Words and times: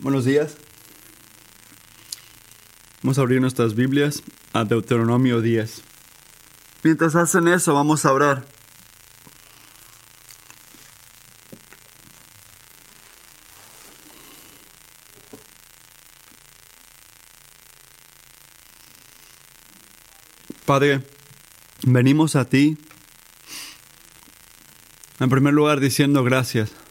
Buenos 0.00 0.24
días. 0.24 0.56
Vamos 3.02 3.18
a 3.18 3.22
abrir 3.22 3.40
nuestras 3.40 3.74
Biblias 3.74 4.22
a 4.52 4.64
Deuteronomio 4.64 5.40
10. 5.40 5.82
Mientras 6.82 7.14
hacen 7.14 7.48
eso, 7.48 7.74
vamos 7.74 8.04
a 8.04 8.12
orar. 8.12 8.46
Padre, 20.66 21.02
venimos 21.82 22.36
a 22.36 22.46
ti 22.46 22.78
en 25.20 25.30
primer 25.30 25.54
lugar 25.54 25.78
diciendo 25.78 26.24
gracias 26.24 26.83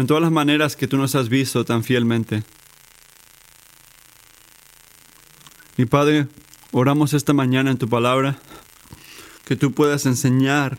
en 0.00 0.06
todas 0.06 0.22
las 0.22 0.32
maneras 0.32 0.76
que 0.76 0.88
tú 0.88 0.96
nos 0.96 1.14
has 1.14 1.28
visto 1.28 1.64
tan 1.64 1.84
fielmente. 1.84 2.42
Mi 5.76 5.84
Padre, 5.84 6.26
oramos 6.72 7.14
esta 7.14 7.32
mañana 7.32 7.70
en 7.70 7.78
tu 7.78 7.88
palabra 7.88 8.38
que 9.44 9.56
tú 9.56 9.72
puedas 9.72 10.06
enseñar 10.06 10.78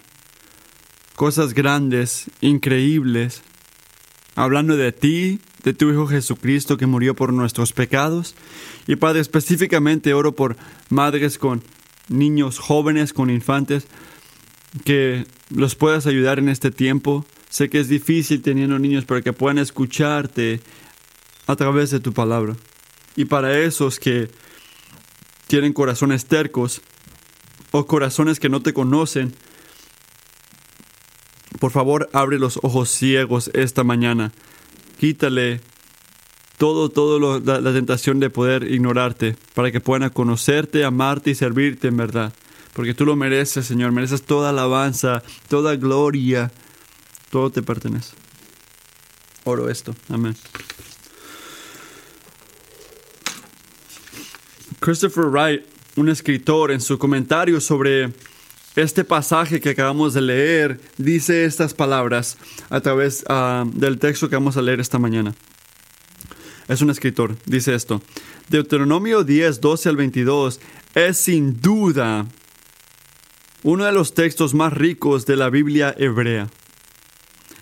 cosas 1.16 1.54
grandes, 1.54 2.32
increíbles, 2.42 3.44
hablando 4.36 4.76
de 4.76 4.92
ti, 4.92 5.40
de 5.64 5.74
tu 5.74 5.92
Hijo 5.92 6.08
Jesucristo 6.08 6.78
que 6.78 6.88
murió 6.88 7.16
por 7.16 7.32
nuestros 7.32 7.74
pecados. 7.74 8.34
Y 8.88 8.96
Padre, 8.96 9.22
específicamente 9.22 10.14
oro 10.14 10.34
por 10.34 10.58
madres 10.90 11.38
con 11.38 11.64
niños 12.10 12.58
jóvenes, 12.58 13.14
con 13.14 13.30
infantes, 13.30 13.86
que 14.84 15.28
los 15.50 15.76
puedas 15.76 16.08
ayudar 16.08 16.40
en 16.40 16.50
este 16.50 16.72
tiempo. 16.72 17.26
Sé 17.52 17.70
que 17.70 17.80
es 17.82 17.90
difícil 17.90 18.42
teniendo 18.42 18.80
niños, 18.80 19.04
pero 19.06 19.22
que 19.22 19.34
puedan 19.34 19.58
escucharte 19.58 20.62
a 21.48 21.56
través 21.58 21.92
de 21.92 22.00
tu 22.00 22.14
palabra. 22.14 22.56
Y 23.16 23.26
para 23.26 23.60
esos 23.60 24.00
que 24.00 24.32
tienen 25.48 25.74
corazones 25.74 26.26
tercos 26.26 26.82
o 27.72 27.86
corazones 27.86 28.40
que 28.40 28.48
no 28.48 28.62
te 28.62 28.74
conocen, 28.74 29.36
por 31.60 31.72
favor 31.72 32.10
abre 32.14 32.40
los 32.40 32.58
ojos 32.64 32.90
ciegos 32.90 33.52
esta 33.54 33.84
mañana. 33.84 34.32
Quítale 34.98 35.60
todo, 36.58 36.90
todo 36.90 37.42
la, 37.42 37.60
la 37.60 37.74
tentación 37.74 38.22
de 38.22 38.30
poder 38.30 38.64
ignorarte 38.64 39.36
para 39.54 39.72
que 39.72 39.82
puedan 39.82 40.10
conocerte, 40.10 40.86
amarte 40.86 41.32
y 41.32 41.36
servirte 41.36 41.90
en 41.90 41.98
verdad 41.98 42.34
porque 42.74 42.94
tú 42.94 43.06
lo 43.06 43.16
mereces, 43.16 43.66
Señor, 43.66 43.92
mereces 43.92 44.24
toda 44.24 44.50
alabanza, 44.50 45.24
toda 45.50 45.76
gloria, 45.76 46.52
todo 47.32 47.50
te 47.50 47.64
pertenece. 47.64 48.14
Oro 49.44 49.70
esto, 49.70 49.96
amén. 50.10 50.36
Christopher 54.80 55.26
Wright, 55.26 55.64
un 55.96 56.10
escritor, 56.10 56.72
en 56.72 56.82
su 56.82 56.98
comentario 56.98 57.60
sobre 57.60 58.14
este 58.76 59.04
pasaje 59.04 59.60
que 59.60 59.70
acabamos 59.70 60.14
de 60.14 60.22
leer, 60.22 60.82
dice 60.98 61.46
estas 61.46 61.74
palabras 61.74 62.38
a 62.70 62.82
través 62.82 63.24
uh, 63.30 63.70
del 63.74 63.98
texto 63.98 64.30
que 64.30 64.36
vamos 64.36 64.58
a 64.58 64.62
leer 64.62 64.80
esta 64.80 65.00
mañana. 65.00 65.34
Es 66.68 66.82
un 66.82 66.90
escritor, 66.90 67.36
dice 67.46 67.76
esto. 67.76 68.02
Deuteronomio 68.50 69.24
10, 69.24 69.60
12 69.62 69.90
al 69.90 69.96
22 69.98 70.60
es 70.96 71.18
sin 71.18 71.60
duda 71.62 72.28
uno 73.64 73.86
de 73.86 73.92
los 73.92 74.14
textos 74.14 74.54
más 74.54 74.74
ricos 74.74 75.26
de 75.26 75.36
la 75.36 75.50
Biblia 75.50 75.94
hebrea. 75.98 76.50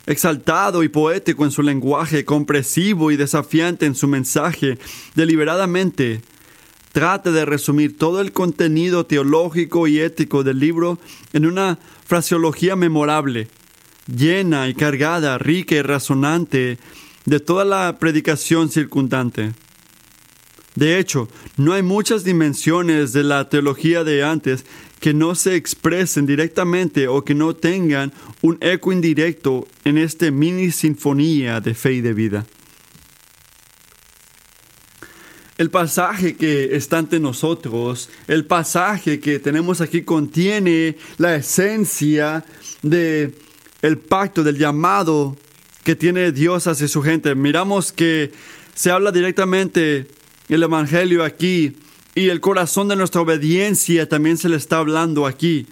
Exaltado 0.10 0.82
y 0.82 0.90
poético 0.90 1.46
en 1.46 1.52
su 1.52 1.62
lenguaje, 1.62 2.26
compresivo 2.26 3.12
y 3.12 3.16
desafiante 3.16 3.86
en 3.86 3.94
su 3.94 4.08
mensaje, 4.08 4.80
deliberadamente 5.14 6.24
trata 6.92 7.32
de 7.32 7.46
resumir 7.46 7.96
todo 7.96 8.20
el 8.20 8.32
contenido 8.32 9.06
teológico 9.06 9.88
y 9.88 10.00
ético 10.00 10.44
del 10.44 10.58
libro 10.58 10.98
en 11.32 11.46
una 11.46 11.78
fraseología 12.08 12.76
memorable, 12.76 13.50
llena 14.08 14.68
y 14.68 14.74
cargada, 14.74 15.38
rica 15.38 15.76
y 15.76 15.84
razonante 15.84 16.80
de 17.26 17.40
toda 17.40 17.64
la 17.64 18.00
predicación 18.00 18.70
circundante. 18.72 19.54
De 20.74 20.98
hecho, 20.98 21.28
no 21.56 21.74
hay 21.74 21.84
muchas 21.84 22.24
dimensiones 22.24 23.14
de 23.14 23.22
la 23.22 23.48
teología 23.48 24.04
de 24.04 24.24
antes 24.24 24.66
que 25.00 25.14
no 25.14 25.36
se 25.36 25.56
expresen 25.56 26.26
directamente 26.26 27.08
o 27.08 27.24
que 27.24 27.34
no 27.34 27.56
tengan 27.56 28.12
un 28.42 28.58
eco 28.62 28.92
indirecto 28.92 29.68
en 29.86 29.98
esta 29.98 30.30
mini 30.32 30.72
sinfonía 30.72 31.62
de 31.62 31.74
fe 31.74 31.94
y 31.94 32.02
de 32.02 32.14
vida. 32.14 32.46
El 35.58 35.70
pasaje 35.70 36.38
que 36.38 36.76
está 36.76 37.00
ante 37.00 37.20
nosotros, 37.20 38.10
el 38.28 38.46
pasaje 38.46 39.20
que 39.20 39.40
tenemos 39.40 39.82
aquí 39.82 40.04
contiene 40.04 40.96
la 41.18 41.36
esencia 41.36 42.46
de 42.82 43.34
el 43.82 43.98
pacto 43.98 44.44
del 44.44 44.58
llamado 44.58 45.36
que 45.84 45.96
tiene 45.96 46.32
Dios 46.32 46.68
hacia 46.68 46.88
su 46.88 47.02
gente. 47.02 47.36
Miramos 47.36 47.92
que 47.92 48.32
se 48.74 48.92
habla 48.92 49.12
directamente 49.12 50.08
el 50.48 50.64
evangelio 50.64 51.24
aquí 51.26 51.76
y 52.20 52.30
el 52.30 52.42
corazón 52.42 52.90
de 52.90 52.98
nuestra 52.98 53.22
obediencia 53.22 54.10
también 54.10 54.38
se 54.38 54.50
le 54.50 54.58
está 54.58 54.80
hablando 54.80 55.26
aquí. 55.26 55.68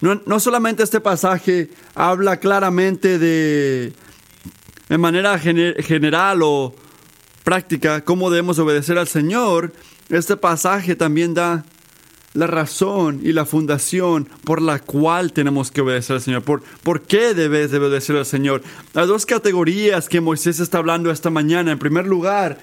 No, 0.00 0.40
solamente 0.40 0.82
este 0.82 0.98
pasaje 0.98 1.68
habla 1.94 2.38
claramente 2.38 3.18
de, 3.18 3.92
de 4.88 4.98
manera 4.98 5.38
general 5.38 6.40
o 6.42 6.74
práctica, 7.42 8.02
cómo 8.02 8.30
debemos 8.30 8.58
obedecer 8.58 8.96
al 8.96 9.08
Señor, 9.08 9.74
este 10.08 10.38
pasaje 10.38 10.96
también 10.96 11.34
da 11.34 11.66
la 12.32 12.46
razón 12.46 13.20
y 13.22 13.32
la 13.32 13.44
fundación 13.44 14.30
por 14.44 14.62
la 14.62 14.78
cual 14.78 15.34
tenemos 15.34 15.70
que 15.70 15.82
obedecer 15.82 16.16
al 16.16 16.22
Señor. 16.22 16.42
¿Por, 16.44 16.62
por 16.82 17.02
qué 17.02 17.34
debes 17.34 17.70
de 17.70 17.78
obedecer 17.78 18.16
al 18.16 18.26
Señor? 18.26 18.62
Hay 18.94 19.06
dos 19.06 19.26
categorías 19.26 20.08
que 20.08 20.22
Moisés 20.22 20.60
está 20.60 20.78
hablando 20.78 21.10
esta 21.10 21.28
mañana. 21.28 21.72
En 21.72 21.78
primer 21.78 22.06
lugar, 22.06 22.58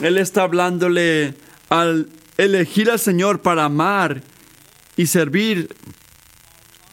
Él 0.00 0.16
está 0.16 0.42
hablándole 0.42 1.34
al 1.68 2.08
elegir 2.36 2.90
al 2.90 2.98
Señor 2.98 3.40
para 3.40 3.64
amar 3.64 4.22
y 4.96 5.06
servir 5.06 5.74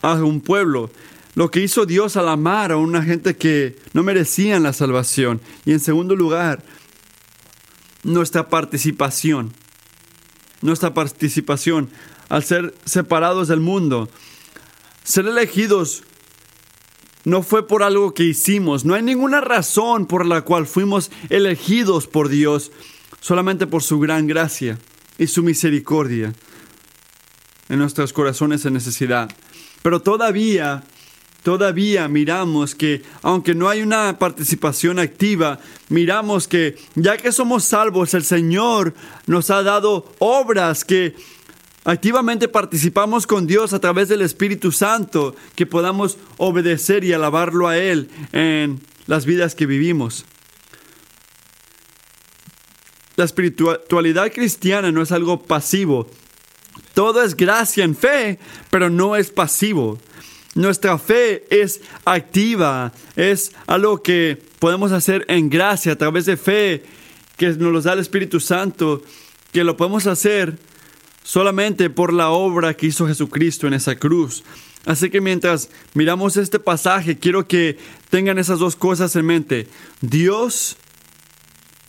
a 0.02 0.14
un 0.16 0.42
pueblo. 0.42 0.92
Lo 1.36 1.50
que 1.50 1.62
hizo 1.62 1.86
Dios 1.86 2.16
al 2.16 2.30
amar 2.30 2.72
a 2.72 2.78
una 2.78 3.02
gente 3.02 3.36
que 3.36 3.78
no 3.94 4.04
merecían 4.04 4.64
la 4.64 4.74
salvación. 4.74 5.42
Y 5.66 5.72
en 5.72 5.80
segundo 5.80 6.16
lugar, 6.16 6.64
nuestra 8.04 8.50
participación. 8.50 9.54
Nuestra 10.62 10.94
participación 10.94 11.90
al 12.30 12.44
ser 12.44 12.74
separados 12.86 13.48
del 13.48 13.60
mundo. 13.60 14.10
Ser 15.04 15.25
elegidos 15.28 16.04
no 17.25 17.42
fue 17.42 17.68
por 17.68 17.84
algo 17.84 18.14
que 18.14 18.24
hicimos. 18.24 18.86
No 18.86 18.94
hay 18.94 19.02
ninguna 19.02 19.42
razón 19.42 20.06
por 20.06 20.25
la 20.25 20.42
cual 20.42 20.68
fuimos 20.68 21.10
elegidos 21.30 22.06
por 22.08 22.30
Dios. 22.30 22.72
Solamente 23.22 23.66
por 23.66 23.81
su 23.81 24.00
gran 24.00 24.28
gracia 24.28 24.78
y 25.18 25.28
su 25.28 25.44
misericordia 25.44 26.34
en 27.69 27.79
nuestros 27.79 28.13
corazones 28.13 28.66
en 28.66 28.74
necesidad. 28.74 29.29
Pero 29.81 30.01
todavía, 30.01 30.84
todavía 31.44 32.07
miramos 32.07 32.75
que, 32.75 33.03
aunque 33.22 33.56
no 33.56 33.69
hay 33.69 33.81
una 33.81 34.18
participación 34.19 35.00
activa, 35.00 35.59
miramos 35.90 36.47
que 36.47 36.78
ya 36.96 37.18
que 37.18 37.31
somos 37.31 37.63
salvos, 37.63 38.13
el 38.13 38.24
Señor 38.24 38.94
nos 39.28 39.50
ha 39.50 39.63
dado 39.63 40.12
obras 40.19 40.85
que 40.85 41.16
activamente 41.85 42.47
participamos 42.47 43.28
con 43.28 43.45
Dios 43.45 43.74
a 43.74 43.80
través 43.80 44.09
del 44.09 44.22
Espíritu 44.22 44.72
Santo, 44.72 45.35
que 45.56 45.66
podamos 45.66 46.18
obedecer 46.38 47.03
y 47.03 47.13
alabarlo 47.13 47.68
a 47.68 47.78
Él 47.78 48.09
en 48.31 48.80
las 49.07 49.25
vidas 49.25 49.56
que 49.56 49.66
vivimos. 49.66 50.25
La 53.15 53.25
espiritualidad 53.25 54.31
cristiana 54.31 54.92
no 54.92 55.01
es 55.01 55.12
algo 55.12 55.42
pasivo. 55.44 56.10
Todo 56.94 57.24
es 57.24 57.36
gracia 57.36 57.83
en 57.83 57.95
fe, 57.95 58.39
pero 58.71 58.89
no 58.89 59.15
es 59.15 59.30
pasivo. 59.30 60.00
Nuestra 60.56 60.98
fe 60.98 61.45
es 61.50 61.81
activa, 62.06 62.92
es 63.15 63.54
algo 63.65 64.04
que 64.04 64.39
podemos 64.60 64.92
hacer 64.92 65.25
en 65.27 65.50
gracia 65.50 65.94
a 65.94 65.95
través 65.95 66.25
de 66.25 66.38
fe 66.38 66.83
que 67.38 67.50
nos 67.50 67.71
lo 67.71 67.81
da 67.81 67.94
el 67.94 68.00
Espíritu 68.00 68.39
Santo, 68.39 69.01
que 69.51 69.63
lo 69.63 69.75
podemos 69.77 70.06
hacer 70.06 70.57
solamente 71.24 71.89
por 71.89 72.13
la 72.13 72.30
obra 72.30 72.75
que 72.75 72.88
hizo 72.88 73.07
Jesucristo 73.07 73.66
en 73.66 73.74
esa 73.74 73.95
cruz. 73.95 74.44
Así 74.86 75.09
que 75.09 75.21
mientras 75.21 75.69
miramos 75.94 76.38
este 76.38 76.59
pasaje, 76.59 77.18
quiero 77.18 77.48
que 77.48 77.77
tengan 78.09 78.38
esas 78.38 78.59
dos 78.59 78.75
cosas 78.75 79.16
en 79.16 79.25
mente. 79.25 79.68
Dios, 80.01 80.77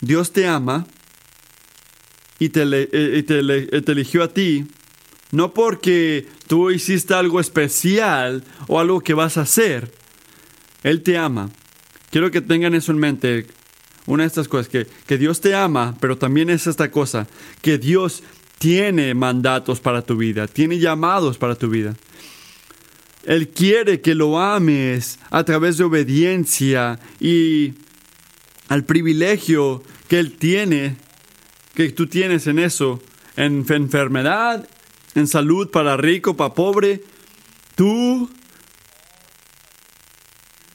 Dios 0.01 0.31
te 0.31 0.47
ama 0.47 0.87
y 2.39 2.49
te, 2.49 2.63
eh, 2.63 3.23
te, 3.23 3.91
eligió 3.91 4.23
a 4.23 4.33
ti, 4.33 4.65
no 5.31 5.53
porque 5.53 6.27
tú 6.47 6.71
hiciste 6.71 7.13
algo 7.13 7.39
especial 7.39 8.43
o 8.67 8.79
algo 8.79 9.01
que 9.01 9.13
vas 9.13 9.37
a 9.37 9.41
hacer. 9.41 9.91
Él 10.83 11.01
te 11.01 11.17
ama. 11.17 11.49
Quiero 12.11 12.31
que 12.31 12.41
tengan 12.41 12.75
eso 12.75 12.91
en 12.91 12.99
mente. 12.99 13.47
Una 14.05 14.23
de 14.23 14.27
estas 14.27 14.47
cosas, 14.47 14.67
que, 14.67 14.87
que 15.07 15.17
Dios 15.17 15.41
te 15.41 15.55
ama, 15.55 15.95
pero 15.99 16.17
también 16.17 16.51
es 16.51 16.67
esta 16.67 16.91
cosa, 16.91 17.27
que 17.61 17.79
Dios 17.79 18.21
tiene 18.59 19.13
mandatos 19.15 19.79
para 19.79 20.03
tu 20.03 20.15
vida, 20.15 20.47
tiene 20.47 20.77
llamados 20.77 21.37
para 21.37 21.55
tu 21.55 21.69
vida. 21.69 21.95
Él 23.25 23.49
quiere 23.49 24.01
que 24.01 24.13
lo 24.13 24.39
ames 24.39 25.17
a 25.31 25.43
través 25.43 25.77
de 25.77 25.83
obediencia 25.83 26.99
y 27.19 27.73
al 28.67 28.85
privilegio 28.85 29.83
que 30.07 30.19
Él 30.19 30.37
tiene, 30.37 30.97
que 31.75 31.89
tú 31.91 32.07
tienes 32.07 32.47
en 32.47 32.59
eso, 32.59 33.01
en 33.35 33.65
enfermedad, 33.69 34.67
en 35.13 35.27
salud, 35.27 35.69
para 35.69 35.97
rico, 35.97 36.35
para 36.35 36.53
pobre. 36.53 37.03
Tú 37.75 38.29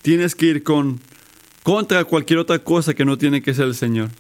tienes 0.02 0.35
que 0.35 0.47
ir 0.47 0.62
con 0.62 1.00
contra 1.62 2.05
cualquier 2.05 2.38
otra 2.38 2.58
cosa 2.58 2.94
que 2.94 3.05
no 3.05 3.19
tiene 3.19 3.43
que 3.43 3.55
ser 3.55 3.67
el 3.67 3.75
Señor. 3.75 4.11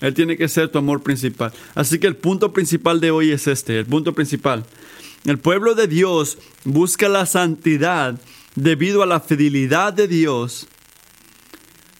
Él 0.00 0.14
tiene 0.14 0.36
que 0.36 0.48
ser 0.48 0.68
tu 0.68 0.78
amor 0.78 1.02
principal. 1.02 1.52
Así 1.74 1.98
que 1.98 2.06
el 2.06 2.16
punto 2.16 2.52
principal 2.52 3.00
de 3.00 3.10
hoy 3.10 3.30
es 3.30 3.46
este, 3.46 3.78
el 3.78 3.86
punto 3.86 4.12
principal. 4.12 4.64
El 5.24 5.38
pueblo 5.38 5.74
de 5.74 5.88
Dios 5.88 6.38
busca 6.64 7.08
la 7.08 7.26
santidad 7.26 8.20
debido 8.54 9.02
a 9.02 9.06
la 9.06 9.20
fidelidad 9.20 9.92
de 9.92 10.08
Dios 10.08 10.66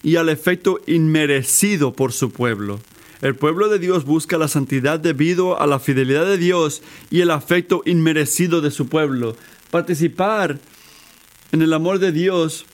y 0.02 0.16
al 0.16 0.28
efecto 0.28 0.80
inmerecido 0.87 1.92
por 1.92 2.12
su 2.12 2.30
pueblo. 2.30 2.80
El 3.25 3.37
pueblo 3.37 3.71
de 3.71 3.79
Dios 3.79 4.05
busca 4.05 4.37
la 4.37 4.49
santidad 4.49 5.00
debido 5.00 5.59
a 5.59 5.67
la 5.67 5.79
fidelidad 5.79 6.26
de 6.26 6.37
Dios 6.37 6.82
y 7.11 7.23
el 7.23 7.31
afecto 7.31 7.81
inmerecido 7.87 8.61
de 8.61 8.71
su 8.71 8.88
pueblo. 8.88 9.35
Participar 9.71 10.59
en 11.50 11.62
el 11.62 11.73
amor 11.73 12.00
de 12.00 12.12
Dios 12.12 12.67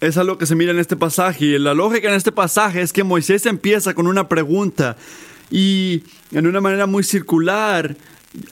es 0.00 0.16
algo 0.16 0.38
que 0.38 0.46
se 0.46 0.54
mira 0.54 0.70
en 0.70 0.78
este 0.78 0.94
pasaje. 0.94 1.46
Y 1.46 1.58
la 1.58 1.74
lógica 1.74 2.08
en 2.08 2.14
este 2.14 2.30
pasaje 2.30 2.80
es 2.80 2.92
que 2.92 3.02
Moisés 3.02 3.46
empieza 3.46 3.94
con 3.94 4.06
una 4.06 4.28
pregunta 4.28 4.96
y 5.50 6.04
en 6.30 6.46
una 6.46 6.60
manera 6.60 6.86
muy 6.86 7.02
circular, 7.02 7.96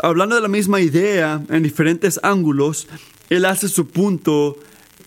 hablando 0.00 0.34
de 0.34 0.43
la 0.43 0.49
misma 0.49 0.81
idea 0.81 1.40
en 1.50 1.62
diferentes 1.62 2.19
ángulos, 2.25 2.88
él 3.31 3.44
hace 3.44 3.69
su 3.69 3.87
punto 3.87 4.58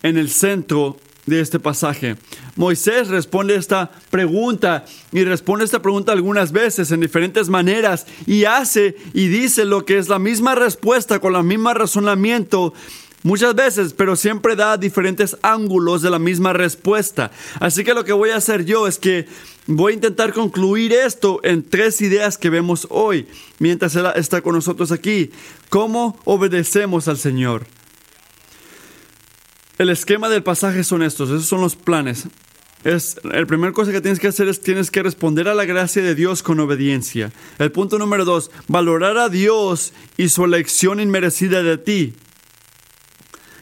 en 0.01 0.18
el 0.18 0.30
centro 0.30 0.95
de 1.29 1.41
este 1.41 1.59
pasaje. 1.59 2.17
Moisés 2.55 3.07
responde 3.07 3.55
esta 3.55 3.91
pregunta 4.09 4.85
y 5.11 5.23
responde 5.23 5.65
esta 5.65 5.81
pregunta 5.81 6.11
algunas 6.11 6.51
veces 6.51 6.91
en 6.91 6.99
diferentes 6.99 7.49
maneras 7.49 8.05
y 8.25 8.45
hace 8.45 8.97
y 9.13 9.27
dice 9.27 9.65
lo 9.65 9.85
que 9.85 9.97
es 9.97 10.09
la 10.09 10.19
misma 10.19 10.55
respuesta 10.55 11.19
con 11.19 11.35
el 11.35 11.43
mismo 11.43 11.73
razonamiento 11.73 12.73
muchas 13.23 13.55
veces, 13.55 13.93
pero 13.93 14.15
siempre 14.15 14.55
da 14.55 14.77
diferentes 14.77 15.37
ángulos 15.41 16.01
de 16.01 16.09
la 16.09 16.19
misma 16.19 16.53
respuesta. 16.53 17.31
Así 17.59 17.83
que 17.83 17.93
lo 17.93 18.05
que 18.05 18.13
voy 18.13 18.31
a 18.31 18.37
hacer 18.37 18.65
yo 18.65 18.87
es 18.87 18.97
que 18.97 19.27
voy 19.67 19.93
a 19.93 19.95
intentar 19.95 20.33
concluir 20.33 20.93
esto 20.93 21.39
en 21.43 21.67
tres 21.67 22.01
ideas 22.01 22.37
que 22.37 22.49
vemos 22.49 22.87
hoy, 22.89 23.27
mientras 23.59 23.95
Él 23.95 24.07
está 24.15 24.41
con 24.41 24.55
nosotros 24.55 24.91
aquí. 24.91 25.31
¿Cómo 25.69 26.19
obedecemos 26.25 27.07
al 27.07 27.17
Señor? 27.17 27.78
El 29.79 29.89
esquema 29.89 30.27
del 30.27 30.43
pasaje 30.43 30.83
son 30.83 31.03
estos, 31.03 31.29
esos 31.29 31.45
son 31.45 31.61
los 31.61 31.77
planes. 31.77 32.27
Es, 32.83 33.15
el 33.31 33.47
primer 33.47 33.71
cosa 33.71 33.93
que 33.93 34.01
tienes 34.01 34.19
que 34.19 34.27
hacer 34.27 34.49
es 34.49 34.59
tienes 34.59 34.91
que 34.91 35.01
responder 35.01 35.47
a 35.47 35.53
la 35.53 35.63
gracia 35.63 36.03
de 36.03 36.15
Dios 36.15 36.43
con 36.43 36.59
obediencia. 36.59 37.31
El 37.59 37.71
punto 37.71 37.97
número 37.97 38.25
dos, 38.25 38.51
valorar 38.67 39.17
a 39.17 39.29
Dios 39.29 39.93
y 40.17 40.27
su 40.27 40.43
elección 40.43 40.99
inmerecida 40.99 41.63
de 41.63 41.77
ti. 41.77 42.13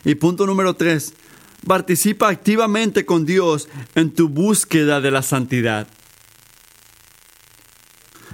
Y 0.05 0.15
punto 0.15 0.47
número 0.47 0.73
tres, 0.73 1.13
participa 1.67 2.29
activamente 2.29 3.05
con 3.05 3.27
Dios 3.27 3.69
en 3.93 4.09
tu 4.09 4.27
búsqueda 4.27 4.99
de 5.01 5.11
la 5.11 5.21
santidad. 5.21 5.87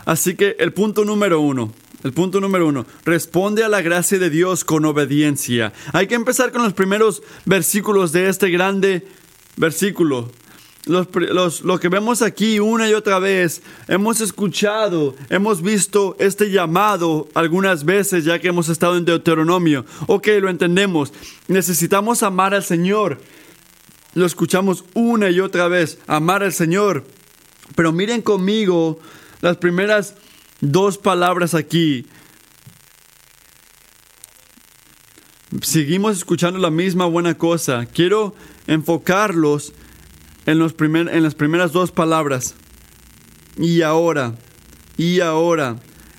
Así 0.05 0.35
que 0.35 0.55
el 0.57 0.71
punto 0.71 1.03
número 1.03 1.41
uno, 1.41 1.73
el 2.03 2.13
punto 2.13 2.39
número 2.39 2.67
uno, 2.67 2.85
responde 3.05 3.63
a 3.63 3.69
la 3.69 3.81
gracia 3.81 4.19
de 4.19 4.29
Dios 4.29 4.63
con 4.65 4.85
obediencia. 4.85 5.73
Hay 5.93 6.07
que 6.07 6.15
empezar 6.15 6.51
con 6.51 6.63
los 6.63 6.73
primeros 6.73 7.23
versículos 7.45 8.11
de 8.11 8.29
este 8.29 8.49
grande 8.49 9.07
versículo 9.55 10.29
lo 10.85 11.79
que 11.79 11.89
vemos 11.89 12.21
aquí 12.21 12.59
una 12.59 12.89
y 12.89 12.93
otra 12.93 13.19
vez, 13.19 13.61
hemos 13.87 14.19
escuchado, 14.19 15.15
hemos 15.29 15.61
visto 15.61 16.15
este 16.19 16.51
llamado 16.51 17.29
algunas 17.33 17.85
veces 17.85 18.25
ya 18.25 18.39
que 18.39 18.49
hemos 18.49 18.67
estado 18.67 18.97
en 18.97 19.05
Deuteronomio. 19.05 19.85
Ok, 20.07 20.27
lo 20.41 20.49
entendemos. 20.49 21.13
Necesitamos 21.47 22.21
amar 22.21 22.53
al 22.53 22.63
Señor. 22.63 23.19
Lo 24.13 24.25
escuchamos 24.25 24.83
una 24.93 25.29
y 25.29 25.39
otra 25.39 25.67
vez, 25.67 25.99
amar 26.05 26.43
al 26.43 26.53
Señor. 26.53 27.05
Pero 27.75 27.93
miren 27.93 28.21
conmigo 28.21 28.99
las 29.41 29.57
primeras 29.57 30.15
dos 30.63 30.97
palabras 30.97 31.53
aquí. 31.53 32.05
Seguimos 35.61 36.17
escuchando 36.17 36.57
la 36.57 36.71
misma 36.71 37.05
buena 37.05 37.37
cosa. 37.37 37.85
Quiero 37.85 38.33
enfocarlos 38.65 39.73
en, 40.45 40.59
los 40.59 40.73
en 40.79 41.23
las 41.23 41.35
primeras 41.35 41.73
dos 41.73 41.91
palabras. 41.91 42.55
Y 43.57 43.81
ahora, 43.81 44.35
y 44.97 45.19
ahora, 45.19 45.75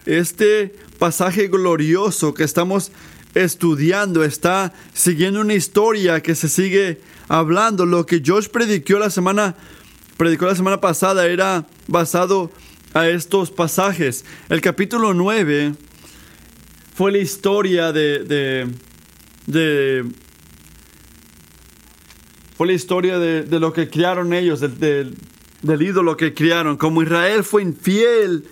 este 0.07 0.77
pasaje 0.99 1.49
glorioso 1.49 2.35
que 2.35 2.45
estamos 2.45 2.93
estudiando 3.35 4.23
está 4.23 4.73
siguiendo 4.93 5.41
una 5.41 5.55
historia 5.55 6.23
que 6.23 6.35
se 6.35 6.49
sigue 6.49 7.01
hablando. 7.29 7.87
Lo 7.87 8.07
que 8.07 8.23
Josh 8.25 8.49
predicó 8.49 8.99
la 8.99 9.11
semana, 9.11 9.57
predicó 10.17 10.47
la 10.47 10.55
semana 10.55 10.81
pasada 10.81 11.27
era 11.27 11.67
basado 11.89 12.53
a 12.95 13.09
estos 13.09 13.51
pasajes. 13.51 14.25
El 14.49 14.61
capítulo 14.61 15.13
9 15.13 15.75
fue 16.95 17.13
la 17.13 17.19
historia 17.19 17.93
de, 17.93 18.69
de, 19.47 20.07
fue 22.57 22.69
la 22.69 22.73
historia 22.73 23.19
de, 23.19 23.61
lo 23.61 23.73
que 23.73 23.91
criaron 23.91 24.33
ellos, 24.33 24.61
del, 24.61 25.17
del 25.63 25.83
ídolo 25.83 26.17
que 26.17 26.33
criaron. 26.33 26.77
Como 26.77 27.03
Israel 27.03 27.43
fue 27.43 27.63
infiel 27.63 28.45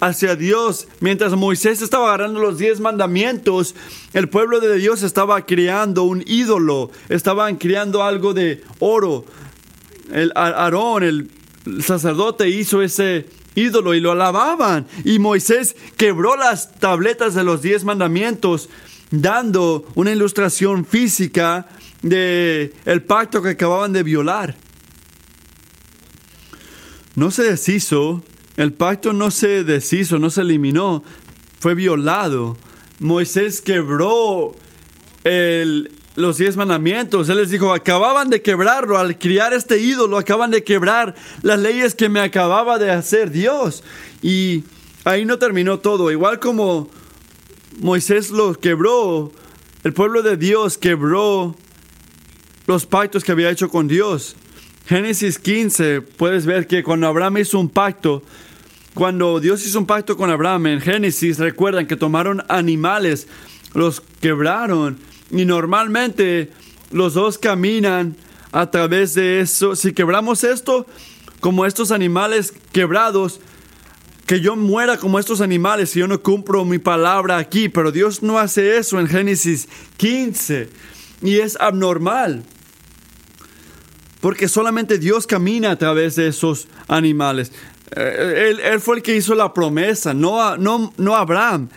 hacia 0.00 0.34
Dios. 0.34 0.88
Mientras 0.98 1.32
Moisés 1.34 1.80
estaba 1.80 2.08
agarrando 2.08 2.40
los 2.40 2.58
diez 2.58 2.80
mandamientos, 2.80 3.76
el 4.12 4.28
pueblo 4.28 4.58
de 4.58 4.76
Dios 4.76 5.04
estaba 5.04 5.46
creando 5.46 6.02
un 6.02 6.24
ídolo, 6.26 6.90
estaban 7.08 7.56
creando 7.56 8.02
algo 8.02 8.34
de 8.34 8.64
oro. 8.80 9.24
El 10.12 10.32
Aarón, 10.34 11.04
el 11.04 11.30
sacerdote, 11.80 12.48
hizo 12.48 12.82
ese 12.82 13.37
ídolo 13.58 13.94
y 13.94 14.00
lo 14.00 14.12
alababan. 14.12 14.86
Y 15.04 15.18
Moisés 15.18 15.76
quebró 15.96 16.36
las 16.36 16.74
tabletas 16.78 17.34
de 17.34 17.44
los 17.44 17.62
diez 17.62 17.84
mandamientos, 17.84 18.68
dando 19.10 19.86
una 19.94 20.12
ilustración 20.12 20.84
física 20.84 21.66
de 22.02 22.72
el 22.84 23.02
pacto 23.02 23.42
que 23.42 23.50
acababan 23.50 23.92
de 23.92 24.02
violar. 24.02 24.56
No 27.14 27.30
se 27.30 27.42
deshizo, 27.42 28.22
el 28.56 28.72
pacto 28.72 29.12
no 29.12 29.30
se 29.30 29.64
deshizo, 29.64 30.18
no 30.18 30.30
se 30.30 30.42
eliminó, 30.42 31.02
fue 31.60 31.74
violado. 31.74 32.56
Moisés 33.00 33.60
quebró 33.60 34.54
los 36.18 36.36
diez 36.36 36.56
mandamientos. 36.56 37.28
Él 37.28 37.38
les 37.38 37.50
dijo, 37.50 37.72
acababan 37.72 38.28
de 38.28 38.42
quebrarlo 38.42 38.98
al 38.98 39.18
criar 39.18 39.52
este 39.52 39.78
ídolo, 39.78 40.18
acaban 40.18 40.50
de 40.50 40.64
quebrar 40.64 41.14
las 41.42 41.60
leyes 41.60 41.94
que 41.94 42.08
me 42.08 42.20
acababa 42.20 42.78
de 42.78 42.90
hacer 42.90 43.30
Dios. 43.30 43.84
Y 44.20 44.64
ahí 45.04 45.24
no 45.24 45.38
terminó 45.38 45.78
todo. 45.78 46.10
Igual 46.10 46.40
como 46.40 46.90
Moisés 47.80 48.30
lo 48.30 48.54
quebró, 48.54 49.32
el 49.84 49.92
pueblo 49.92 50.22
de 50.22 50.36
Dios 50.36 50.76
quebró 50.76 51.54
los 52.66 52.84
pactos 52.84 53.22
que 53.22 53.32
había 53.32 53.50
hecho 53.50 53.68
con 53.68 53.86
Dios. 53.86 54.34
Génesis 54.86 55.38
15, 55.38 56.00
puedes 56.00 56.46
ver 56.46 56.66
que 56.66 56.82
cuando 56.82 57.06
Abraham 57.06 57.38
hizo 57.38 57.60
un 57.60 57.68
pacto, 57.68 58.24
cuando 58.94 59.38
Dios 59.38 59.64
hizo 59.64 59.78
un 59.78 59.86
pacto 59.86 60.16
con 60.16 60.30
Abraham 60.30 60.66
en 60.66 60.80
Génesis, 60.80 61.38
recuerdan 61.38 61.86
que 61.86 61.96
tomaron 61.96 62.42
animales, 62.48 63.28
los 63.74 64.00
quebraron 64.00 64.98
y 65.30 65.44
normalmente 65.44 66.50
los 66.90 67.14
dos 67.14 67.38
caminan 67.38 68.16
a 68.52 68.70
través 68.70 69.14
de 69.14 69.40
eso. 69.40 69.76
Si 69.76 69.92
quebramos 69.92 70.44
esto, 70.44 70.86
como 71.40 71.66
estos 71.66 71.90
animales 71.90 72.54
quebrados, 72.72 73.40
que 74.26 74.40
yo 74.40 74.56
muera 74.56 74.98
como 74.98 75.18
estos 75.18 75.40
animales 75.40 75.90
si 75.90 76.00
yo 76.00 76.06
no 76.06 76.22
cumplo 76.22 76.64
mi 76.66 76.78
palabra 76.78 77.38
aquí, 77.38 77.70
pero 77.70 77.92
Dios 77.92 78.22
no 78.22 78.38
hace 78.38 78.76
eso 78.76 79.00
en 79.00 79.06
Génesis 79.06 79.68
15 79.96 80.68
y 81.22 81.38
es 81.38 81.56
abnormal. 81.58 82.44
Porque 84.20 84.48
solamente 84.48 84.98
Dios 84.98 85.26
camina 85.26 85.70
a 85.70 85.76
través 85.76 86.16
de 86.16 86.28
esos 86.28 86.68
animales. 86.88 87.52
Eh, 87.96 88.56
él, 88.64 88.80
fue 88.80 88.96
el 88.96 89.02
que 89.02 89.16
hizo 89.16 89.34
la 89.34 89.54
promesa, 89.54 90.12
no, 90.12 90.56
no, 90.56 90.92
no 90.96 91.16
Abraham. 91.16 91.68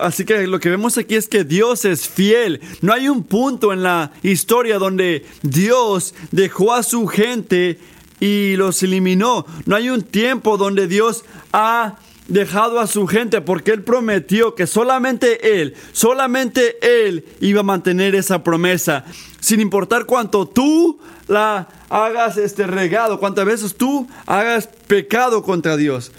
Así 0.00 0.24
que 0.24 0.46
lo 0.46 0.58
que 0.58 0.70
vemos 0.70 0.98
aquí 0.98 1.14
es 1.14 1.28
que 1.28 1.44
Dios 1.44 1.84
es 1.84 2.08
fiel. 2.08 2.60
No 2.80 2.92
hay 2.92 3.08
un 3.08 3.22
punto 3.22 3.72
en 3.72 3.82
la 3.82 4.12
historia 4.22 4.78
donde 4.78 5.24
Dios 5.42 6.14
dejó 6.32 6.72
a 6.72 6.82
su 6.82 7.06
gente 7.06 7.78
y 8.18 8.56
los 8.56 8.82
eliminó. 8.82 9.46
No 9.66 9.76
hay 9.76 9.90
un 9.90 10.02
tiempo 10.02 10.56
donde 10.56 10.88
Dios 10.88 11.24
ha 11.52 11.96
dejado 12.28 12.80
a 12.80 12.86
su 12.86 13.06
gente 13.06 13.40
porque 13.40 13.72
Él 13.72 13.82
prometió 13.82 14.54
que 14.54 14.66
solamente 14.66 15.60
Él, 15.60 15.74
solamente 15.92 16.76
Él 16.82 17.24
iba 17.40 17.60
a 17.60 17.64
mantener 17.64 18.14
esa 18.14 18.42
promesa. 18.42 19.04
Sin 19.40 19.60
importar 19.60 20.06
cuánto 20.06 20.46
tú 20.46 20.98
la 21.28 21.68
hagas 21.88 22.36
este 22.36 22.66
regado, 22.66 23.20
cuántas 23.20 23.44
veces 23.44 23.74
tú 23.76 24.08
hagas 24.26 24.68
pecado 24.86 25.42
contra 25.42 25.76
Dios. 25.76 26.12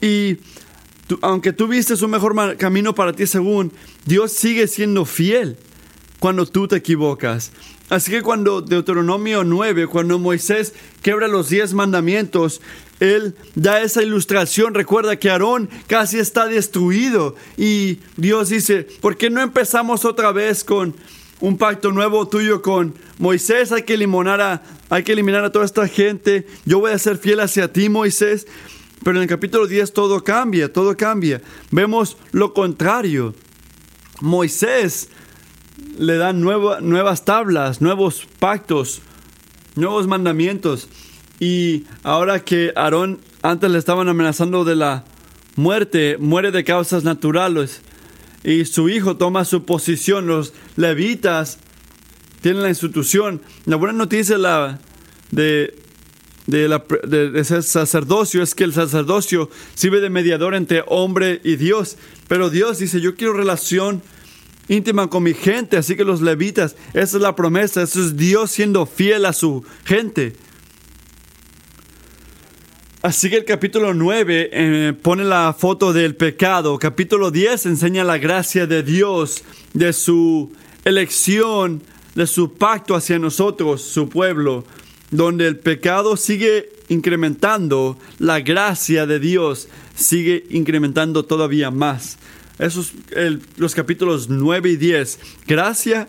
Y 0.00 0.38
aunque 1.22 1.52
tú 1.52 1.68
vistes 1.68 2.02
un 2.02 2.10
mejor 2.10 2.56
camino 2.56 2.94
para 2.94 3.12
ti 3.12 3.26
según, 3.26 3.72
Dios 4.04 4.32
sigue 4.32 4.66
siendo 4.66 5.04
fiel 5.04 5.56
cuando 6.18 6.46
tú 6.46 6.68
te 6.68 6.76
equivocas. 6.76 7.52
Así 7.88 8.12
que 8.12 8.22
cuando 8.22 8.60
Deuteronomio 8.60 9.42
9, 9.42 9.88
cuando 9.88 10.18
Moisés 10.20 10.74
quebra 11.02 11.26
los 11.26 11.48
diez 11.48 11.74
mandamientos, 11.74 12.60
él 13.00 13.34
da 13.56 13.82
esa 13.82 14.02
ilustración. 14.02 14.74
Recuerda 14.74 15.16
que 15.16 15.30
Aarón 15.30 15.68
casi 15.88 16.18
está 16.20 16.46
destruido 16.46 17.34
y 17.56 17.98
Dios 18.16 18.50
dice, 18.50 18.86
¿por 19.00 19.16
qué 19.16 19.28
no 19.28 19.40
empezamos 19.40 20.04
otra 20.04 20.30
vez 20.30 20.62
con 20.62 20.94
un 21.40 21.58
pacto 21.58 21.90
nuevo 21.90 22.28
tuyo 22.28 22.62
con 22.62 22.94
Moisés? 23.18 23.72
Hay 23.72 23.82
que 23.82 23.94
eliminar 23.94 24.40
a, 24.40 24.62
hay 24.88 25.02
que 25.02 25.12
eliminar 25.12 25.44
a 25.44 25.50
toda 25.50 25.64
esta 25.64 25.88
gente. 25.88 26.46
Yo 26.64 26.78
voy 26.78 26.92
a 26.92 26.98
ser 26.98 27.18
fiel 27.18 27.40
hacia 27.40 27.72
ti, 27.72 27.88
Moisés. 27.88 28.46
Pero 29.02 29.16
en 29.16 29.22
el 29.22 29.28
capítulo 29.28 29.66
10 29.66 29.92
todo 29.92 30.22
cambia, 30.22 30.72
todo 30.72 30.96
cambia. 30.96 31.40
Vemos 31.70 32.16
lo 32.32 32.52
contrario. 32.52 33.34
Moisés 34.20 35.08
le 35.98 36.16
dan 36.16 36.40
nuevas 36.40 37.24
tablas, 37.24 37.80
nuevos 37.80 38.26
pactos, 38.38 39.00
nuevos 39.74 40.06
mandamientos. 40.06 40.88
Y 41.38 41.84
ahora 42.02 42.44
que 42.44 42.72
Aarón 42.76 43.20
antes 43.42 43.70
le 43.70 43.78
estaban 43.78 44.08
amenazando 44.08 44.64
de 44.64 44.76
la 44.76 45.04
muerte, 45.56 46.18
muere 46.18 46.50
de 46.50 46.64
causas 46.64 47.04
naturales. 47.04 47.80
Y 48.44 48.66
su 48.66 48.88
hijo 48.88 49.16
toma 49.16 49.44
su 49.44 49.64
posición. 49.64 50.26
Los 50.26 50.52
levitas 50.76 51.58
tienen 52.42 52.62
la 52.62 52.68
institución. 52.68 53.40
La 53.64 53.76
buena 53.76 53.96
noticia 53.96 54.36
la, 54.38 54.78
de, 55.30 55.74
de, 56.50 57.32
ese 57.36 57.62
sacerdocio 57.62 58.42
es 58.42 58.54
que 58.54 58.64
el 58.64 58.72
sacerdocio 58.72 59.48
sirve 59.74 60.00
de 60.00 60.10
mediador 60.10 60.54
entre 60.54 60.84
hombre 60.86 61.40
y 61.44 61.56
Dios. 61.56 61.96
Pero 62.28 62.50
Dios 62.50 62.78
dice, 62.78 63.00
yo 63.00 63.14
quiero 63.14 63.32
relación 63.32 64.02
íntima 64.68 65.08
con 65.08 65.22
mi 65.22 65.34
gente. 65.34 65.76
Así 65.76 65.96
que 65.96 66.04
los 66.04 66.20
levitas, 66.20 66.76
esa 66.92 67.16
es 67.16 67.22
la 67.22 67.36
promesa. 67.36 67.82
Eso 67.82 68.00
es 68.00 68.16
Dios 68.16 68.50
siendo 68.50 68.86
fiel 68.86 69.26
a 69.26 69.32
su 69.32 69.64
gente. 69.84 70.34
Así 73.02 73.30
que 73.30 73.36
el 73.36 73.46
capítulo 73.46 73.94
9 73.94 74.50
eh, 74.52 74.92
pone 75.00 75.24
la 75.24 75.54
foto 75.58 75.94
del 75.94 76.16
pecado. 76.16 76.78
Capítulo 76.78 77.30
10 77.30 77.64
enseña 77.64 78.04
la 78.04 78.18
gracia 78.18 78.66
de 78.66 78.82
Dios, 78.82 79.42
de 79.72 79.94
su 79.94 80.52
elección, 80.84 81.82
de 82.14 82.26
su 82.26 82.52
pacto 82.52 82.94
hacia 82.94 83.18
nosotros, 83.18 83.80
su 83.80 84.10
pueblo, 84.10 84.64
donde 85.10 85.46
el 85.46 85.58
pecado 85.58 86.16
sigue 86.16 86.70
incrementando, 86.88 87.98
la 88.18 88.40
gracia 88.40 89.06
de 89.06 89.18
Dios 89.18 89.68
sigue 89.94 90.44
incrementando 90.50 91.24
todavía 91.24 91.70
más. 91.70 92.18
Esos 92.58 92.92
los 93.56 93.74
capítulos 93.74 94.28
9 94.28 94.70
y 94.70 94.76
10. 94.76 95.18
Gracia 95.46 96.08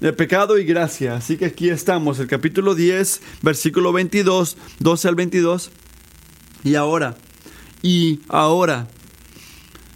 de 0.00 0.12
pecado 0.12 0.58
y 0.58 0.64
gracia. 0.64 1.16
Así 1.16 1.36
que 1.36 1.46
aquí 1.46 1.68
estamos, 1.70 2.18
el 2.18 2.26
capítulo 2.26 2.74
10, 2.74 3.20
versículo 3.42 3.92
22, 3.92 4.56
12 4.78 5.08
al 5.08 5.14
22. 5.14 5.70
Y 6.64 6.74
ahora, 6.74 7.16
y 7.82 8.20
ahora, 8.28 8.88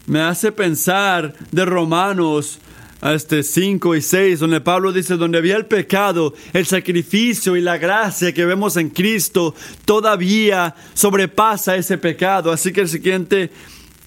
me 0.06 0.20
hace 0.20 0.52
pensar 0.52 1.34
de 1.50 1.64
Romanos 1.64 2.58
este 3.02 3.42
5 3.42 3.96
y 3.96 4.02
6, 4.02 4.40
donde 4.40 4.60
Pablo 4.60 4.92
dice, 4.92 5.16
donde 5.16 5.38
había 5.38 5.56
el 5.56 5.66
pecado, 5.66 6.34
el 6.52 6.66
sacrificio 6.66 7.56
y 7.56 7.60
la 7.60 7.78
gracia 7.78 8.32
que 8.32 8.44
vemos 8.44 8.76
en 8.76 8.90
Cristo, 8.90 9.54
todavía 9.84 10.74
sobrepasa 10.94 11.76
ese 11.76 11.98
pecado. 11.98 12.52
Así 12.52 12.72
que 12.72 12.82
el 12.82 12.88
siguiente 12.88 13.50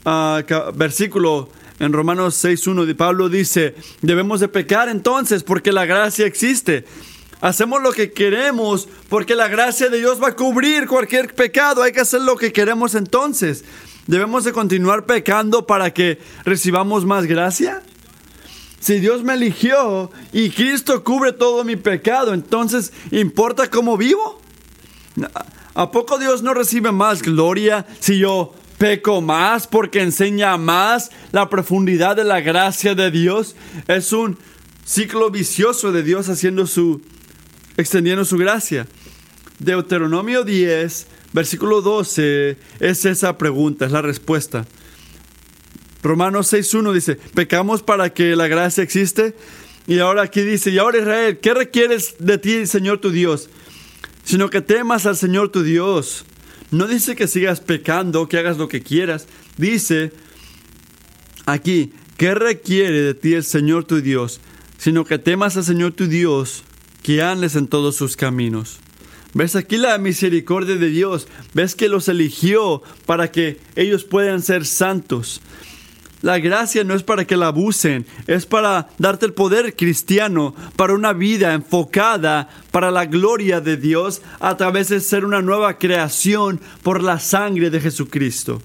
ah, 0.06 0.44
versículo 0.76 1.50
en 1.80 1.92
Romanos 1.92 2.44
6.1 2.44 2.86
de 2.86 2.96
Pablo 2.96 3.30
dice, 3.30 3.76
debemos 4.02 4.40
de 4.40 4.48
pecar 4.48 4.90
entonces 4.90 5.44
porque 5.44 5.72
la 5.72 5.86
gracia 5.86 6.26
existe. 6.26 6.86
Hacemos 7.42 7.82
lo 7.82 7.92
que 7.92 8.14
queremos 8.14 8.88
porque 9.10 9.36
la 9.36 9.50
gracia 9.50 9.90
de 9.90 9.98
Dios 9.98 10.22
va 10.22 10.30
a 10.30 10.36
cubrir 10.36 10.88
cualquier 10.88 11.34
pecado. 11.34 11.84
Hay 11.84 11.92
que 11.92 12.00
hacer 12.00 12.22
lo 12.22 12.38
que 12.38 12.54
queremos 12.54 12.96
entonces. 12.96 13.66
¿Debemos 14.08 14.44
de 14.44 14.54
continuar 14.54 15.06
pecando 15.06 15.66
para 15.66 15.94
que 15.94 16.20
recibamos 16.46 17.06
más 17.06 17.26
gracia? 17.26 17.82
Si 18.84 19.00
Dios 19.00 19.24
me 19.24 19.36
eligió 19.36 20.12
y 20.34 20.50
Cristo 20.50 21.06
cubre 21.06 21.32
todo 21.32 21.64
mi 21.64 21.78
pecado, 21.78 22.34
entonces 22.34 22.92
¿importa 23.12 23.70
cómo 23.70 23.96
vivo? 23.96 24.42
¿A 25.74 25.90
poco 25.90 26.20
Dios 26.20 26.44
no 26.44 26.54
recibe 26.54 26.92
más 26.92 27.22
gloria 27.22 27.86
si 28.02 28.20
yo 28.20 28.54
peco 28.78 29.22
más 29.22 29.68
porque 29.68 30.02
enseña 30.02 30.58
más 30.58 31.12
la 31.32 31.50
profundidad 31.50 32.18
de 32.18 32.26
la 32.26 32.42
gracia 32.42 32.94
de 32.94 33.10
Dios? 33.10 33.56
Es 33.88 34.12
un 34.12 34.38
ciclo 34.84 35.32
vicioso 35.32 35.94
de 35.94 36.04
Dios 36.04 36.28
haciendo 36.28 36.68
su 36.68 37.02
extendiendo 37.78 38.26
su 38.26 38.36
gracia. 38.36 38.86
Deuteronomio 39.60 40.44
10, 40.44 41.08
versículo 41.32 41.82
12, 41.82 42.58
es 42.82 43.06
esa 43.06 43.38
pregunta, 43.38 43.86
es 43.86 43.94
la 43.94 44.02
respuesta. 44.02 44.66
Romanos 46.04 46.52
6.1 46.52 46.94
dice, 46.94 47.16
pecamos 47.34 47.82
para 47.82 48.14
que 48.14 48.36
la 48.36 48.48
gracia 48.48 48.84
existe. 48.84 49.36
Y 49.88 50.00
ahora 50.00 50.24
aquí 50.24 50.42
dice, 50.42 50.70
y 50.70 50.78
ahora 50.78 51.00
Israel, 51.00 51.40
¿qué 51.40 51.54
requieres 51.54 52.16
de 52.20 52.38
ti, 52.38 52.68
Señor 52.68 53.00
tu 53.00 53.10
Dios? 53.10 53.50
Sino 54.24 54.50
que 54.50 54.62
temas 54.62 55.06
al 55.06 55.16
Señor 55.16 55.50
tu 55.50 55.64
Dios. 55.64 56.26
No 56.72 56.88
dice 56.88 57.16
que 57.16 57.28
sigas 57.28 57.62
pecando, 57.62 58.28
que 58.28 58.38
hagas 58.38 58.58
lo 58.58 58.68
que 58.68 58.82
quieras. 58.82 59.28
Dice 59.58 60.12
aquí, 61.46 61.94
¿qué 62.18 62.36
requiere 62.36 63.02
de 63.02 63.14
ti 63.14 63.34
el 63.34 63.44
Señor 63.44 63.86
tu 63.86 64.02
Dios? 64.02 64.42
Sino 64.78 65.06
que 65.06 65.20
temas 65.20 65.56
al 65.56 65.64
Señor 65.64 65.94
tu 65.94 66.08
Dios 66.08 66.64
que 67.02 67.22
andes 67.22 67.56
en 67.56 67.68
todos 67.68 67.96
sus 67.96 68.16
caminos. 68.18 68.80
¿Ves 69.34 69.56
aquí 69.56 69.78
la 69.78 69.98
misericordia 69.98 70.76
de 70.76 70.90
Dios? 70.90 71.28
¿Ves 71.54 71.76
que 71.76 71.90
los 71.90 72.08
eligió 72.08 72.82
para 73.06 73.32
que 73.32 73.60
ellos 73.76 74.04
puedan 74.04 74.42
ser 74.42 74.66
santos? 74.66 75.42
La 76.24 76.40
gracia 76.40 76.86
no 76.86 76.94
es 76.94 77.04
para 77.04 77.26
que 77.26 77.36
la 77.36 77.48
abusen, 77.48 78.08
es 78.28 78.46
para 78.46 78.88
darte 78.98 79.26
el 79.26 79.34
poder 79.34 79.76
cristiano, 79.76 80.56
para 80.78 80.94
una 80.94 81.12
vida 81.12 81.54
enfocada 81.54 82.48
para 82.72 82.92
la 82.92 83.06
gloria 83.08 83.60
de 83.60 83.76
Dios 83.76 84.22
a 84.40 84.56
través 84.56 84.88
de 84.88 85.02
ser 85.02 85.26
una 85.26 85.42
nueva 85.42 85.78
creación 85.78 86.62
por 86.82 87.04
la 87.04 87.20
sangre 87.20 87.70
de 87.70 87.82
Jesucristo. 87.82 88.62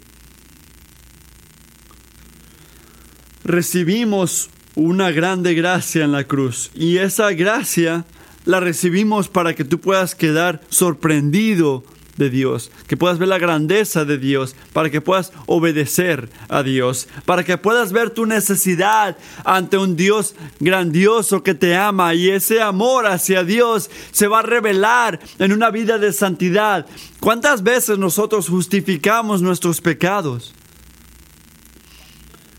Recibimos 3.42 4.50
una 4.76 5.10
grande 5.10 5.54
gracia 5.54 6.04
en 6.04 6.12
la 6.12 6.22
cruz 6.22 6.70
y 6.76 6.98
esa 6.98 7.32
gracia 7.32 8.04
la 8.44 8.60
recibimos 8.60 9.28
para 9.28 9.54
que 9.54 9.64
tú 9.64 9.80
puedas 9.80 10.14
quedar 10.14 10.60
sorprendido 10.68 11.82
de 12.18 12.28
Dios, 12.28 12.70
que 12.86 12.96
puedas 12.96 13.18
ver 13.18 13.28
la 13.28 13.38
grandeza 13.38 14.04
de 14.04 14.18
Dios, 14.18 14.54
para 14.72 14.90
que 14.90 15.00
puedas 15.00 15.32
obedecer 15.46 16.28
a 16.48 16.62
Dios, 16.62 17.08
para 17.24 17.44
que 17.44 17.56
puedas 17.56 17.92
ver 17.92 18.10
tu 18.10 18.26
necesidad 18.26 19.16
ante 19.44 19.78
un 19.78 19.96
Dios 19.96 20.34
grandioso 20.60 21.42
que 21.42 21.54
te 21.54 21.76
ama 21.76 22.14
y 22.14 22.28
ese 22.28 22.60
amor 22.60 23.06
hacia 23.06 23.44
Dios 23.44 23.90
se 24.10 24.28
va 24.28 24.40
a 24.40 24.42
revelar 24.42 25.20
en 25.38 25.52
una 25.52 25.70
vida 25.70 25.98
de 25.98 26.12
santidad. 26.12 26.86
¿Cuántas 27.20 27.62
veces 27.62 27.98
nosotros 27.98 28.48
justificamos 28.48 29.40
nuestros 29.40 29.80
pecados? 29.80 30.52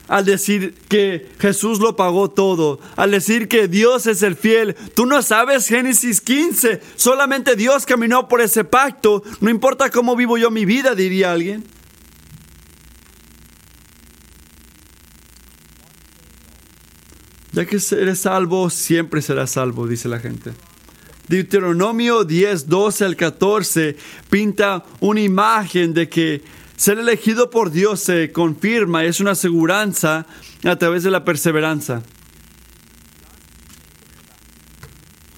Al 0.10 0.26
decir 0.26 0.74
que 0.90 1.30
Jesús 1.40 1.80
lo 1.80 1.96
pagó 1.96 2.30
todo, 2.30 2.80
al 2.98 3.12
decir 3.12 3.48
que 3.48 3.68
Dios 3.68 4.08
es 4.08 4.24
el 4.24 4.36
fiel. 4.36 4.76
Tú 4.96 5.06
no 5.06 5.22
sabes 5.22 5.68
Génesis 5.68 6.20
15, 6.20 6.82
solamente 6.96 7.56
Dios 7.56 7.86
caminó 7.86 8.28
por 8.28 8.42
ese 8.42 8.64
pacto, 8.66 9.24
no 9.40 9.50
importa 9.50 9.90
cómo 9.92 10.16
vivo 10.16 10.38
yo 10.38 10.52
mi 10.52 10.66
vida, 10.66 10.96
diría 10.96 11.32
alguien. 11.32 11.64
Ya 17.52 17.66
que 17.66 17.78
eres 17.92 18.20
salvo, 18.20 18.70
siempre 18.70 19.22
serás 19.22 19.52
salvo, 19.52 19.88
dice 19.88 20.08
la 20.08 20.20
gente. 20.20 20.54
Deuteronomio 21.28 22.24
10, 22.24 22.68
12 22.68 23.06
al 23.06 23.16
14 23.16 23.96
pinta 24.32 24.84
una 25.00 25.22
imagen 25.22 25.94
de 25.94 26.10
que 26.10 26.42
ser 26.80 26.98
elegido 26.98 27.50
por 27.50 27.72
Dios 27.72 28.00
se 28.00 28.32
confirma, 28.32 29.04
es 29.04 29.20
una 29.20 29.32
aseguranza 29.32 30.26
a 30.64 30.76
través 30.78 31.04
de 31.04 31.12
la 31.12 31.26
perseverancia. 31.26 32.02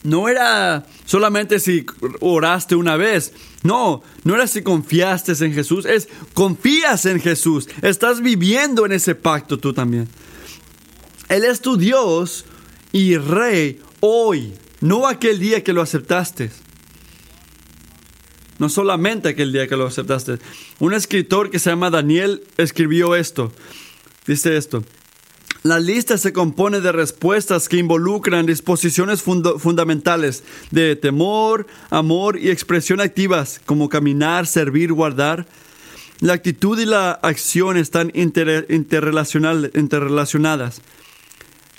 No 0.04 0.30
era 0.30 0.86
solamente 1.06 1.60
si 1.60 1.84
oraste 2.20 2.76
una 2.76 2.96
vez. 2.96 3.34
No, 3.64 4.04
no 4.24 4.36
era 4.36 4.46
si 4.46 4.62
confiaste 4.62 5.32
en 5.44 5.54
Jesús, 5.54 5.86
es 5.86 6.10
confías 6.36 7.08
en 7.08 7.20
Jesús. 7.20 7.68
Estás 7.82 8.22
viviendo 8.22 8.86
en 8.86 8.92
ese 8.92 9.16
pacto 9.16 9.58
tú 9.58 9.74
también. 9.74 10.08
Él 11.28 11.44
es 11.44 11.60
tu 11.60 11.76
Dios 11.76 12.46
y 12.92 13.18
Rey 13.18 13.82
hoy, 14.00 14.54
no 14.80 15.08
aquel 15.08 15.40
día 15.40 15.64
que 15.64 15.74
lo 15.74 15.82
aceptaste. 15.82 16.52
No 18.62 18.70
solamente 18.70 19.28
aquel 19.30 19.52
día 19.52 19.68
que 19.68 19.76
lo 19.76 19.88
aceptaste. 19.88 20.38
Un 20.78 20.94
escritor 20.94 21.50
que 21.50 21.58
se 21.58 21.72
llama 21.72 21.90
Daniel 21.90 22.44
escribió 22.58 23.16
esto. 23.16 23.52
Dice 24.28 24.56
esto. 24.56 24.84
La 25.64 25.80
lista 25.80 26.20
se 26.20 26.32
compone 26.32 26.80
de 26.80 26.92
respuestas 26.92 27.68
que 27.68 27.78
involucran 27.78 28.46
disposiciones 28.46 29.24
fundamentales 29.24 30.44
de 30.70 30.96
temor, 30.96 31.66
amor 31.90 32.38
y 32.38 32.52
expresión 32.52 33.02
activas, 33.02 33.60
como 33.66 33.90
caminar, 33.90 34.46
servir, 34.46 34.94
guardar. 34.94 35.48
La 36.20 36.34
actitud 36.34 36.80
y 36.80 36.86
la 36.86 37.14
acción 37.14 37.78
están 37.78 38.12
interrelacionadas. 38.14 40.82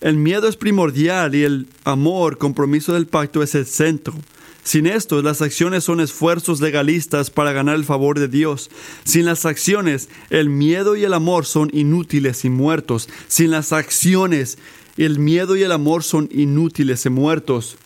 El 0.00 0.16
miedo 0.16 0.48
es 0.48 0.56
primordial 0.56 1.36
y 1.36 1.44
el 1.44 1.68
amor, 1.84 2.38
compromiso 2.38 2.92
del 2.92 3.06
pacto, 3.06 3.44
es 3.44 3.54
el 3.54 3.66
centro. 3.66 4.14
Sin 4.64 4.86
esto, 4.86 5.22
las 5.22 5.42
acciones 5.42 5.84
son 5.84 6.00
esfuerzos 6.00 6.60
legalistas 6.60 7.30
para 7.30 7.52
ganar 7.52 7.74
el 7.74 7.84
favor 7.84 8.18
de 8.18 8.28
Dios. 8.28 8.70
Sin 9.04 9.24
las 9.24 9.44
acciones, 9.44 10.08
el 10.30 10.50
miedo 10.50 10.94
y 10.94 11.04
el 11.04 11.14
amor 11.14 11.46
son 11.46 11.68
inútiles 11.72 12.44
y 12.44 12.50
muertos. 12.50 13.08
Sin 13.26 13.50
las 13.50 13.72
acciones, 13.72 14.58
el 14.96 15.18
miedo 15.18 15.56
y 15.56 15.62
el 15.62 15.72
amor 15.72 16.04
son 16.04 16.28
inútiles 16.32 17.04
y 17.06 17.10
muertos. 17.10 17.76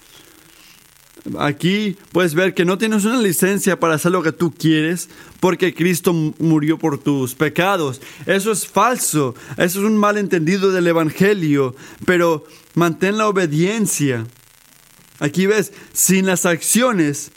Aquí 1.38 1.97
puedes 2.12 2.35
ver 2.35 2.54
que 2.54 2.64
no 2.64 2.78
tienes 2.78 3.04
una 3.04 3.21
licencia 3.21 3.80
para 3.80 3.95
hacer 3.95 4.12
lo 4.12 4.23
que 4.23 4.33
tú 4.33 4.52
quieres 4.52 5.09
porque 5.40 5.75
Cristo 5.75 6.12
murió 6.12 6.78
por 6.78 6.99
tus 6.99 7.35
pecados. 7.35 8.00
Eso 8.26 8.52
es 8.52 8.66
falso. 8.66 9.35
Eso 9.56 9.80
es 9.80 9.85
un 9.85 9.97
malentendido 9.97 10.71
del 10.71 10.87
Evangelio. 10.87 11.75
Pero 12.04 12.45
mantén 12.75 13.18
la 13.18 13.28
obediencia. 13.28 14.26
Aquí 15.19 15.47
ves, 15.47 15.73
sin 15.93 16.27
las 16.27 16.47
acciones, 16.47 17.31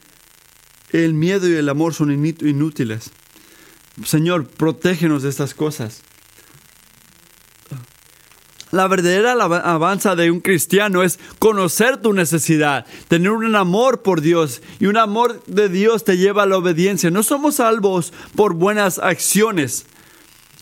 el 0.91 1.13
miedo 1.13 1.47
y 1.47 1.53
el 1.53 1.69
amor 1.69 1.93
son 1.93 2.11
inútiles. 2.11 3.11
Señor, 4.05 4.47
protégenos 4.47 5.23
de 5.23 5.29
estas 5.29 5.53
cosas. 5.53 6.01
La 8.71 8.87
verdadera 8.87 9.31
alabanza 9.31 10.15
de 10.15 10.29
un 10.29 10.41
cristiano 10.41 11.01
es 11.01 11.19
conocer 11.39 11.97
tu 11.97 12.13
necesidad, 12.13 12.85
tener 13.07 13.31
un 13.31 13.55
amor 13.55 14.03
por 14.03 14.21
Dios 14.21 14.61
y 14.79 14.85
un 14.85 14.97
amor 14.97 15.41
de 15.47 15.69
Dios 15.69 16.03
te 16.03 16.17
lleva 16.17 16.43
a 16.43 16.45
la 16.45 16.57
obediencia. 16.57 17.09
No 17.09 17.23
somos 17.23 17.55
salvos 17.55 18.13
por 18.35 18.53
buenas 18.53 18.99
acciones, 18.99 19.87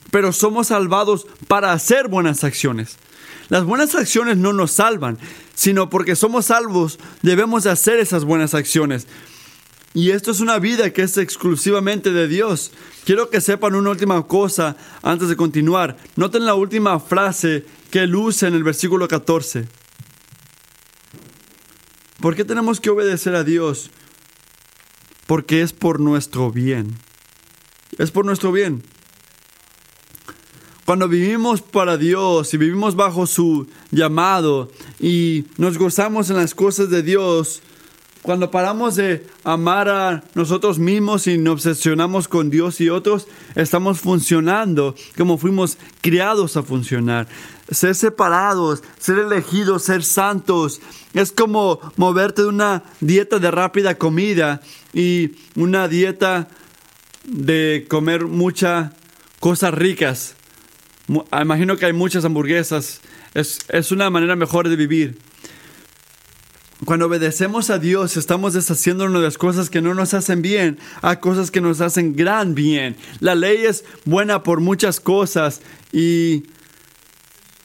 pero 0.10 0.32
somos 0.32 0.68
salvados 0.68 1.28
para 1.50 1.74
hacer 1.74 2.08
buenas 2.08 2.46
acciones. 2.46 2.98
Las 3.50 3.64
buenas 3.64 3.96
acciones 3.96 4.38
no 4.38 4.54
nos 4.54 4.72
salvan, 4.72 5.18
sino 5.56 5.90
porque 5.90 6.16
somos 6.16 6.48
salvos 6.48 7.00
debemos 7.22 7.64
de 7.64 7.72
hacer 7.72 8.00
esas 8.00 8.26
buenas 8.26 8.54
acciones. 8.54 9.08
Y 9.94 10.12
esto 10.12 10.32
es 10.32 10.42
una 10.42 10.60
vida 10.60 10.92
que 10.92 11.02
es 11.02 11.18
exclusivamente 11.18 12.12
de 12.12 12.28
Dios. 12.28 12.72
Quiero 13.06 13.30
que 13.30 13.42
sepan 13.42 13.74
una 13.74 13.90
última 13.90 14.28
cosa 14.28 14.76
antes 15.02 15.30
de 15.30 15.36
continuar. 15.36 15.98
Noten 16.16 16.46
la 16.46 16.54
última 16.54 17.00
frase 17.00 17.66
que 17.90 18.04
usa 18.06 18.48
en 18.48 18.54
el 18.54 18.64
versículo 18.64 19.08
14. 19.08 19.68
¿Por 22.20 22.36
qué 22.36 22.44
tenemos 22.44 22.80
que 22.80 22.90
obedecer 22.90 23.34
a 23.36 23.44
Dios? 23.44 23.90
Porque 25.26 25.62
es 25.62 25.74
por 25.74 26.00
nuestro 26.00 26.52
bien. 26.52 26.96
Es 27.98 28.12
por 28.12 28.26
nuestro 28.26 28.52
bien. 28.52 28.84
Cuando 30.88 31.10
vivimos 31.10 31.62
para 31.62 31.98
Dios 31.98 32.54
y 32.54 32.58
vivimos 32.58 32.96
bajo 32.96 33.28
su 33.28 33.68
llamado 33.92 34.72
y 35.02 35.44
nos 35.58 35.78
gozamos 35.78 36.30
en 36.30 36.38
las 36.38 36.56
cosas 36.56 36.90
de 36.90 37.04
Dios, 37.04 37.62
cuando 38.22 38.52
paramos 38.52 38.96
de 38.96 39.28
amar 39.44 39.90
a 39.90 40.24
nosotros 40.34 40.80
mismos 40.80 41.28
y 41.28 41.38
nos 41.38 41.56
obsesionamos 41.56 42.30
con 42.30 42.50
Dios 42.50 42.80
y 42.80 42.88
otros, 42.88 43.28
estamos 43.56 44.00
funcionando 44.00 44.96
como 45.18 45.38
fuimos 45.38 45.78
criados 46.00 46.56
a 46.56 46.64
funcionar. 46.64 47.28
Ser 47.70 47.94
separados, 47.94 48.82
ser 48.98 49.18
elegidos, 49.18 49.84
ser 49.84 50.06
santos, 50.06 50.80
es 51.14 51.34
como 51.34 51.82
moverte 51.98 52.44
de 52.44 52.48
una 52.48 52.84
dieta 53.02 53.40
de 53.40 53.52
rápida 53.52 53.96
comida 53.96 54.62
y 54.94 55.32
una 55.58 55.90
dieta 55.90 56.48
de 57.26 57.86
comer 57.90 58.24
muchas 58.24 58.94
cosas 59.42 59.74
ricas 59.74 60.37
imagino 61.08 61.78
que 61.78 61.86
hay 61.86 61.94
muchas 61.94 62.26
hamburguesas. 62.26 63.02
Es, 63.34 63.92
una 63.92 64.10
manera 64.10 64.36
mejor 64.36 64.70
de 64.70 64.76
vivir. 64.76 65.18
Cuando 66.86 67.08
obedecemos 67.08 67.70
a 67.70 67.80
Dios, 67.80 68.18
estamos 68.18 68.54
deshaciéndonos 68.54 69.20
de 69.20 69.26
las 69.26 69.38
cosas 69.38 69.70
que 69.70 69.82
no 69.82 69.96
nos 69.96 70.14
hacen 70.14 70.44
bien 70.44 70.78
a 71.02 71.20
cosas 71.20 71.50
que 71.50 71.60
nos 71.60 71.82
hacen 71.82 72.16
gran 72.16 72.54
bien. 72.54 72.96
La 73.20 73.34
ley 73.34 73.66
es 73.66 73.84
buena 74.06 74.44
por 74.44 74.60
muchas 74.60 75.00
cosas 75.00 75.62
y 75.92 76.44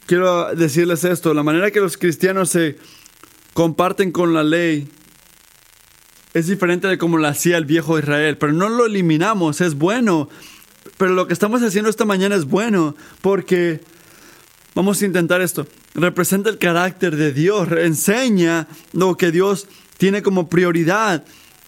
quiero 0.07 0.55
decirles 0.55 1.05
esto, 1.05 1.35
la 1.35 1.43
manera 1.43 1.71
que 1.71 1.81
los 1.81 1.99
cristianos 1.99 2.49
se 2.51 2.79
comparten 3.53 4.13
con 4.13 4.33
la 4.33 4.45
ley 4.45 4.89
es 6.33 6.47
diferente 6.47 6.89
de 6.89 6.97
como 6.97 7.19
lo 7.19 7.29
hacía 7.29 7.59
el 7.59 7.67
viejo 7.67 7.99
Israel, 7.99 8.39
pero 8.39 8.53
no 8.53 8.71
lo 8.71 8.87
eliminamos, 8.87 9.61
es 9.61 9.75
bueno. 9.75 10.31
Pero 11.03 11.15
lo 11.15 11.27
que 11.27 11.33
estamos 11.33 11.61
haciendo 11.65 11.91
esta 11.91 12.05
mañana 12.05 12.37
es 12.37 12.45
bueno 12.45 12.95
porque 13.23 13.81
vamos 14.73 15.03
a 15.03 15.05
intentar 15.05 15.41
esto. 15.41 15.67
Representa 15.95 16.49
el 16.49 16.59
carácter 16.59 17.17
de 17.17 17.33
Dios, 17.33 17.67
enseña 17.73 18.69
lo 18.93 19.17
que 19.17 19.33
Dios 19.33 19.67
tiene 19.99 20.23
como 20.23 20.49
prioridad. 20.49 21.25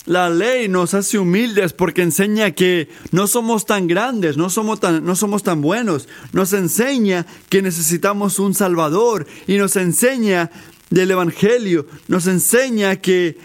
La 0.07 0.31
ley 0.31 0.69
nos 0.69 0.95
hace 0.95 1.19
humildes 1.19 1.73
porque 1.73 2.03
enseña 2.03 2.53
que 2.53 2.89
no 3.11 3.27
somos 3.27 3.67
tan 3.67 3.89
grandes, 3.89 4.37
no 4.37 4.51
somos 4.51 4.79
tan, 4.79 5.05
no 5.05 5.17
somos 5.17 5.43
tan 5.43 5.61
buenos. 5.61 6.09
Nos 6.31 6.53
enseña 6.53 7.27
que 7.49 7.61
necesitamos 7.61 8.39
un 8.39 8.55
Salvador 8.55 9.27
y 9.49 9.57
nos 9.57 9.75
enseña 9.75 10.53
del 10.91 11.11
Evangelio. 11.11 11.89
Nos 12.07 12.29
enseña 12.29 13.01
que 13.01 13.37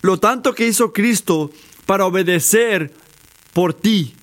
lo 0.00 0.18
tanto 0.18 0.56
que 0.56 0.66
hizo 0.66 0.92
Cristo 0.92 1.52
para 1.86 2.04
obedecer 2.04 2.92
por 3.52 3.74
ti, 3.74 4.16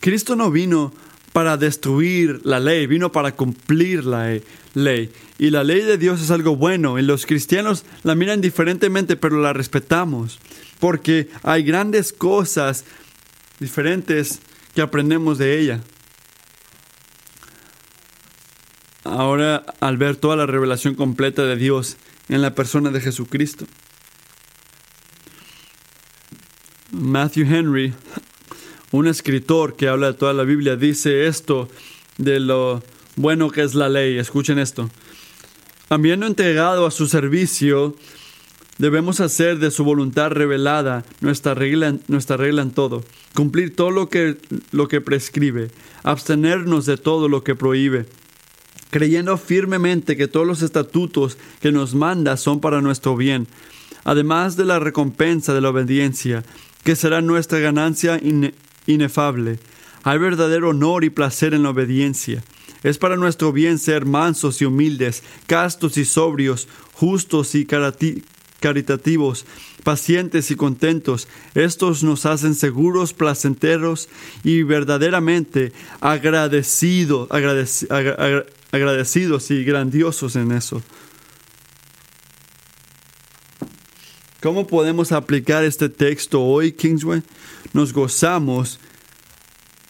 Cristo 0.00 0.34
no 0.34 0.50
vino 0.50 0.92
para 1.32 1.56
destruir 1.56 2.40
la 2.44 2.58
ley, 2.58 2.86
vino 2.86 3.12
para 3.12 3.32
cumplir 3.32 4.04
la 4.04 4.38
ley. 4.74 5.12
Y 5.38 5.50
la 5.50 5.62
ley 5.62 5.82
de 5.82 5.98
Dios 5.98 6.20
es 6.20 6.30
algo 6.30 6.56
bueno, 6.56 6.98
y 6.98 7.02
los 7.02 7.26
cristianos 7.26 7.84
la 8.02 8.14
miran 8.14 8.40
diferentemente, 8.40 9.16
pero 9.16 9.40
la 9.40 9.52
respetamos, 9.52 10.40
porque 10.80 11.28
hay 11.42 11.62
grandes 11.62 12.12
cosas 12.12 12.84
diferentes 13.60 14.40
que 14.74 14.82
aprendemos 14.82 15.38
de 15.38 15.60
ella. 15.60 15.80
Ahora, 19.04 19.64
al 19.80 19.96
ver 19.96 20.16
toda 20.16 20.36
la 20.36 20.46
revelación 20.46 20.94
completa 20.94 21.44
de 21.44 21.56
Dios 21.56 21.96
en 22.28 22.42
la 22.42 22.54
persona 22.54 22.90
de 22.90 23.00
Jesucristo, 23.00 23.66
Matthew 26.92 27.46
Henry 27.46 27.94
un 28.92 29.06
escritor 29.06 29.76
que 29.76 29.88
habla 29.88 30.08
de 30.08 30.18
toda 30.18 30.32
la 30.32 30.44
Biblia 30.44 30.76
dice 30.76 31.26
esto 31.26 31.68
de 32.18 32.40
lo 32.40 32.82
bueno 33.16 33.50
que 33.50 33.62
es 33.62 33.74
la 33.74 33.88
ley. 33.88 34.18
Escuchen 34.18 34.58
esto. 34.58 34.90
Habiendo 35.88 36.26
entregado 36.26 36.86
a 36.86 36.90
su 36.90 37.06
servicio, 37.06 37.96
debemos 38.78 39.20
hacer 39.20 39.58
de 39.58 39.70
su 39.70 39.84
voluntad 39.84 40.30
revelada 40.30 41.04
nuestra 41.20 41.54
regla, 41.54 41.96
nuestra 42.08 42.36
regla 42.36 42.62
en 42.62 42.70
todo, 42.70 43.04
cumplir 43.34 43.74
todo 43.74 43.90
lo 43.90 44.08
que, 44.08 44.38
lo 44.70 44.88
que 44.88 45.00
prescribe, 45.00 45.70
abstenernos 46.02 46.86
de 46.86 46.96
todo 46.96 47.28
lo 47.28 47.42
que 47.42 47.54
prohíbe, 47.54 48.06
creyendo 48.90 49.36
firmemente 49.36 50.16
que 50.16 50.28
todos 50.28 50.46
los 50.46 50.62
estatutos 50.62 51.38
que 51.60 51.72
nos 51.72 51.94
manda 51.94 52.36
son 52.36 52.60
para 52.60 52.80
nuestro 52.80 53.16
bien, 53.16 53.48
además 54.04 54.56
de 54.56 54.64
la 54.64 54.78
recompensa 54.78 55.52
de 55.52 55.60
la 55.60 55.70
obediencia, 55.70 56.44
que 56.84 56.96
será 56.96 57.20
nuestra 57.20 57.58
ganancia 57.58 58.18
inefable. 58.86 59.58
Hay 60.02 60.18
verdadero 60.18 60.70
honor 60.70 61.04
y 61.04 61.10
placer 61.10 61.54
en 61.54 61.62
la 61.62 61.70
obediencia. 61.70 62.42
Es 62.82 62.96
para 62.96 63.16
nuestro 63.16 63.52
bien 63.52 63.78
ser 63.78 64.06
mansos 64.06 64.62
y 64.62 64.64
humildes, 64.64 65.22
castos 65.46 65.98
y 65.98 66.06
sobrios, 66.06 66.66
justos 66.94 67.54
y 67.54 67.66
caritativos, 67.66 69.44
pacientes 69.84 70.50
y 70.50 70.56
contentos. 70.56 71.28
Estos 71.54 72.02
nos 72.02 72.24
hacen 72.24 72.54
seguros, 72.54 73.12
placenteros 73.12 74.08
y 74.44 74.62
verdaderamente 74.62 75.74
agradecido, 76.00 77.28
agradecidos 77.30 79.50
y 79.50 79.64
grandiosos 79.64 80.36
en 80.36 80.52
eso. 80.52 80.82
¿Cómo 84.40 84.66
podemos 84.66 85.12
aplicar 85.12 85.64
este 85.64 85.90
texto 85.90 86.42
hoy, 86.42 86.72
Kingsway? 86.72 87.22
Nos 87.72 87.92
gozamos, 87.92 88.80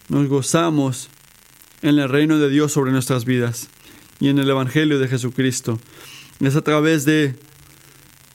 nos 0.09 0.29
gozamos 0.29 1.09
en 1.81 1.99
el 1.99 2.09
reino 2.09 2.39
de 2.39 2.51
Dios 2.51 2.73
sobre 2.73 2.93
nuestras 2.93 3.25
vidas 3.25 3.69
y 4.19 4.29
en 4.29 4.39
el 4.39 4.51
Evangelio 4.51 4.99
de 4.99 5.09
Jesucristo. 5.09 5.81
Es 6.41 6.57
a 6.57 6.63
través 6.63 7.07
de 7.07 7.37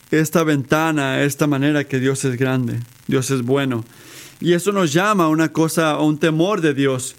esta 0.09 0.43
ventana, 0.43 1.21
esta 1.21 1.45
manera 1.45 1.83
que 1.83 1.99
Dios 1.99 2.25
es 2.25 2.37
grande, 2.37 2.79
Dios 3.07 3.29
es 3.29 3.43
bueno. 3.43 3.85
Y 4.39 4.53
eso 4.53 4.71
nos 4.71 4.91
llama 4.91 5.25
a 5.25 5.29
una 5.29 5.51
cosa, 5.51 5.91
a 5.91 6.01
un 6.01 6.17
temor 6.17 6.61
de 6.61 6.73
Dios. 6.73 7.15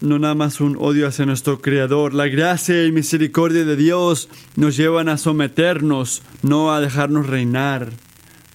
No 0.00 0.18
nada 0.18 0.34
más 0.34 0.60
un 0.60 0.76
odio 0.78 1.08
hacia 1.08 1.26
nuestro 1.26 1.60
Creador. 1.60 2.14
La 2.14 2.28
gracia 2.28 2.84
y 2.84 2.92
misericordia 2.92 3.64
de 3.64 3.76
Dios 3.76 4.28
nos 4.56 4.76
llevan 4.76 5.08
a 5.08 5.18
someternos, 5.18 6.22
no 6.42 6.72
a 6.72 6.80
dejarnos 6.80 7.26
reinar. 7.26 7.92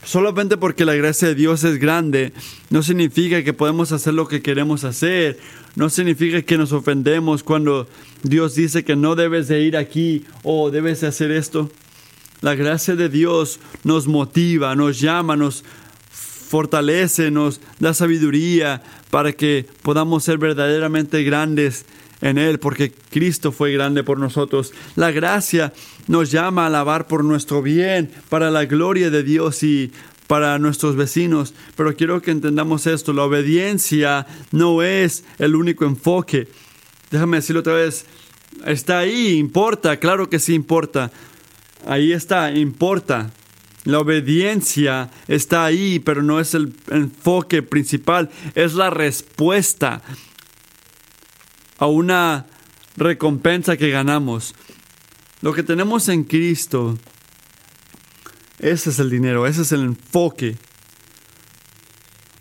Solamente 0.06 0.58
porque 0.58 0.86
la 0.86 0.96
gracia 0.96 1.30
de 1.30 1.36
Dios 1.36 1.63
es 1.63 1.80
grande, 1.80 2.34
no 2.70 2.84
significa 2.84 3.44
que 3.44 3.54
podemos 3.54 3.92
hacer 3.92 4.13
lo 4.13 4.28
que 4.28 4.42
queremos 4.42 4.84
hacer. 4.84 5.39
No 5.76 5.89
significa 5.89 6.42
que 6.44 6.58
nos 6.58 6.72
ofendemos 6.72 7.44
cuando 7.44 7.88
Dios 8.22 8.54
dice 8.54 8.84
que 8.84 8.96
no 8.96 9.16
debes 9.16 9.48
de 9.48 9.62
ir 9.62 9.76
aquí 9.76 10.24
o 10.44 10.70
debes 10.70 11.02
de 11.02 11.08
hacer 11.08 11.32
esto. 11.32 11.72
La 12.42 12.54
gracia 12.54 12.96
de 12.96 13.10
Dios 13.10 13.60
nos 13.84 14.08
motiva, 14.08 14.76
nos 14.76 15.00
llama, 15.00 15.36
nos 15.36 15.63
fortalece, 16.12 17.32
nos 17.32 17.60
da 17.80 17.96
sabiduría 17.96 18.84
para 19.10 19.32
que 19.32 19.66
podamos 19.82 20.24
ser 20.26 20.38
verdaderamente 20.38 21.24
grandes 21.24 21.86
en 22.23 22.38
Él, 22.38 22.57
porque 22.57 22.91
Cristo 23.12 23.51
fue 23.51 23.73
grande 23.73 24.03
por 24.03 24.17
nosotros. 24.17 24.71
La 24.95 25.12
gracia 25.12 25.73
nos 26.07 26.31
llama 26.31 26.63
a 26.63 26.67
alabar 26.67 27.05
por 27.05 27.23
nuestro 27.23 27.62
bien, 27.62 28.09
para 28.29 28.49
la 28.49 28.65
gloria 28.65 29.09
de 29.09 29.23
Dios 29.23 29.62
y 29.62 29.91
para 30.27 30.57
nuestros 30.57 30.95
vecinos. 30.95 31.53
Pero 31.75 31.95
quiero 31.95 32.21
que 32.21 32.31
entendamos 32.31 32.88
esto, 32.88 33.12
la 33.12 33.23
obediencia 33.23 34.25
no 34.51 34.81
es 34.81 35.25
el 35.38 35.55
único 35.55 35.83
enfoque. 35.83 36.47
Déjame 37.12 37.38
decirlo 37.38 37.59
otra 37.59 37.73
vez, 37.73 38.05
está 38.65 38.99
ahí, 38.99 39.38
importa, 39.38 39.97
claro 39.97 40.29
que 40.29 40.39
sí 40.39 40.53
importa. 40.53 41.12
Ahí 41.86 42.13
está, 42.13 42.51
importa. 42.51 43.31
La 43.83 43.99
obediencia 43.99 45.12
está 45.27 45.65
ahí, 45.65 45.99
pero 45.99 46.23
no 46.23 46.39
es 46.39 46.53
el 46.53 46.73
enfoque 46.89 47.62
principal, 47.62 48.29
es 48.55 48.75
la 48.75 48.89
respuesta 48.89 50.01
a 51.77 51.88
una 51.88 52.45
recompensa 52.95 53.77
que 53.77 53.89
ganamos. 53.89 54.55
Lo 55.41 55.53
que 55.53 55.63
tenemos 55.63 56.07
en 56.09 56.23
Cristo, 56.23 56.97
ese 58.59 58.91
es 58.91 58.99
el 58.99 59.09
dinero, 59.09 59.45
ese 59.45 59.63
es 59.63 59.71
el 59.71 59.81
enfoque. 59.81 60.57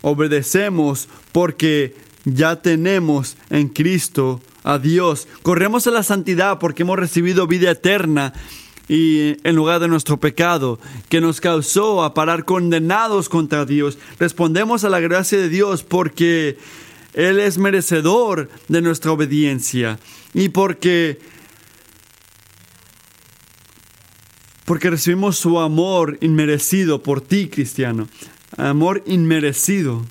Obedecemos 0.01 1.09
porque 1.31 1.95
ya 2.25 2.61
tenemos 2.61 3.37
en 3.49 3.69
Cristo 3.69 4.41
a 4.63 4.79
Dios. 4.79 5.27
Corremos 5.41 5.87
a 5.87 5.91
la 5.91 6.03
santidad 6.03 6.59
porque 6.59 6.83
hemos 6.83 6.97
recibido 6.97 7.47
vida 7.47 7.71
eterna 7.71 8.33
y 8.87 9.37
en 9.47 9.55
lugar 9.55 9.79
de 9.79 9.87
nuestro 9.87 10.19
pecado 10.19 10.79
que 11.09 11.21
nos 11.21 11.41
causó 11.41 12.03
a 12.03 12.13
parar 12.13 12.45
condenados 12.45 13.29
contra 13.29 13.65
Dios. 13.65 13.97
Respondemos 14.19 14.83
a 14.83 14.89
la 14.89 14.99
gracia 14.99 15.37
de 15.37 15.49
Dios 15.49 15.83
porque 15.83 16.57
Él 17.13 17.39
es 17.39 17.57
merecedor 17.57 18.49
de 18.67 18.81
nuestra 18.81 19.11
obediencia 19.11 19.99
y 20.33 20.49
porque 20.49 21.19
porque 24.65 24.89
recibimos 24.89 25.37
su 25.37 25.59
amor 25.59 26.17
inmerecido 26.21 27.03
por 27.03 27.21
ti, 27.21 27.49
cristiano. 27.49 28.07
Amor 28.57 29.03
inmerecido. 29.05 30.05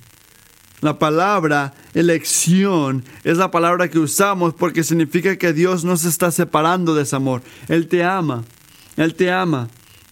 La 0.81 0.99
palabra 0.99 1.75
elección 1.95 3.05
es 3.25 3.39
la 3.39 3.51
palabra 3.51 3.89
que 3.89 3.99
usamos 3.99 4.53
porque 4.55 4.85
significa 4.85 5.37
que 5.37 5.53
Dios 5.53 5.85
no 5.85 5.97
se 5.97 6.09
está 6.09 6.31
separando 6.31 6.95
de 6.95 7.05
ese 7.05 7.17
amor. 7.17 7.43
Él 7.69 7.89
te 7.89 8.05
ama. 8.05 8.45
Él 8.97 9.15
te 9.15 9.31
ama 9.31 9.69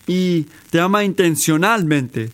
y 0.07 0.47
te 0.71 0.81
ama 0.81 1.05
intencionalmente. 1.05 2.31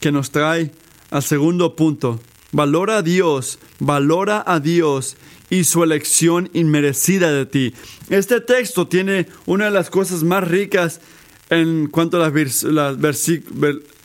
Que 0.00 0.12
nos 0.12 0.30
trae 0.30 0.72
al 1.14 1.22
segundo 1.22 1.76
punto. 1.76 2.20
Valora 2.50 2.98
a 2.98 3.02
Dios, 3.02 3.60
valora 3.78 4.42
a 4.44 4.58
Dios 4.58 5.16
y 5.48 5.62
su 5.62 5.84
elección 5.84 6.50
inmerecida 6.54 7.30
de 7.30 7.46
ti. 7.46 7.74
Este 8.10 8.40
texto 8.40 8.88
tiene 8.88 9.28
una 9.46 9.66
de 9.66 9.70
las 9.70 9.90
cosas 9.90 10.24
más 10.24 10.42
ricas 10.42 11.00
en 11.50 11.86
cuanto 11.86 12.20
a 12.20 12.30
las, 12.30 13.28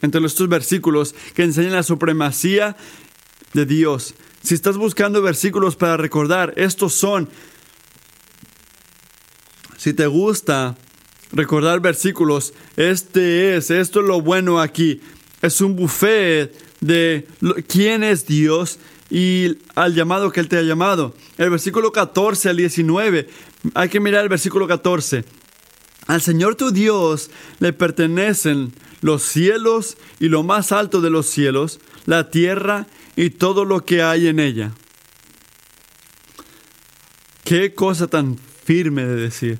entre 0.03 0.25
estos 0.25 0.49
versículos 0.49 1.15
que 1.33 1.43
enseñan 1.43 1.73
la 1.73 1.83
supremacía 1.83 2.77
de 3.53 3.65
Dios. 3.65 4.13
Si 4.43 4.53
estás 4.53 4.77
buscando 4.77 5.23
versículos 5.23 5.75
para 5.75 5.97
recordar, 5.97 6.53
estos 6.57 6.93
son 6.93 7.27
si 9.77 9.93
te 9.93 10.05
gusta 10.05 10.77
recordar 11.31 11.79
versículos, 11.79 12.53
este 12.77 13.57
es, 13.57 13.71
esto 13.71 14.01
es 14.01 14.05
lo 14.05 14.21
bueno 14.21 14.61
aquí. 14.61 15.01
Es 15.41 15.61
un 15.61 15.75
buffet 15.75 16.68
de 16.81 17.27
quién 17.67 18.03
es 18.03 18.25
Dios 18.25 18.79
y 19.09 19.57
al 19.75 19.95
llamado 19.95 20.31
que 20.31 20.39
Él 20.39 20.47
te 20.47 20.57
ha 20.57 20.61
llamado. 20.61 21.13
El 21.37 21.49
versículo 21.49 21.91
14 21.91 22.49
al 22.49 22.57
19, 22.57 23.27
hay 23.73 23.89
que 23.89 23.99
mirar 23.99 24.23
el 24.23 24.29
versículo 24.29 24.67
14. 24.67 25.25
Al 26.07 26.21
Señor 26.21 26.55
tu 26.55 26.71
Dios 26.71 27.29
le 27.59 27.73
pertenecen 27.73 28.73
los 29.01 29.23
cielos 29.23 29.97
y 30.19 30.27
lo 30.27 30.43
más 30.43 30.71
alto 30.71 31.01
de 31.01 31.09
los 31.09 31.27
cielos, 31.27 31.79
la 32.05 32.29
tierra 32.29 32.87
y 33.15 33.31
todo 33.31 33.65
lo 33.65 33.85
que 33.85 34.01
hay 34.01 34.27
en 34.27 34.39
ella. 34.39 34.71
Qué 37.43 37.73
cosa 37.73 38.07
tan 38.07 38.37
firme 38.37 39.05
de 39.05 39.15
decir. 39.15 39.59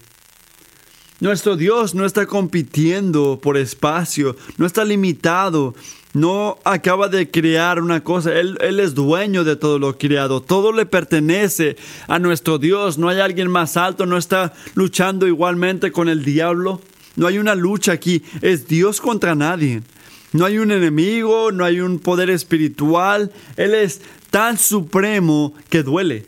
Nuestro 1.20 1.58
Dios 1.58 1.96
no 1.96 2.06
está 2.06 2.28
compitiendo 2.28 3.40
por 3.42 3.58
espacio, 3.58 4.38
no 4.58 4.66
está 4.66 4.86
limitado, 4.86 5.76
no 6.14 6.58
acaba 6.64 7.08
de 7.08 7.30
crear 7.30 7.82
una 7.82 8.04
cosa, 8.04 8.34
él, 8.34 8.58
es 8.62 8.96
dueño 8.96 9.44
de 9.44 9.56
todo 9.56 9.78
lo 9.78 9.98
creado, 9.98 10.42
todo 10.42 10.72
le 10.72 10.86
pertenece 10.86 11.76
a 12.08 12.20
nuestro 12.20 12.58
Dios, 12.58 12.98
no 12.98 13.10
hay 13.10 13.20
alguien 13.20 13.50
más 13.50 13.78
alto, 13.78 14.06
no 14.06 14.18
está 14.18 14.54
luchando 14.74 15.28
igualmente 15.28 15.92
con 15.92 16.10
el 16.10 16.24
diablo, 16.24 16.82
no 17.16 17.28
hay 17.28 17.38
una 17.38 17.56
lucha 17.56 17.92
aquí, 17.92 18.24
es 18.42 18.68
Dios 18.68 19.02
contra 19.02 19.36
nadie, 19.36 19.84
no 20.32 20.46
hay 20.46 20.58
un 20.58 20.72
enemigo, 20.72 21.52
no 21.52 21.64
hay 21.64 21.80
un 21.80 22.00
poder 22.00 22.30
espiritual, 22.30 23.32
Él 23.56 23.76
es 23.76 24.02
tan 24.32 24.58
supremo 24.58 25.54
que 25.70 25.84
duele. 25.84 26.26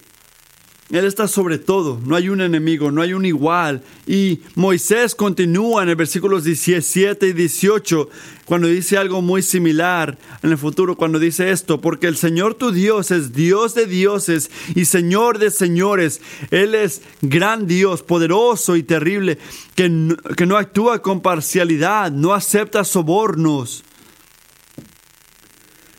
Él 0.92 1.06
está 1.06 1.30
sobre 1.30 1.58
todo, 1.58 2.02
no 2.06 2.18
hay 2.18 2.28
un 2.28 2.42
enemigo, 2.42 2.92
no 2.92 3.02
hay 3.02 3.14
un 3.14 3.26
igual. 3.26 3.82
Y 4.06 4.42
Moisés 4.56 5.16
continúa 5.16 5.84
en 5.84 5.90
el 5.90 5.96
versículos 5.96 6.44
17 6.44 7.30
y 7.30 7.34
18 7.34 8.10
cuando 8.52 8.68
dice 8.68 8.98
algo 8.98 9.22
muy 9.22 9.44
similar 9.44 10.18
en 10.44 10.52
el 10.52 10.58
futuro, 10.58 10.98
cuando 10.98 11.20
dice 11.20 11.52
esto, 11.52 11.80
porque 11.80 12.08
el 12.08 12.18
Señor 12.18 12.56
tu 12.56 12.74
Dios 12.74 13.10
es 13.10 13.32
Dios 13.32 13.76
de 13.76 13.86
dioses 13.86 14.52
y 14.76 14.84
Señor 14.84 15.40
de 15.40 15.52
señores. 15.52 16.20
Él 16.50 16.76
es 16.76 17.02
gran 17.22 17.66
Dios, 17.66 18.04
poderoso 18.04 18.76
y 18.76 18.84
terrible, 18.84 19.38
que 19.74 19.88
no, 19.88 20.18
que 20.18 20.46
no 20.46 20.58
actúa 20.58 21.02
con 21.02 21.22
parcialidad, 21.22 22.12
no 22.12 22.34
acepta 22.34 22.84
sobornos. 22.84 23.86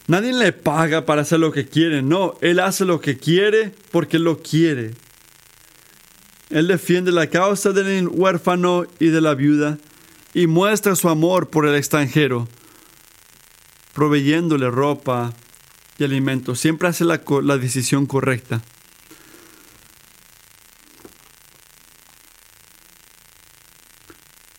Nadie 0.07 0.35
le 0.35 0.53
paga 0.53 1.07
para 1.07 1.23
hacer 1.23 1.41
lo 1.41 1.53
que 1.53 1.67
quiere, 1.67 2.03
no, 2.03 2.35
Él 2.43 2.61
hace 2.61 2.85
lo 2.85 3.01
que 3.01 3.17
quiere 3.17 3.73
porque 3.91 4.19
lo 4.19 4.43
quiere. 4.43 4.91
Él 6.51 6.69
defiende 6.69 7.13
la 7.13 7.29
causa 7.29 7.73
del 7.73 8.09
huérfano 8.09 8.85
y 9.01 9.07
de 9.07 9.23
la 9.23 9.35
viuda 9.35 9.79
y 10.35 10.47
muestra 10.47 10.97
su 10.97 11.09
amor 11.09 11.51
por 11.51 11.67
el 11.67 11.75
extranjero, 11.75 12.49
proveyéndole 13.93 14.71
ropa 14.71 15.35
y 15.99 16.05
alimento. 16.05 16.55
Siempre 16.55 16.89
hace 16.89 17.05
la, 17.05 17.19
decisión 17.59 18.07
correcta. 18.07 18.63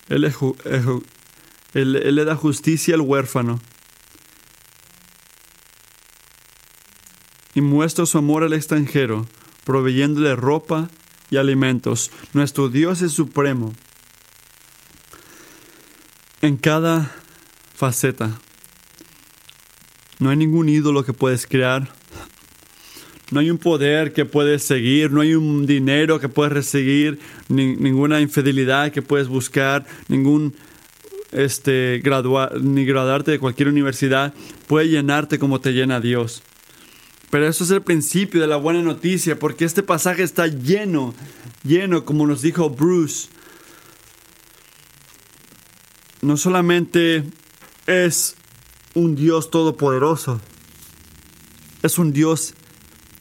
Él, 0.10 0.32
él 1.74 2.16
le 2.16 2.26
da 2.26 2.36
justicia 2.36 2.94
al 2.94 3.02
huérfano 3.02 3.60
y 7.56 7.62
muestra 7.62 8.06
su 8.06 8.20
amor 8.20 8.44
al 8.44 8.54
extranjero, 8.54 9.26
proveyéndole 9.64 10.36
ropa 10.36 10.90
y 11.32 11.38
alimentos. 11.38 12.12
Nuestro 12.34 12.70
Dios 12.70 13.02
es 13.02 13.12
supremo 13.12 13.74
en 16.44 16.58
cada 16.58 17.10
faceta. 17.74 18.38
No 20.20 20.30
hay 20.30 20.36
ningún 20.36 20.68
ídolo 20.68 21.06
que 21.06 21.14
puedes 21.14 21.48
crear. 21.48 21.88
No 23.32 23.40
hay 23.40 23.50
un 23.50 23.58
poder 23.58 24.12
que 24.12 24.26
puedes 24.26 24.62
seguir, 24.62 25.10
no 25.10 25.22
hay 25.22 25.36
un 25.36 25.66
dinero 25.66 26.20
que 26.20 26.28
puedes 26.28 26.52
recibir, 26.52 27.18
ni- 27.48 27.78
ninguna 27.78 28.20
infidelidad 28.20 28.92
que 28.92 29.02
puedes 29.02 29.30
buscar, 29.30 29.86
ningún 30.10 30.54
este, 31.32 32.02
graduar, 32.04 32.60
ni 32.62 32.84
graduarte 32.84 33.32
de 33.32 33.40
cualquier 33.40 33.70
universidad 33.70 34.34
puede 34.68 34.90
llenarte 34.90 35.40
como 35.40 35.62
te 35.62 35.72
llena 35.72 36.02
Dios. 36.02 36.44
Pero 37.32 37.48
eso 37.48 37.64
es 37.64 37.72
el 37.72 37.82
principio 37.82 38.42
de 38.42 38.48
la 38.48 38.58
buena 38.58 38.82
noticia, 38.82 39.40
porque 39.40 39.64
este 39.64 39.82
pasaje 39.82 40.24
está 40.24 40.48
lleno, 40.48 41.16
lleno, 41.64 42.04
como 42.04 42.28
nos 42.28 42.42
dijo 42.42 42.70
Bruce. 42.70 43.30
No 46.24 46.38
solamente 46.38 47.26
es 47.86 48.36
un 48.94 49.14
Dios 49.14 49.52
todopoderoso, 49.52 50.40
es 51.82 52.00
un 52.00 52.14
Dios 52.14 52.54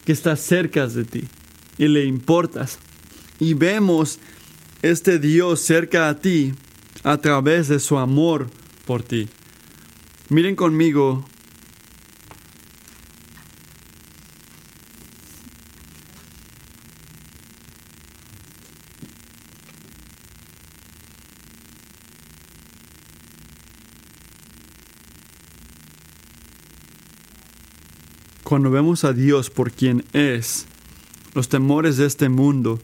que 0.04 0.12
está 0.12 0.36
cerca 0.36 0.86
de 0.86 1.04
ti 1.04 1.24
y 1.78 1.88
le 1.88 2.04
importas. 2.04 2.78
Y 3.40 3.54
vemos 3.54 4.20
este 4.82 5.18
Dios 5.18 5.58
cerca 5.60 6.08
a 6.08 6.20
ti 6.20 6.54
a 7.02 7.18
través 7.18 7.66
de 7.66 7.80
su 7.80 7.98
amor 7.98 8.48
por 8.86 9.02
ti. 9.02 9.28
Miren 10.28 10.54
conmigo 10.54 11.24
Cuando 28.52 28.70
vemos 28.70 29.04
a 29.04 29.14
Dios 29.14 29.48
por 29.48 29.72
quien 29.72 30.04
es, 30.12 30.66
los 31.32 31.48
temores 31.48 31.96
de 31.96 32.04
este 32.04 32.28
mundo 32.28 32.78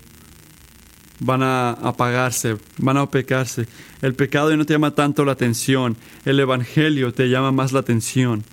van 1.20 1.42
a 1.42 1.72
apagarse, 1.72 2.56
van 2.78 2.96
a 2.96 3.10
pecarse. 3.10 3.68
El 4.00 4.14
pecado 4.14 4.56
no 4.56 4.64
te 4.64 4.72
llama 4.72 4.94
tanto 4.94 5.26
la 5.26 5.32
atención, 5.32 5.98
el 6.24 6.40
Evangelio 6.40 7.12
te 7.12 7.28
llama 7.28 7.52
más 7.52 7.72
la 7.72 7.80
atención. 7.80 8.44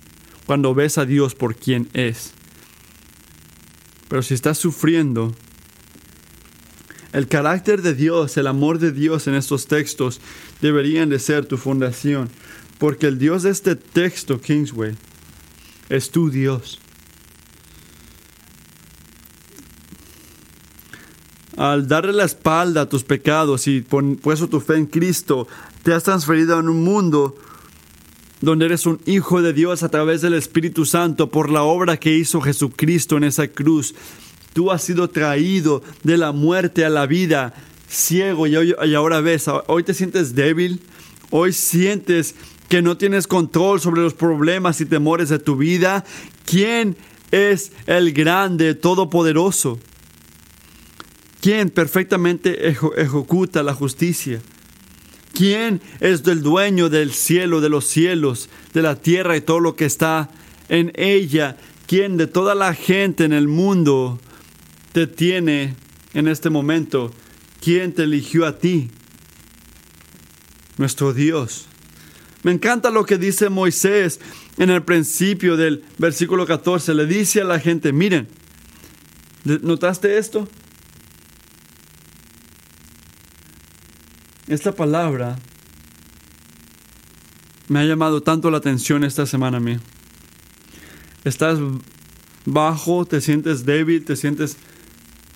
Cuando 0.44 0.74
ves 0.74 0.98
a 0.98 1.06
Dios 1.06 1.34
por 1.34 1.56
quien 1.56 1.88
es. 1.94 2.34
Pero 4.08 4.20
si 4.20 4.34
estás 4.34 4.58
sufriendo, 4.58 5.34
el 7.14 7.28
carácter 7.28 7.80
de 7.80 7.94
Dios, 7.94 8.36
el 8.36 8.46
amor 8.46 8.78
de 8.78 8.92
Dios 8.92 9.26
en 9.26 9.36
estos 9.36 9.68
textos 9.68 10.20
deberían 10.60 11.08
de 11.08 11.18
ser 11.18 11.46
tu 11.46 11.56
fundación. 11.56 12.28
Porque 12.76 13.06
el 13.06 13.18
Dios 13.18 13.44
de 13.44 13.52
este 13.52 13.74
texto, 13.74 14.38
Kingsway, 14.38 14.94
es 15.88 16.10
tu 16.10 16.28
Dios. 16.28 16.78
Al 21.72 21.88
darle 21.88 22.12
la 22.12 22.24
espalda 22.24 22.82
a 22.82 22.88
tus 22.88 23.02
pecados 23.02 23.66
y 23.66 23.80
puesto 23.80 24.48
tu 24.48 24.60
fe 24.60 24.76
en 24.76 24.86
Cristo, 24.86 25.48
te 25.82 25.92
has 25.92 26.04
transferido 26.04 26.60
en 26.60 26.68
un 26.68 26.84
mundo 26.84 27.36
donde 28.40 28.66
eres 28.66 28.86
un 28.86 29.00
hijo 29.04 29.42
de 29.42 29.52
Dios 29.52 29.82
a 29.82 29.88
través 29.88 30.20
del 30.20 30.34
Espíritu 30.34 30.84
Santo 30.84 31.28
por 31.28 31.50
la 31.50 31.62
obra 31.64 31.96
que 31.96 32.16
hizo 32.16 32.40
Jesucristo 32.40 33.16
en 33.16 33.24
esa 33.24 33.48
cruz. 33.48 33.94
Tú 34.52 34.70
has 34.70 34.82
sido 34.82 35.10
traído 35.10 35.82
de 36.04 36.16
la 36.16 36.30
muerte 36.30 36.84
a 36.84 36.88
la 36.88 37.06
vida, 37.06 37.52
ciego 37.88 38.46
y, 38.46 38.54
hoy, 38.54 38.74
y 38.84 38.94
ahora 38.94 39.20
ves. 39.20 39.46
Hoy 39.66 39.82
te 39.82 39.92
sientes 39.92 40.36
débil, 40.36 40.80
hoy 41.30 41.52
sientes 41.52 42.36
que 42.68 42.80
no 42.80 42.96
tienes 42.96 43.26
control 43.26 43.80
sobre 43.80 44.02
los 44.02 44.14
problemas 44.14 44.80
y 44.80 44.86
temores 44.86 45.30
de 45.30 45.40
tu 45.40 45.56
vida. 45.56 46.04
¿Quién 46.44 46.96
es 47.32 47.72
el 47.86 48.12
grande, 48.12 48.74
todopoderoso? 48.74 49.80
¿Quién 51.40 51.70
perfectamente 51.70 52.68
ejecuta 52.68 53.62
la 53.62 53.74
justicia? 53.74 54.40
¿Quién 55.32 55.82
es 56.00 56.26
el 56.26 56.42
dueño 56.42 56.88
del 56.88 57.12
cielo, 57.12 57.60
de 57.60 57.68
los 57.68 57.86
cielos, 57.86 58.48
de 58.72 58.82
la 58.82 58.96
tierra 58.96 59.36
y 59.36 59.42
todo 59.42 59.60
lo 59.60 59.76
que 59.76 59.84
está 59.84 60.30
en 60.68 60.92
ella? 60.94 61.56
¿Quién 61.86 62.16
de 62.16 62.26
toda 62.26 62.54
la 62.54 62.74
gente 62.74 63.24
en 63.24 63.32
el 63.32 63.46
mundo 63.46 64.18
te 64.92 65.06
tiene 65.06 65.76
en 66.14 66.26
este 66.26 66.48
momento? 66.48 67.12
¿Quién 67.60 67.92
te 67.92 68.04
eligió 68.04 68.46
a 68.46 68.58
ti? 68.58 68.90
Nuestro 70.78 71.12
Dios. 71.12 71.66
Me 72.42 72.52
encanta 72.52 72.90
lo 72.90 73.04
que 73.04 73.18
dice 73.18 73.50
Moisés 73.50 74.20
en 74.56 74.70
el 74.70 74.84
principio 74.84 75.56
del 75.56 75.84
versículo 75.98 76.46
14. 76.46 76.94
Le 76.94 77.04
dice 77.04 77.42
a 77.42 77.44
la 77.44 77.58
gente, 77.58 77.92
miren, 77.92 78.28
¿notaste 79.44 80.16
esto? 80.16 80.48
Esta 84.48 84.72
palabra 84.72 85.36
me 87.68 87.80
ha 87.80 87.84
llamado 87.84 88.22
tanto 88.22 88.50
la 88.50 88.58
atención 88.58 89.02
esta 89.02 89.26
semana 89.26 89.56
a 89.56 89.60
mí. 89.60 89.78
Estás 91.24 91.58
bajo, 92.44 93.04
te 93.06 93.20
sientes 93.20 93.66
débil, 93.66 94.04
te 94.04 94.14
sientes 94.14 94.56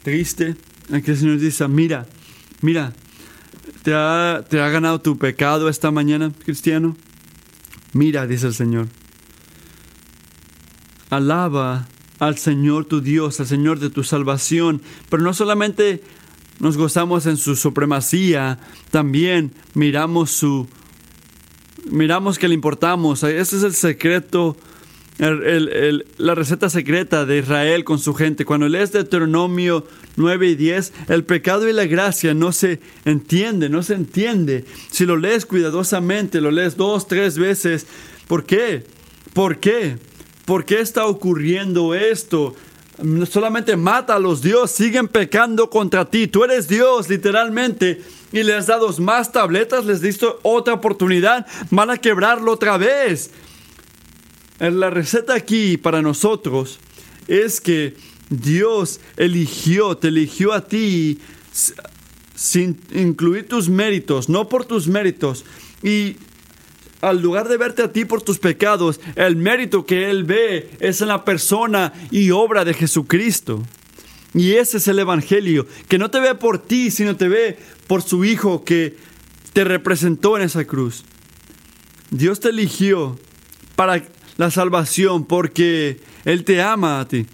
triste. 0.04 0.54
Aquí 0.92 1.10
el 1.10 1.16
Señor 1.16 1.38
dice, 1.38 1.66
mira, 1.66 2.06
mira, 2.60 2.92
¿te 3.82 3.94
ha, 3.94 4.44
te 4.48 4.60
ha 4.60 4.68
ganado 4.68 5.00
tu 5.00 5.18
pecado 5.18 5.68
esta 5.68 5.90
mañana, 5.90 6.32
cristiano. 6.44 6.96
Mira, 7.92 8.28
dice 8.28 8.46
el 8.46 8.54
Señor. 8.54 8.86
Alaba 11.10 11.88
al 12.20 12.38
Señor 12.38 12.84
tu 12.84 13.00
Dios, 13.00 13.40
al 13.40 13.46
Señor 13.46 13.80
de 13.80 13.90
tu 13.90 14.04
salvación, 14.04 14.82
pero 15.08 15.24
no 15.24 15.34
solamente 15.34 16.04
nos 16.60 16.76
gozamos 16.76 17.26
en 17.26 17.36
su 17.36 17.56
supremacía, 17.56 18.58
también 18.90 19.52
miramos 19.74 20.30
su 20.30 20.68
miramos 21.90 22.38
que 22.38 22.48
le 22.48 22.54
importamos. 22.54 23.22
Ese 23.22 23.56
es 23.56 23.62
el 23.62 23.74
secreto, 23.74 24.56
la 25.18 26.34
receta 26.34 26.70
secreta 26.70 27.26
de 27.26 27.38
Israel 27.38 27.84
con 27.84 27.98
su 27.98 28.14
gente. 28.14 28.44
Cuando 28.44 28.68
lees 28.68 28.92
Deuteronomio 28.92 29.86
9 30.16 30.48
y 30.48 30.54
10, 30.54 30.92
el 31.08 31.24
pecado 31.24 31.68
y 31.68 31.72
la 31.72 31.86
gracia 31.86 32.34
no 32.34 32.52
se 32.52 32.80
entiende, 33.04 33.68
no 33.68 33.82
se 33.82 33.94
entiende. 33.94 34.64
Si 34.90 35.06
lo 35.06 35.16
lees 35.16 35.46
cuidadosamente, 35.46 36.40
lo 36.40 36.50
lees 36.50 36.76
dos, 36.76 37.06
tres 37.06 37.38
veces, 37.38 37.86
¿por 38.28 38.44
qué? 38.44 38.84
¿Por 39.32 39.58
qué? 39.58 39.96
¿Por 40.44 40.64
qué 40.64 40.80
está 40.80 41.06
ocurriendo 41.06 41.94
esto? 41.94 42.54
Solamente 43.28 43.76
mata 43.76 44.16
a 44.16 44.18
los 44.18 44.42
dios, 44.42 44.70
siguen 44.70 45.08
pecando 45.08 45.70
contra 45.70 46.04
ti. 46.04 46.26
Tú 46.26 46.44
eres 46.44 46.68
Dios, 46.68 47.08
literalmente. 47.08 48.02
Y 48.32 48.42
les 48.42 48.56
has 48.56 48.66
dado 48.66 48.92
más 48.98 49.32
tabletas, 49.32 49.84
les 49.84 50.00
diste 50.00 50.26
otra 50.42 50.74
oportunidad, 50.74 51.46
van 51.70 51.90
a 51.90 51.98
quebrarlo 51.98 52.52
otra 52.52 52.76
vez. 52.78 53.30
La 54.58 54.90
receta 54.90 55.34
aquí 55.34 55.76
para 55.76 56.02
nosotros 56.02 56.78
es 57.26 57.60
que 57.60 57.96
Dios 58.28 59.00
eligió, 59.16 59.96
te 59.96 60.08
eligió 60.08 60.52
a 60.52 60.66
ti 60.66 61.18
sin 62.34 62.80
incluir 62.92 63.48
tus 63.48 63.68
méritos, 63.68 64.28
no 64.28 64.48
por 64.48 64.64
tus 64.64 64.86
méritos. 64.86 65.44
Y 65.82 66.16
al 67.00 67.22
lugar 67.22 67.48
de 67.48 67.56
verte 67.56 67.82
a 67.82 67.92
ti 67.92 68.04
por 68.04 68.22
tus 68.22 68.38
pecados, 68.38 69.00
el 69.16 69.36
mérito 69.36 69.86
que 69.86 70.10
Él 70.10 70.24
ve 70.24 70.70
es 70.80 71.00
en 71.00 71.08
la 71.08 71.24
persona 71.24 71.92
y 72.10 72.30
obra 72.30 72.64
de 72.64 72.74
Jesucristo. 72.74 73.62
Y 74.34 74.52
ese 74.52 74.76
es 74.76 74.86
el 74.86 74.98
Evangelio, 74.98 75.66
que 75.88 75.98
no 75.98 76.10
te 76.10 76.20
ve 76.20 76.34
por 76.34 76.58
ti, 76.58 76.90
sino 76.90 77.16
te 77.16 77.28
ve 77.28 77.58
por 77.86 78.02
su 78.02 78.24
Hijo 78.24 78.64
que 78.64 78.96
te 79.52 79.64
representó 79.64 80.36
en 80.36 80.44
esa 80.44 80.64
cruz. 80.64 81.04
Dios 82.10 82.40
te 82.40 82.50
eligió 82.50 83.18
para 83.76 84.02
la 84.36 84.50
salvación 84.50 85.24
porque 85.24 86.00
Él 86.24 86.44
te 86.44 86.62
ama 86.62 87.00
a 87.00 87.08
ti. 87.08 87.26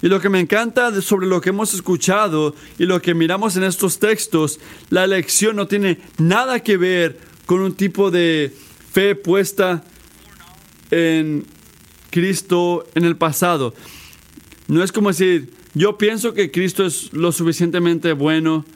Y 0.00 0.08
lo 0.08 0.20
que 0.20 0.28
me 0.28 0.38
encanta 0.38 1.00
sobre 1.02 1.26
lo 1.26 1.40
que 1.40 1.48
hemos 1.48 1.74
escuchado 1.74 2.54
y 2.78 2.84
lo 2.84 3.02
que 3.02 3.14
miramos 3.14 3.56
en 3.56 3.64
estos 3.64 3.98
textos, 3.98 4.60
la 4.90 5.02
elección 5.02 5.56
no 5.56 5.66
tiene 5.66 5.98
nada 6.18 6.60
que 6.60 6.76
ver 6.76 7.18
con 7.48 7.62
un 7.62 7.72
tipo 7.72 8.10
de 8.10 8.54
fe 8.92 9.14
puesta 9.14 9.82
en 10.90 11.46
Cristo 12.10 12.86
en 12.94 13.06
el 13.06 13.16
pasado. 13.16 13.74
No 14.66 14.84
es 14.84 14.92
como 14.92 15.08
decir, 15.08 15.50
yo 15.72 15.96
pienso 15.96 16.34
que 16.34 16.50
Cristo 16.50 16.84
es 16.84 17.10
lo 17.14 17.32
suficientemente 17.32 18.12
bueno. 18.12 18.66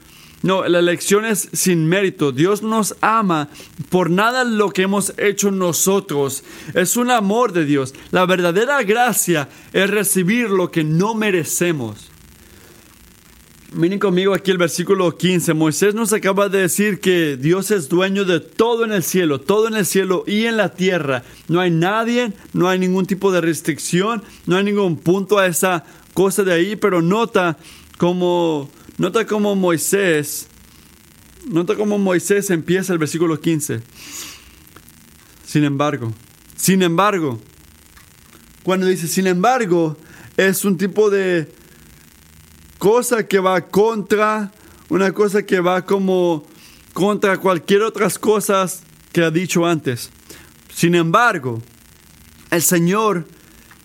No, 0.41 0.67
la 0.67 0.79
elección 0.79 1.23
es 1.23 1.49
sin 1.53 1.87
mérito. 1.87 2.31
Dios 2.31 2.63
nos 2.63 2.95
ama 3.01 3.47
por 3.91 4.09
nada 4.09 4.43
lo 4.43 4.71
que 4.71 4.81
hemos 4.81 5.13
hecho 5.19 5.51
nosotros. 5.51 6.43
Es 6.73 6.97
un 6.97 7.11
amor 7.11 7.53
de 7.53 7.65
Dios. 7.65 7.93
La 8.09 8.25
verdadera 8.25 8.81
gracia 8.81 9.49
es 9.71 9.87
recibir 9.87 10.49
lo 10.49 10.71
que 10.71 10.83
no 10.83 11.13
merecemos. 11.13 12.09
Miren 13.75 13.97
conmigo 13.97 14.35
aquí 14.35 14.51
el 14.51 14.59
versículo 14.59 15.17
15. 15.17 15.55
Moisés 15.55 15.95
nos 15.95 16.13
acaba 16.13 16.47
de 16.47 16.59
decir 16.59 16.99
que 16.99 17.37
Dios 17.37 17.71
es 17.71 17.89
dueño 17.89 18.23
de 18.23 18.39
todo 18.39 18.85
en 18.85 18.91
el 18.91 19.01
cielo, 19.01 19.41
todo 19.41 19.67
en 19.67 19.73
el 19.73 19.87
cielo 19.87 20.23
y 20.27 20.45
en 20.45 20.57
la 20.57 20.75
tierra. 20.75 21.23
No 21.47 21.59
hay 21.59 21.71
nadie, 21.71 22.33
no 22.53 22.69
hay 22.69 22.77
ningún 22.77 23.07
tipo 23.07 23.31
de 23.31 23.41
restricción, 23.41 24.21
no 24.45 24.57
hay 24.57 24.63
ningún 24.63 24.97
punto 24.97 25.39
a 25.39 25.47
esa 25.47 25.85
cosa 26.13 26.43
de 26.43 26.53
ahí, 26.53 26.75
pero 26.75 27.01
nota 27.01 27.57
como, 27.97 28.69
nota 28.99 29.25
como 29.25 29.55
Moisés, 29.55 30.47
nota 31.47 31.75
como 31.75 31.97
Moisés 31.97 32.51
empieza 32.51 32.93
el 32.93 32.99
versículo 32.99 33.41
15. 33.41 33.81
Sin 35.47 35.63
embargo, 35.63 36.13
sin 36.55 36.83
embargo, 36.83 37.41
cuando 38.61 38.85
dice 38.85 39.07
sin 39.07 39.25
embargo, 39.25 39.97
es 40.37 40.63
un 40.63 40.77
tipo 40.77 41.09
de 41.09 41.62
cosa 42.83 43.25
que 43.25 43.39
va 43.39 43.61
contra, 43.61 44.51
una 44.89 45.13
cosa 45.13 45.45
que 45.45 45.61
va 45.61 45.85
como 45.85 46.43
contra 46.91 47.37
cualquier 47.37 47.81
otras 47.81 48.19
cosas 48.19 48.83
que 49.13 49.23
ha 49.23 49.31
dicho 49.31 49.65
antes. 49.65 50.09
Sin 50.75 50.93
embargo, 50.93 51.61
el 52.51 52.61
Señor, 52.61 53.25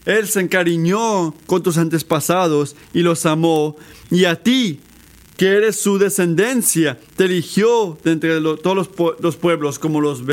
Él 0.05 0.27
se 0.27 0.41
encariñó 0.41 1.33
con 1.47 1.63
tus 1.63 1.79
antepasados 1.79 2.75
y 2.93 3.03
los 3.03 3.25
amó, 3.25 3.77
y 4.11 4.25
a 4.25 4.43
ti, 4.43 4.81
que 5.37 5.47
eres 5.47 5.81
su 5.81 5.99
descendencia, 5.99 6.99
te 7.15 7.27
eligió 7.27 7.97
de 8.03 8.11
entre 8.11 8.41
todos 8.41 8.75
los, 8.75 8.91
los 9.21 9.37
pueblos 9.37 9.79
como 9.79 10.01
los 10.01 10.25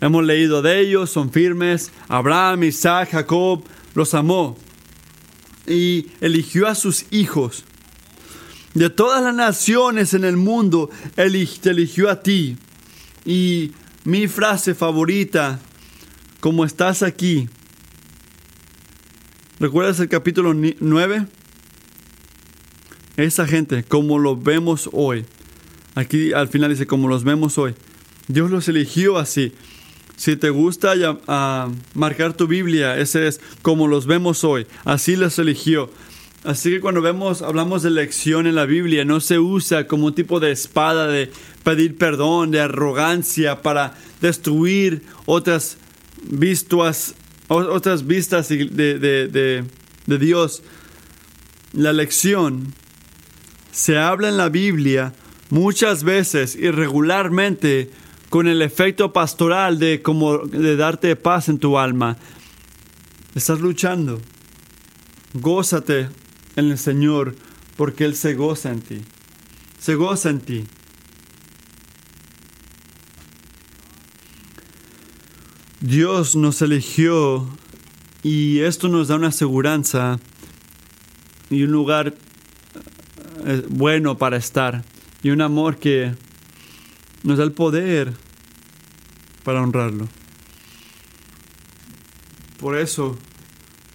Hemos 0.00 0.24
leído 0.24 0.62
de 0.62 0.80
ellos, 0.80 1.10
son 1.10 1.32
firmes. 1.32 1.90
Abraham, 2.08 2.64
Isaac, 2.64 3.10
Jacob 3.10 3.64
los 3.94 4.14
amó 4.14 4.56
y 5.66 6.06
eligió 6.20 6.66
a 6.66 6.74
sus 6.74 7.06
hijos. 7.10 7.64
De 8.74 8.90
todas 8.90 9.22
las 9.22 9.34
naciones 9.34 10.14
en 10.14 10.24
el 10.24 10.36
mundo, 10.36 10.90
te 11.16 11.70
eligió 11.70 12.10
a 12.10 12.22
ti. 12.22 12.56
Y 13.24 13.72
mi 14.04 14.28
frase 14.28 14.74
favorita, 14.74 15.58
como 16.40 16.64
estás 16.64 17.02
aquí, 17.02 17.48
¿recuerdas 19.58 19.98
el 20.00 20.08
capítulo 20.08 20.54
9? 20.54 21.26
Esa 23.16 23.46
gente, 23.46 23.82
como 23.82 24.18
lo 24.20 24.36
vemos 24.36 24.88
hoy. 24.92 25.26
Aquí 25.96 26.32
al 26.32 26.46
final 26.46 26.70
dice, 26.70 26.86
como 26.86 27.08
los 27.08 27.24
vemos 27.24 27.58
hoy. 27.58 27.74
Dios 28.28 28.50
los 28.50 28.68
eligió 28.68 29.18
así. 29.18 29.52
Si 30.18 30.34
te 30.34 30.50
gusta 30.50 30.94
marcar 31.94 32.32
tu 32.32 32.48
Biblia, 32.48 32.98
ese 32.98 33.28
es 33.28 33.40
como 33.62 33.86
los 33.86 34.06
vemos 34.06 34.42
hoy. 34.42 34.66
Así 34.84 35.14
los 35.14 35.38
eligió. 35.38 35.90
Así 36.42 36.70
que 36.70 36.80
cuando 36.80 37.00
vemos, 37.00 37.40
hablamos 37.40 37.84
de 37.84 37.90
elección 37.90 38.48
en 38.48 38.56
la 38.56 38.66
Biblia, 38.66 39.04
no 39.04 39.20
se 39.20 39.38
usa 39.38 39.86
como 39.86 40.06
un 40.06 40.14
tipo 40.16 40.40
de 40.40 40.50
espada 40.50 41.06
de 41.06 41.30
pedir 41.62 41.96
perdón, 41.96 42.50
de 42.50 42.60
arrogancia 42.60 43.62
para 43.62 43.94
destruir 44.20 45.04
otras 45.24 45.76
vistas, 46.24 47.14
otras 47.46 48.04
vistas 48.04 48.48
de, 48.48 48.66
de 48.68 50.18
Dios. 50.18 50.64
La 51.72 51.90
elección 51.90 52.74
se 53.70 53.98
habla 53.98 54.28
en 54.30 54.36
la 54.36 54.48
Biblia 54.48 55.12
muchas 55.50 56.02
veces 56.02 56.56
y 56.56 56.72
regularmente 56.72 57.90
con 58.30 58.46
el 58.46 58.62
efecto 58.62 59.12
pastoral 59.12 59.78
de 59.78 60.02
como 60.02 60.38
de 60.38 60.76
darte 60.76 61.16
paz 61.16 61.48
en 61.48 61.58
tu 61.58 61.78
alma. 61.78 62.16
Estás 63.34 63.60
luchando. 63.60 64.20
Gózate 65.34 66.08
en 66.56 66.70
el 66.70 66.78
Señor 66.78 67.36
porque 67.76 68.04
Él 68.04 68.16
se 68.16 68.34
goza 68.34 68.70
en 68.70 68.80
ti. 68.80 69.00
Se 69.78 69.94
goza 69.94 70.30
en 70.30 70.40
ti. 70.40 70.64
Dios 75.80 76.34
nos 76.34 76.60
eligió 76.60 77.48
y 78.22 78.60
esto 78.60 78.88
nos 78.88 79.08
da 79.08 79.14
una 79.14 79.28
aseguranza 79.28 80.18
y 81.50 81.62
un 81.62 81.70
lugar 81.70 82.16
eh, 83.46 83.62
bueno 83.68 84.18
para 84.18 84.36
estar 84.36 84.82
y 85.22 85.30
un 85.30 85.40
amor 85.40 85.78
que 85.78 86.14
nos 87.22 87.38
da 87.38 87.44
el 87.44 87.52
poder 87.52 88.12
para 89.44 89.62
honrarlo. 89.62 90.08
Por 92.58 92.76
eso 92.76 93.16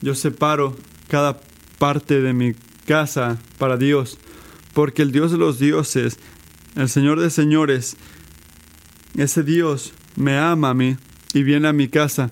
yo 0.02 0.16
separo 0.16 0.76
cada 1.08 1.40
parte 1.78 2.22
de 2.22 2.34
mi 2.34 2.54
casa 2.86 3.38
para 3.58 3.78
Dios, 3.78 4.18
porque 4.74 5.02
el 5.02 5.12
Dios 5.12 5.32
de 5.32 5.38
los 5.38 5.60
dioses, 5.60 6.18
el 6.76 6.90
Señor 6.90 7.20
de 7.20 7.30
señores, 7.30 7.98
ese 9.18 9.44
Dios 9.44 9.94
me 10.16 10.38
ama 10.38 10.70
a 10.70 10.74
mí 10.74 10.98
y 11.34 11.44
viene 11.44 11.68
a 11.68 11.74
mi 11.74 11.88
casa. 11.88 12.32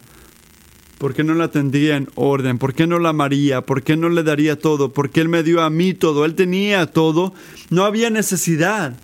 ¿Por 0.97 1.13
qué 1.15 1.23
no 1.23 1.34
la 1.34 1.49
tendría 1.49 1.97
en 1.97 2.10
orden? 2.15 2.60
¿Por 2.60 2.73
qué 2.73 2.86
no 2.86 2.99
la 2.99 3.10
amaría? 3.10 3.62
¿Por 3.62 3.82
qué 3.82 3.97
no 3.97 4.10
le 4.10 4.23
daría 4.23 4.60
todo? 4.60 4.93
¿Por 4.93 5.10
qué 5.10 5.21
Él 5.21 5.30
me 5.30 5.41
dio 5.41 5.62
a 5.62 5.69
mí 5.69 5.95
todo? 5.95 6.25
Él 6.25 6.36
tenía 6.36 6.86
todo. 6.86 7.34
No 7.71 7.86
había 7.86 8.10
necesidad 8.12 8.95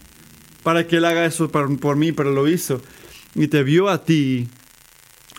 para 0.68 0.86
que 0.86 0.98
Él 0.98 1.06
haga 1.06 1.26
eso 1.26 1.50
por, 1.50 1.96
mí, 1.96 2.12
pero 2.12 2.34
lo 2.34 2.46
hizo. 2.46 2.82
Y 3.36 3.48
te 3.48 3.64
vio 3.64 3.88
a 3.88 4.04
ti 4.04 4.50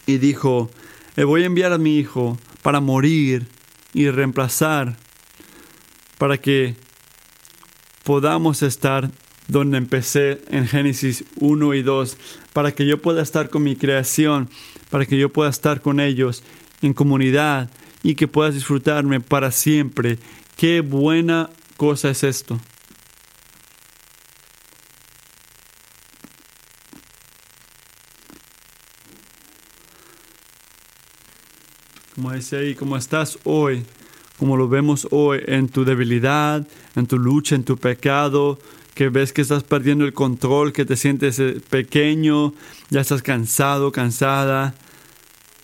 y 0.06 0.16
dijo, 0.16 0.70
le 1.16 1.24
voy 1.24 1.42
a 1.42 1.44
enviar 1.44 1.74
a 1.74 1.76
mi 1.76 1.98
hijo 1.98 2.38
para 2.62 2.80
morir 2.80 3.46
y 3.92 4.08
reemplazar, 4.08 4.96
para 6.16 6.38
que 6.38 6.76
podamos 8.04 8.62
estar 8.62 9.10
donde 9.48 9.76
empecé 9.76 10.40
en 10.48 10.66
Génesis 10.66 11.26
1 11.40 11.74
y 11.74 11.82
2, 11.82 12.16
para 12.54 12.72
que 12.72 12.86
yo 12.86 13.02
pueda 13.02 13.20
estar 13.20 13.50
con 13.50 13.64
mi 13.64 13.76
creación, 13.76 14.48
para 14.88 15.04
que 15.04 15.18
yo 15.18 15.28
pueda 15.28 15.50
estar 15.50 15.82
con 15.82 16.00
ellos 16.00 16.42
en 16.80 16.94
comunidad 16.94 17.68
y 18.02 18.14
que 18.14 18.28
puedas 18.28 18.54
disfrutarme 18.54 19.20
para 19.20 19.50
siempre. 19.50 20.18
Qué 20.56 20.80
buena 20.80 21.50
cosa 21.76 22.08
es 22.08 22.24
esto. 22.24 22.58
Como 32.18 32.32
decía 32.32 32.58
ahí, 32.58 32.74
como 32.74 32.96
estás 32.96 33.38
hoy, 33.44 33.84
como 34.40 34.56
lo 34.56 34.68
vemos 34.68 35.06
hoy 35.12 35.38
en 35.46 35.68
tu 35.68 35.84
debilidad, 35.84 36.66
en 36.96 37.06
tu 37.06 37.16
lucha, 37.16 37.54
en 37.54 37.62
tu 37.62 37.76
pecado, 37.76 38.58
que 38.94 39.08
ves 39.08 39.32
que 39.32 39.42
estás 39.42 39.62
perdiendo 39.62 40.04
el 40.04 40.12
control, 40.12 40.72
que 40.72 40.84
te 40.84 40.96
sientes 40.96 41.38
eh, 41.38 41.60
pequeño, 41.70 42.54
ya 42.90 43.02
estás 43.02 43.22
cansado, 43.22 43.92
cansada, 43.92 44.74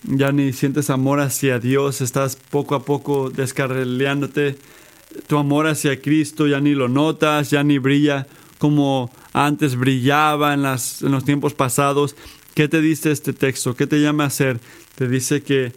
ya 0.05 0.31
ni 0.31 0.53
sientes 0.53 0.91
amor 0.91 1.19
hacia 1.19 1.59
Dios, 1.59 2.01
estás 2.01 2.37
poco 2.37 2.77
a 2.77 2.85
poco 2.85 3.31
descarrileándote, 3.31 4.57
tu 5.27 5.39
amor 5.39 5.67
hacia 5.67 6.01
Cristo 6.01 6.47
ya 6.47 6.61
ni 6.61 6.75
lo 6.75 6.87
notas, 6.87 7.51
ya 7.51 7.65
ni 7.65 7.79
brilla 7.79 8.29
como 8.59 9.11
antes 9.33 9.75
brillaba 9.75 10.55
en, 10.55 10.63
las, 10.63 11.03
en 11.03 11.11
los 11.11 11.25
tiempos 11.25 11.53
pasados. 11.53 12.15
¿Qué 12.55 12.69
te 12.69 12.81
dice 12.81 13.11
este 13.11 13.33
texto? 13.33 13.75
¿Qué 13.75 13.89
te 13.89 14.01
llama 14.01 14.23
a 14.23 14.29
hacer? 14.29 14.61
Te 14.95 15.09
dice 15.09 15.43
que 15.43 15.73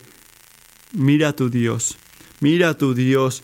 mira 0.94 1.30
a 1.30 1.36
tu 1.36 1.50
Dios, 1.50 1.98
mira 2.40 2.70
a 2.70 2.78
tu 2.78 2.94
Dios, 2.94 3.44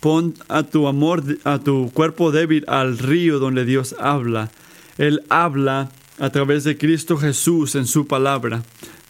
pon 0.00 0.34
a 0.48 0.62
tu 0.64 0.88
amor, 0.88 1.22
a 1.44 1.58
tu 1.58 1.90
cuerpo 1.92 2.32
débil 2.32 2.64
al 2.68 2.98
río 2.98 3.38
donde 3.38 3.64
Dios 3.64 3.94
habla. 3.98 4.50
Él 4.98 5.22
habla 5.28 5.90
a 6.18 6.30
través 6.30 6.64
de 6.64 6.76
Cristo 6.76 7.16
Jesús 7.16 7.74
en 7.74 7.86
su 7.86 8.06
palabra. 8.06 8.62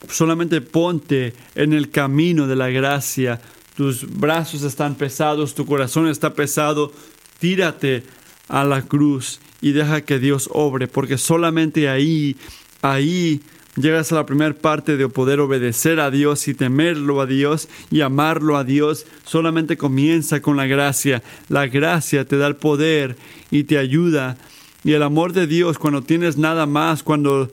Solamente 0.08 0.61
ponte 0.61 1.35
en 1.54 1.72
el 1.72 1.90
camino 1.90 2.46
de 2.46 2.56
la 2.56 2.70
gracia. 2.70 3.40
Tus 3.76 4.06
brazos 4.08 4.62
están 4.62 4.94
pesados, 4.94 5.54
tu 5.54 5.66
corazón 5.66 6.08
está 6.08 6.35
pesado. 6.35 6.92
Tírate 7.38 8.04
a 8.48 8.64
la 8.64 8.82
cruz 8.82 9.40
y 9.61 9.72
deja 9.72 10.02
que 10.02 10.18
Dios 10.18 10.48
obre, 10.52 10.88
porque 10.88 11.18
solamente 11.18 11.88
ahí, 11.88 12.37
ahí 12.83 13.40
Llegas 13.77 14.12
a 14.12 14.16
la 14.16 14.27
primera 14.27 14.52
parte 14.52 14.98
de 14.98 15.08
poder 15.08 15.40
obedecer 15.40 15.98
a 15.98 16.10
Dios 16.10 16.46
y 16.46 16.52
temerlo 16.52 17.23
a 17.23 17.27
Dios 17.27 17.70
y 17.90 18.02
amarlo 18.02 18.58
a 18.58 18.64
Dios. 18.64 19.06
Solamente 19.25 19.79
comienza 19.79 20.42
con 20.42 20.58
la 20.58 20.66
gracia. 20.66 21.23
La 21.48 21.66
gracia 21.68 22.27
te 22.27 22.37
da 22.37 22.48
el 22.48 22.56
poder 22.56 23.16
y 23.50 23.64
te 23.64 23.79
ayuda. 23.79 24.37
Y 24.85 24.92
el 24.92 25.02
amor 25.02 25.33
de 25.33 25.46
Dios, 25.46 25.79
cuando 25.79 26.02
tienes 26.02 26.37
nada 26.37 26.66
más, 26.66 27.02
cuando 27.02 27.50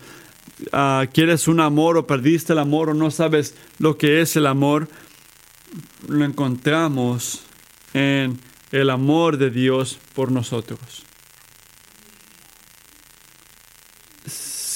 ah, 0.73 1.05
quieres 1.13 1.47
un 1.47 1.61
amor 1.61 1.95
o 1.95 2.05
perdiste 2.05 2.51
el 2.51 2.59
amor 2.59 2.89
o 2.89 2.93
no 2.93 3.11
sabes 3.11 3.55
lo 3.77 3.97
que 3.97 4.19
es 4.19 4.35
el 4.35 4.45
amor, 4.45 4.89
lo 6.09 6.25
encontramos 6.25 7.43
en 7.93 8.39
el 8.71 8.89
amor 8.89 9.37
de 9.37 9.51
Dios 9.51 9.99
por 10.15 10.33
nosotros. 10.33 11.08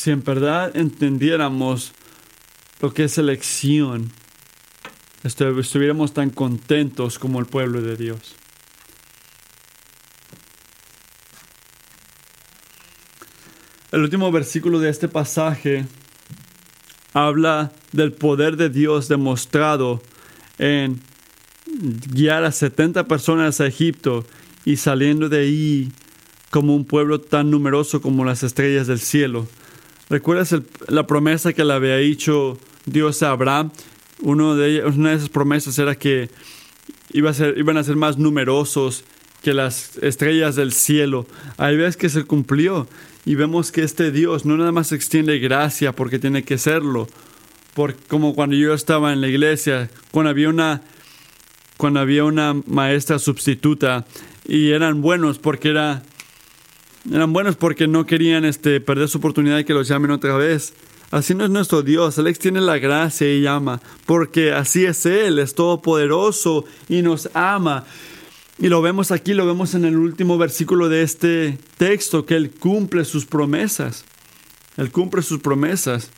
Si 0.04 0.12
en 0.12 0.22
verdad 0.22 0.76
entendiéramos 0.76 1.94
lo 2.82 2.94
que 2.94 3.06
es 3.06 3.18
elección, 3.18 4.12
estuviéramos 5.24 6.14
tan 6.14 6.30
contentos 6.30 7.18
como 7.18 7.40
el 7.40 7.46
pueblo 7.46 7.82
de 7.82 7.96
Dios. 7.96 8.36
El 13.94 14.02
último 14.02 14.30
versículo 14.30 14.82
de 14.82 14.90
este 14.90 15.08
pasaje 15.08 15.86
habla 17.14 17.72
del 17.94 18.12
poder 18.12 18.58
de 18.58 18.68
Dios 18.68 19.08
demostrado 19.08 20.04
en 20.58 21.00
guiar 22.12 22.44
a 22.44 22.52
70 22.52 23.08
personas 23.08 23.62
a 23.62 23.68
Egipto 23.68 24.26
y 24.66 24.76
saliendo 24.76 25.30
de 25.30 25.40
ahí 25.40 25.94
como 26.50 26.76
un 26.76 26.84
pueblo 26.84 27.22
tan 27.22 27.50
numeroso 27.50 28.02
como 28.02 28.26
las 28.26 28.44
estrellas 28.44 28.88
del 28.88 29.00
cielo. 29.00 29.48
¿Recuerdas 30.14 30.56
la 30.90 31.08
promesa 31.08 31.54
que 31.54 31.66
le 31.66 31.74
había 31.74 31.98
hecho 31.98 32.60
Dios 32.86 33.24
a 33.24 33.32
Abraham? 33.32 33.72
Uno 34.22 34.56
de 34.56 34.86
una 34.86 35.10
de 35.10 35.16
esas 35.16 35.30
promesas 35.30 35.80
era 35.80 35.96
que 35.96 36.30
iba 37.14 37.32
a 37.32 37.34
ser, 37.34 37.58
iban 37.58 37.78
a 37.78 37.84
ser 37.84 37.96
más 37.96 38.20
numerosos 38.20 39.06
que 39.42 39.56
las 39.56 39.98
estrellas 40.04 40.56
del 40.56 40.72
cielo. 40.72 41.26
Ahí 41.58 41.78
ves 41.78 41.98
que 41.98 42.10
se 42.10 42.26
cumplió 42.26 42.88
y 43.26 43.34
vemos 43.34 43.72
que 43.72 43.82
este 43.82 44.12
Dios 44.12 44.46
no 44.46 44.56
nada 44.56 44.72
más 44.72 44.92
extiende 44.92 45.40
gracia 45.40 45.94
porque 45.94 46.20
tiene 46.20 46.44
que 46.44 46.60
serlo, 46.60 47.08
por, 47.74 47.96
como 47.96 48.36
cuando 48.36 48.56
yo 48.56 48.76
estaba 48.76 49.14
en 49.14 49.22
la 49.22 49.30
iglesia, 49.30 49.90
cuando 50.12 50.30
había 50.30 50.50
una 50.50 50.84
cuando 51.78 52.00
había 52.00 52.24
una 52.24 52.54
maestra 52.68 53.18
sustituta 53.18 54.06
y 54.48 54.74
eran 54.74 55.02
buenos 55.02 55.40
porque 55.40 55.70
era 55.70 56.04
eran 57.12 57.34
buenos 57.34 57.56
porque 57.56 57.88
no 57.88 58.06
querían 58.06 58.46
este, 58.46 58.80
perder 58.80 59.10
su 59.10 59.18
oportunidad 59.18 59.58
de 59.58 59.66
que 59.66 59.74
los 59.74 59.88
llamen 59.88 60.12
otra 60.12 60.36
vez. 60.38 60.74
Así 61.12 61.36
no 61.36 61.44
es 61.44 61.52
nuestro 61.52 61.84
Dios, 61.84 62.18
Él 62.18 62.28
extiende 62.28 62.60
la 62.60 62.80
gracia 62.80 63.32
y 63.32 63.42
llama, 63.42 63.82
porque 64.08 64.52
así 64.52 64.86
es 64.86 65.06
Él, 65.06 65.38
es 65.38 65.54
todopoderoso 65.54 66.66
y 66.90 67.04
nos 67.04 67.30
ama. 67.36 67.86
Y 68.58 68.70
lo 68.70 68.82
vemos 68.82 69.12
aquí, 69.12 69.34
lo 69.34 69.46
vemos 69.46 69.76
en 69.76 69.86
el 69.86 69.98
último 69.98 70.38
versículo 70.38 70.90
de 70.90 71.04
este 71.04 71.58
texto, 71.78 72.26
que 72.26 72.36
Él 72.36 72.52
cumple 72.52 73.06
sus 73.06 73.26
promesas. 73.26 74.06
Él 74.78 74.92
cumple 74.92 75.22
sus 75.22 75.40
promesas. 75.40 76.10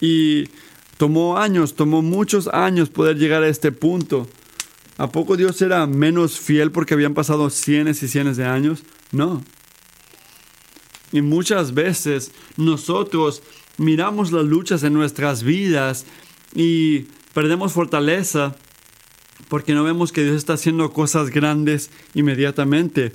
Y 0.00 0.48
tomó 0.96 1.38
años, 1.38 1.74
tomó 1.74 2.02
muchos 2.02 2.48
años 2.48 2.90
poder 2.90 3.18
llegar 3.18 3.42
a 3.42 3.48
este 3.48 3.70
punto. 3.70 4.28
¿A 4.98 5.10
poco 5.10 5.36
Dios 5.36 5.60
era 5.62 5.86
menos 5.86 6.38
fiel 6.38 6.72
porque 6.72 6.94
habían 6.94 7.14
pasado 7.14 7.50
cienes 7.50 8.02
y 8.02 8.08
cienes 8.08 8.36
de 8.36 8.46
años? 8.46 8.82
No. 9.12 9.42
Y 11.12 11.22
muchas 11.22 11.74
veces 11.74 12.32
nosotros 12.56 13.42
miramos 13.78 14.32
las 14.32 14.44
luchas 14.44 14.82
en 14.82 14.92
nuestras 14.92 15.42
vidas 15.42 16.06
y 16.54 17.06
perdemos 17.34 17.72
fortaleza 17.72 18.54
porque 19.48 19.74
no 19.74 19.84
vemos 19.84 20.12
que 20.12 20.22
Dios 20.22 20.36
está 20.36 20.52
haciendo 20.54 20.92
cosas 20.92 21.30
grandes 21.30 21.90
inmediatamente. 22.14 23.12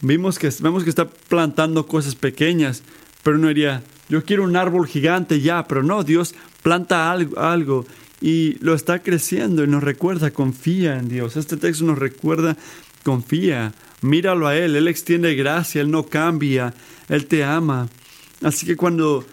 Vimos 0.00 0.38
que, 0.38 0.50
vemos 0.60 0.84
que 0.84 0.90
está 0.90 1.08
plantando 1.08 1.86
cosas 1.86 2.14
pequeñas, 2.14 2.82
pero 3.22 3.36
uno 3.36 3.48
diría, 3.48 3.82
yo 4.08 4.24
quiero 4.24 4.44
un 4.44 4.56
árbol 4.56 4.86
gigante 4.86 5.40
ya, 5.40 5.66
pero 5.66 5.82
no, 5.82 6.02
Dios 6.04 6.34
planta 6.62 7.10
algo, 7.10 7.38
algo 7.38 7.86
y 8.20 8.54
lo 8.60 8.74
está 8.74 9.00
creciendo 9.00 9.64
y 9.64 9.68
nos 9.68 9.82
recuerda, 9.82 10.30
confía 10.30 10.98
en 10.98 11.08
Dios. 11.08 11.36
Este 11.36 11.56
texto 11.56 11.84
nos 11.84 11.98
recuerda, 11.98 12.56
confía, 13.04 13.72
míralo 14.00 14.46
a 14.46 14.56
Él, 14.56 14.76
Él 14.76 14.88
extiende 14.88 15.34
gracia, 15.34 15.80
Él 15.80 15.90
no 15.90 16.04
cambia, 16.04 16.74
Él 17.08 17.26
te 17.26 17.44
ama. 17.44 17.88
Así 18.42 18.66
que 18.66 18.76
cuando 18.76 19.24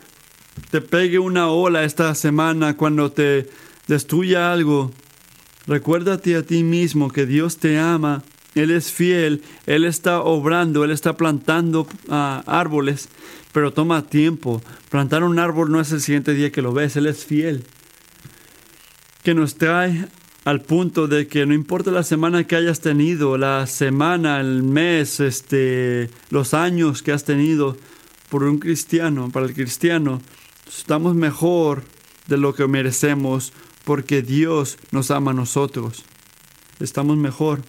te 0.72 0.82
pegue 0.82 1.20
una 1.20 1.50
ola 1.50 1.84
esta 1.84 2.14
semana, 2.16 2.78
cuando 2.78 3.12
te 3.12 3.50
destruya 3.88 4.52
algo, 4.52 4.92
recuérdate 5.68 6.36
a 6.36 6.44
ti 6.44 6.64
mismo 6.64 7.12
que 7.12 7.26
Dios 7.26 7.58
te 7.58 7.78
ama, 7.78 8.24
Él 8.56 8.72
es 8.72 8.92
fiel, 8.92 9.44
Él 9.66 9.86
está 9.86 10.22
obrando, 10.22 10.84
Él 10.84 10.92
está 10.92 11.18
plantando 11.18 11.88
ah, 12.10 12.44
árboles, 12.48 13.10
pero 13.52 13.72
toma 13.72 14.08
tiempo. 14.08 14.62
Plantar 14.90 15.24
un 15.24 15.40
árbol 15.40 15.72
no 15.72 15.80
es 15.80 15.92
el 15.92 16.02
siguiente 16.02 16.34
día 16.34 16.52
que 16.52 16.62
lo 16.62 16.74
ves, 16.74 16.96
Él 16.96 17.06
es 17.06 17.26
fiel. 17.26 17.64
Que 19.24 19.34
nos 19.34 19.56
trae 19.56 20.08
al 20.46 20.62
punto 20.62 21.08
de 21.08 21.28
que 21.28 21.48
no 21.48 21.56
importa 21.56 21.90
la 21.90 22.04
semana 22.04 22.46
que 22.46 22.56
hayas 22.56 22.80
tenido, 22.80 23.36
la 23.38 23.66
semana, 23.66 24.40
el 24.40 24.62
mes, 24.62 25.20
este, 25.20 26.12
los 26.30 26.54
años 26.54 27.02
que 27.02 27.12
has 27.12 27.26
tenido 27.26 27.76
por 28.30 28.44
un 28.44 28.60
cristiano, 28.60 29.32
para 29.32 29.48
el 29.48 29.56
cristiano, 29.56 30.22
estamos 30.68 31.16
mejor 31.16 31.84
de 32.28 32.38
lo 32.38 32.54
que 32.54 32.68
merecemos 32.68 33.54
porque 33.86 34.22
Dios 34.22 34.78
nos 34.92 35.10
ama 35.10 35.32
a 35.32 35.34
nosotros. 35.34 36.04
Estamos 36.80 37.18
mejor. 37.18 37.64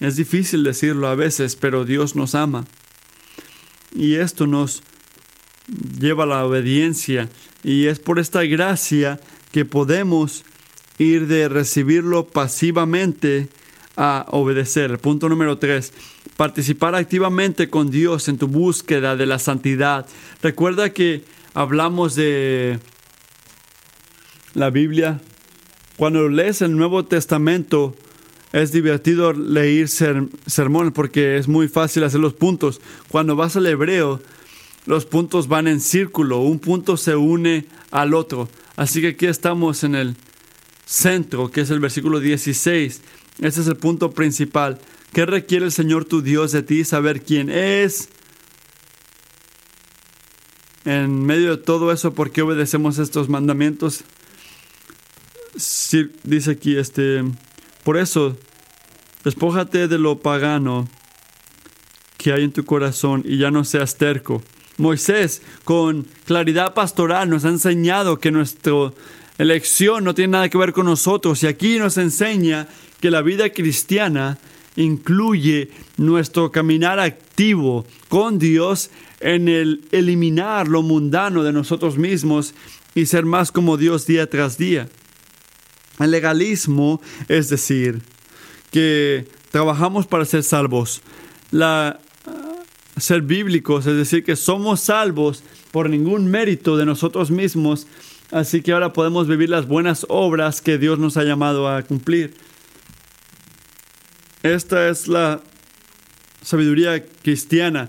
Es 0.00 0.16
difícil 0.16 0.64
decirlo 0.64 1.08
a 1.08 1.14
veces, 1.16 1.54
pero 1.54 1.84
Dios 1.84 2.16
nos 2.16 2.34
ama. 2.34 2.64
Y 3.94 4.14
esto 4.14 4.46
nos 4.46 4.82
lleva 5.98 6.24
a 6.24 6.26
la 6.26 6.46
obediencia. 6.46 7.28
Y 7.62 7.86
es 7.86 7.98
por 7.98 8.18
esta 8.18 8.42
gracia 8.44 9.20
que 9.52 9.66
podemos 9.66 10.44
ir 10.98 11.26
de 11.26 11.48
recibirlo 11.48 12.26
pasivamente 12.26 13.48
a 13.96 14.26
obedecer. 14.30 14.98
Punto 14.98 15.28
número 15.28 15.58
tres, 15.58 15.92
participar 16.36 16.94
activamente 16.94 17.70
con 17.70 17.90
Dios 17.90 18.28
en 18.28 18.38
tu 18.38 18.46
búsqueda 18.46 19.16
de 19.16 19.26
la 19.26 19.38
santidad. 19.38 20.06
Recuerda 20.42 20.90
que 20.90 21.24
hablamos 21.54 22.14
de 22.14 22.78
la 24.54 24.70
Biblia. 24.70 25.20
Cuando 25.96 26.28
lees 26.28 26.60
el 26.60 26.76
Nuevo 26.76 27.06
Testamento, 27.06 27.94
es 28.52 28.70
divertido 28.70 29.32
leer 29.32 29.88
sermón 29.88 30.92
porque 30.92 31.38
es 31.38 31.48
muy 31.48 31.68
fácil 31.68 32.04
hacer 32.04 32.20
los 32.20 32.34
puntos. 32.34 32.80
Cuando 33.08 33.34
vas 33.34 33.56
al 33.56 33.66
hebreo, 33.66 34.20
los 34.84 35.06
puntos 35.06 35.48
van 35.48 35.68
en 35.68 35.80
círculo, 35.80 36.40
un 36.40 36.58
punto 36.58 36.96
se 36.96 37.16
une 37.16 37.66
al 37.90 38.14
otro. 38.14 38.48
Así 38.76 39.00
que 39.00 39.08
aquí 39.08 39.26
estamos 39.26 39.84
en 39.84 39.94
el 39.94 40.16
centro, 40.86 41.50
que 41.50 41.60
es 41.60 41.70
el 41.70 41.80
versículo 41.80 42.20
16. 42.20 43.02
Ese 43.40 43.60
es 43.60 43.66
el 43.66 43.76
punto 43.76 44.12
principal. 44.12 44.78
¿Qué 45.12 45.26
requiere 45.26 45.66
el 45.66 45.72
Señor 45.72 46.06
tu 46.06 46.22
Dios 46.22 46.52
de 46.52 46.62
ti? 46.62 46.84
Saber 46.84 47.22
quién 47.22 47.50
es. 47.50 48.08
En 50.84 51.26
medio 51.26 51.56
de 51.56 51.62
todo 51.62 51.92
eso, 51.92 52.14
¿por 52.14 52.30
qué 52.30 52.42
obedecemos 52.42 52.98
estos 52.98 53.28
mandamientos? 53.28 54.04
dice 56.22 56.50
aquí, 56.50 56.76
este, 56.76 57.24
por 57.82 57.96
eso, 57.96 58.36
despójate 59.24 59.88
de 59.88 59.98
lo 59.98 60.18
pagano 60.18 60.86
que 62.18 62.32
hay 62.32 62.44
en 62.44 62.52
tu 62.52 62.64
corazón 62.64 63.22
y 63.24 63.38
ya 63.38 63.50
no 63.50 63.64
seas 63.64 63.96
terco. 63.96 64.42
Moisés, 64.76 65.42
con 65.64 66.06
claridad 66.24 66.74
pastoral, 66.74 67.30
nos 67.30 67.44
ha 67.44 67.48
enseñado 67.48 68.18
que 68.18 68.30
nuestro 68.30 68.94
elección 69.38 70.04
no 70.04 70.14
tiene 70.14 70.32
nada 70.32 70.48
que 70.48 70.58
ver 70.58 70.72
con 70.72 70.86
nosotros 70.86 71.42
y 71.42 71.46
aquí 71.46 71.78
nos 71.78 71.98
enseña 71.98 72.68
que 73.00 73.10
la 73.10 73.22
vida 73.22 73.50
cristiana 73.50 74.38
incluye 74.76 75.70
nuestro 75.96 76.52
caminar 76.52 77.00
activo 77.00 77.86
con 78.08 78.38
Dios 78.38 78.90
en 79.20 79.48
el 79.48 79.82
eliminar 79.92 80.68
lo 80.68 80.82
mundano 80.82 81.42
de 81.42 81.52
nosotros 81.52 81.96
mismos 81.98 82.54
y 82.94 83.06
ser 83.06 83.24
más 83.24 83.52
como 83.52 83.76
Dios 83.76 84.06
día 84.06 84.28
tras 84.28 84.58
día. 84.58 84.88
El 85.98 86.10
legalismo 86.10 87.00
es 87.28 87.48
decir, 87.48 88.02
que 88.70 89.26
trabajamos 89.50 90.06
para 90.06 90.24
ser 90.24 90.42
salvos. 90.42 91.00
La, 91.50 92.00
ser 92.98 93.22
bíblicos 93.22 93.86
es 93.86 93.96
decir, 93.96 94.24
que 94.24 94.36
somos 94.36 94.80
salvos 94.80 95.42
por 95.70 95.88
ningún 95.90 96.26
mérito 96.26 96.76
de 96.76 96.86
nosotros 96.86 97.30
mismos, 97.30 97.86
Así 98.30 98.60
que 98.62 98.72
ahora 98.72 98.92
podemos 98.92 99.28
vivir 99.28 99.48
las 99.48 99.66
buenas 99.66 100.04
obras 100.08 100.60
que 100.60 100.78
Dios 100.78 100.98
nos 100.98 101.16
ha 101.16 101.22
llamado 101.22 101.68
a 101.68 101.82
cumplir. 101.82 102.34
Esta 104.42 104.88
es 104.88 105.08
la 105.08 105.40
sabiduría 106.42 107.04
cristiana. 107.22 107.88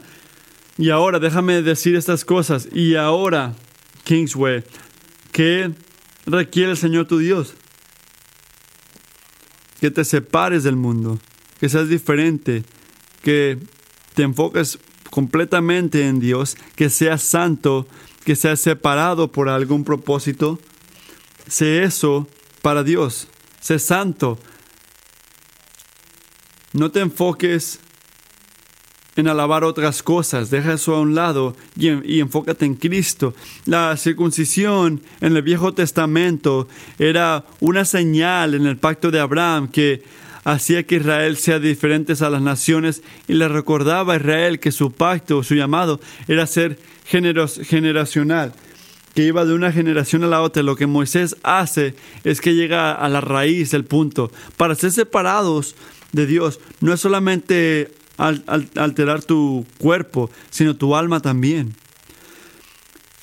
Y 0.77 0.91
ahora, 0.91 1.19
déjame 1.19 1.61
decir 1.61 1.95
estas 1.95 2.23
cosas. 2.23 2.69
Y 2.71 2.95
ahora, 2.95 3.55
Kingsway, 4.03 4.63
¿qué 5.31 5.71
requiere 6.25 6.71
el 6.71 6.77
Señor 6.77 7.07
tu 7.07 7.17
Dios? 7.17 7.53
Que 9.79 9.89
te 9.91 10.05
separes 10.05 10.63
del 10.63 10.75
mundo, 10.75 11.19
que 11.59 11.69
seas 11.69 11.89
diferente, 11.89 12.63
que 13.21 13.57
te 14.13 14.23
enfoques 14.23 14.79
completamente 15.09 16.07
en 16.07 16.19
Dios, 16.19 16.57
que 16.75 16.89
seas 16.89 17.23
santo, 17.23 17.87
que 18.27 18.35
seas 18.35 18.59
separado 18.59 19.31
por 19.31 19.47
algún 19.47 19.85
propósito, 19.85 20.59
sé 21.47 21.83
eso 21.83 22.27
para 22.61 22.83
Dios, 22.83 23.29
sé 23.61 23.79
santo. 23.79 24.37
No 26.73 26.91
te 26.91 26.99
enfoques 26.99 27.79
en 29.15 29.29
alabar 29.29 29.63
otras 29.63 30.03
cosas, 30.03 30.49
deja 30.49 30.73
eso 30.73 30.93
a 30.93 30.99
un 30.99 31.15
lado 31.15 31.55
y, 31.77 31.87
y, 32.15 32.19
enfócate 32.19 32.65
en 32.65 32.75
Cristo. 32.75 33.33
La 33.65 33.95
circuncisión 33.95 35.01
en 35.21 35.37
el 35.37 35.41
Viejo 35.41 35.73
Testamento 35.73 36.67
era 36.99 37.45
una 37.61 37.85
señal 37.85 38.55
en 38.55 38.65
el 38.65 38.75
pacto 38.75 39.09
de 39.09 39.21
Abraham 39.21 39.69
que 39.69 40.03
hacía 40.43 40.83
que 40.83 40.95
Israel 40.95 41.37
sea 41.37 41.59
diferente 41.59 42.13
a 42.19 42.29
las 42.29 42.41
naciones 42.41 43.03
y 43.29 43.35
le 43.35 43.47
recordaba 43.47 44.15
a 44.15 44.17
Israel 44.17 44.59
que 44.59 44.73
su 44.73 44.91
pacto, 44.91 45.43
su 45.43 45.55
llamado, 45.55 46.01
era 46.27 46.45
ser 46.45 46.77
generacional, 47.07 48.53
que 49.15 49.23
iba 49.23 49.45
de 49.45 49.53
una 49.53 49.71
generación 49.71 50.23
a 50.23 50.27
la 50.27 50.41
otra. 50.41 50.63
Lo 50.63 50.75
que 50.75 50.87
Moisés 50.87 51.35
hace 51.43 51.95
es 52.23 52.41
que 52.41 52.53
llega 52.53 52.93
a 52.93 53.09
la 53.09 53.21
raíz 53.21 53.71
del 53.71 53.85
punto. 53.85 54.31
Para 54.57 54.75
ser 54.75 54.91
separados 54.91 55.75
de 56.11 56.25
Dios 56.25 56.59
no 56.81 56.93
es 56.93 56.99
solamente 56.99 57.91
alterar 58.17 59.23
tu 59.23 59.65
cuerpo, 59.77 60.29
sino 60.49 60.75
tu 60.75 60.95
alma 60.95 61.19
también. 61.19 61.73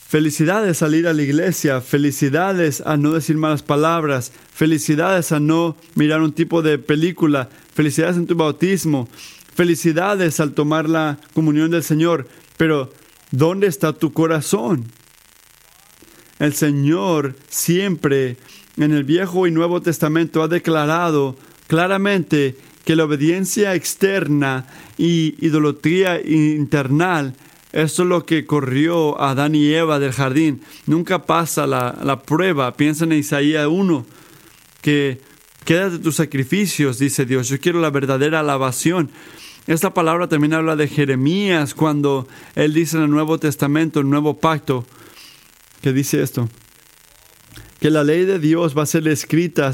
Felicidades 0.09 0.82
al 0.82 0.95
ir 0.95 1.09
a 1.09 1.12
la 1.12 1.22
iglesia, 1.22 1.80
felicidades 1.80 2.80
a 2.87 2.97
no 2.97 3.14
decir 3.14 3.37
malas 3.37 3.62
palabras, 3.64 4.30
felicidades 4.53 5.32
a 5.32 5.41
no 5.41 5.76
mirar 5.97 6.22
un 6.22 6.32
tipo 6.32 6.62
de 6.62 6.78
película, 6.78 7.49
felicidades 7.74 8.16
en 8.16 8.28
tu 8.28 8.37
bautismo, 8.37 9.09
felicidades 9.55 10.39
al 10.39 10.53
tomar 10.53 10.89
la 10.89 11.18
comunión 11.32 11.72
del 11.72 11.82
Señor, 11.82 12.28
pero 12.57 12.93
¿dónde 13.37 13.66
está 13.66 13.93
tu 13.93 14.12
corazón? 14.12 14.85
El 16.39 16.55
Señor 16.55 17.37
siempre 17.49 18.37
en 18.76 18.93
el 18.93 19.05
Viejo 19.05 19.47
y 19.47 19.51
Nuevo 19.51 19.80
Testamento 19.82 20.43
ha 20.43 20.49
declarado 20.49 21.37
claramente 21.66 22.57
que 22.85 22.97
la 22.97 23.05
obediencia 23.05 23.74
externa 23.74 24.66
y 24.99 25.35
idolatría 25.45 26.20
internal, 26.20 27.35
eso 27.72 28.03
es 28.03 28.09
lo 28.09 28.26
que 28.26 28.45
corrió 28.45 29.20
a 29.20 29.30
Adán 29.30 29.55
y 29.55 29.72
Eva 29.72 29.99
del 29.99 30.12
jardín. 30.12 30.61
Nunca 30.87 31.24
pasa 31.24 31.66
la, 31.66 32.22
prueba. 32.24 32.74
Piensa 32.74 33.05
en 33.05 33.12
Isaías 33.12 33.66
1, 33.66 34.07
que 34.82 35.20
queda 35.64 35.91
de 35.91 35.99
tus 35.99 36.16
sacrificios, 36.16 36.99
dice 36.99 37.24
Dios. 37.24 37.49
Yo 37.49 37.59
quiero 37.59 37.80
la 37.80 37.91
verdadera 37.91 38.41
alabación. 38.41 39.11
Esta 39.67 39.95
palabra 39.95 40.29
también 40.29 40.53
habla 40.53 40.77
de 40.77 40.89
Jeremías 40.89 41.75
cuando 41.75 42.29
él 42.55 42.75
dice 42.75 42.99
en 42.99 43.05
el 43.05 43.11
Nuevo 43.11 43.39
Testamento, 43.39 44.01
el 44.01 44.11
Nuevo 44.11 44.35
Pacto, 44.35 44.85
que 45.81 45.95
dice 45.95 46.23
esto, 46.23 46.51
que 47.81 47.91
la 47.91 48.05
ley 48.05 48.27
de 48.27 48.39
Dios 48.39 48.77
va 48.77 48.83
a 48.83 48.87
ser 48.87 49.09
escrita 49.09 49.73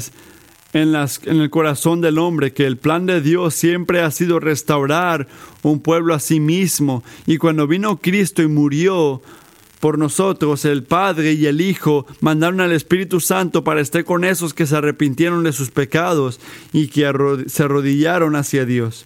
en, 0.71 0.93
las, 0.93 1.19
en 1.25 1.41
el 1.41 1.49
corazón 1.49 1.99
del 1.99 2.19
hombre, 2.19 2.53
que 2.53 2.65
el 2.65 2.77
plan 2.77 3.05
de 3.05 3.19
Dios 3.19 3.53
siempre 3.53 4.01
ha 4.01 4.11
sido 4.11 4.39
restaurar 4.39 5.27
un 5.61 5.81
pueblo 5.81 6.13
a 6.13 6.19
sí 6.19 6.39
mismo. 6.39 7.03
Y 7.25 7.37
cuando 7.37 7.67
vino 7.67 7.97
Cristo 7.97 8.41
y 8.41 8.47
murió 8.47 9.21
por 9.81 9.97
nosotros, 9.97 10.63
el 10.63 10.83
Padre 10.83 11.33
y 11.33 11.47
el 11.47 11.59
Hijo 11.59 12.05
mandaron 12.21 12.61
al 12.61 12.71
Espíritu 12.71 13.19
Santo 13.19 13.65
para 13.65 13.81
estar 13.81 14.05
con 14.05 14.23
esos 14.23 14.53
que 14.53 14.67
se 14.67 14.77
arrepintieron 14.77 15.43
de 15.43 15.51
sus 15.51 15.69
pecados 15.69 16.39
y 16.71 16.87
que 16.87 17.11
se 17.47 17.63
arrodillaron 17.63 18.37
hacia 18.37 18.63
Dios. 18.63 19.05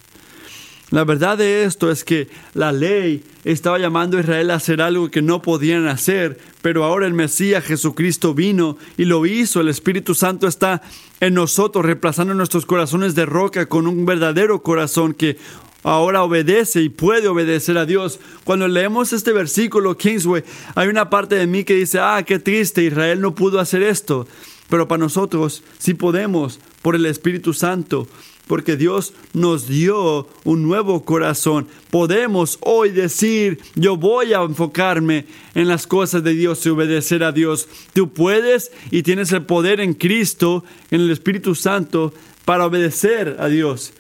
La 0.96 1.04
verdad 1.04 1.38
de 1.38 1.66
esto 1.66 1.92
es 1.92 2.06
que 2.06 2.30
la 2.54 2.72
ley 2.72 3.22
estaba 3.44 3.78
llamando 3.78 4.16
a 4.16 4.22
Israel 4.22 4.50
a 4.50 4.56
hacer 4.56 4.82
algo 4.82 5.12
que 5.12 5.22
no 5.22 5.42
podían 5.42 5.88
hacer, 5.90 6.40
pero 6.62 6.86
ahora 6.86 7.06
el 7.06 7.14
Mesías 7.14 7.66
Jesucristo 7.66 8.34
vino 8.34 8.78
y 8.96 9.04
lo 9.04 9.26
hizo. 9.26 9.60
El 9.60 9.68
Espíritu 9.68 10.16
Santo 10.16 10.48
está 10.48 10.82
en 11.20 11.34
nosotros, 11.34 11.84
reemplazando 11.84 12.34
nuestros 12.34 12.66
corazones 12.66 13.14
de 13.14 13.26
roca 13.26 13.66
con 13.66 13.88
un 13.88 14.06
verdadero 14.06 14.64
corazón 14.64 15.14
que 15.14 15.36
ahora 15.84 16.24
obedece 16.24 16.82
y 16.82 16.88
puede 16.88 17.28
obedecer 17.28 17.78
a 17.78 17.86
Dios. 17.86 18.22
Cuando 18.46 18.66
leemos 18.70 19.12
este 19.12 19.34
versículo, 19.34 19.98
Kingsway, 19.98 20.46
hay 20.76 20.88
una 20.88 21.10
parte 21.10 21.36
de 21.36 21.46
mí 21.46 21.66
que 21.66 21.76
dice, 21.76 22.00
ah, 22.00 22.24
qué 22.26 22.40
triste, 22.40 22.86
Israel 22.86 23.20
no 23.20 23.36
pudo 23.36 23.60
hacer 23.60 23.84
esto. 23.84 24.30
Pero 24.70 24.88
para 24.88 25.00
nosotros 25.00 25.62
sí 25.78 25.94
podemos 25.94 26.62
por 26.82 26.96
el 26.96 27.06
Espíritu 27.06 27.54
Santo 27.54 28.08
porque 28.48 28.76
Dios 28.76 29.14
nos 29.34 29.68
dio 29.68 30.28
un 30.44 30.64
nuevo 30.64 31.04
corazón. 31.04 31.68
Podemos 31.90 32.58
hoy 32.62 32.92
decir, 32.92 33.60
yo 33.76 33.98
voy 33.98 34.34
a 34.34 34.42
enfocarme 34.42 35.26
en 35.54 35.68
las 35.68 35.88
cosas 35.88 36.24
de 36.24 36.34
Dios 36.34 36.66
y 36.66 36.70
obedecer 36.70 37.24
a 37.24 37.32
Dios. 37.32 37.68
Tú 37.94 38.12
puedes 38.12 38.72
y 38.92 39.04
tienes 39.04 39.32
el 39.32 39.44
poder 39.44 39.80
en 39.80 39.94
Cristo, 39.94 40.64
en 40.92 41.02
el 41.02 41.12
Espíritu 41.12 41.56
Santo, 41.56 42.14
para 42.46 42.66
obedecer 42.66 43.38
a 43.40 43.48
Dios. 43.48 43.94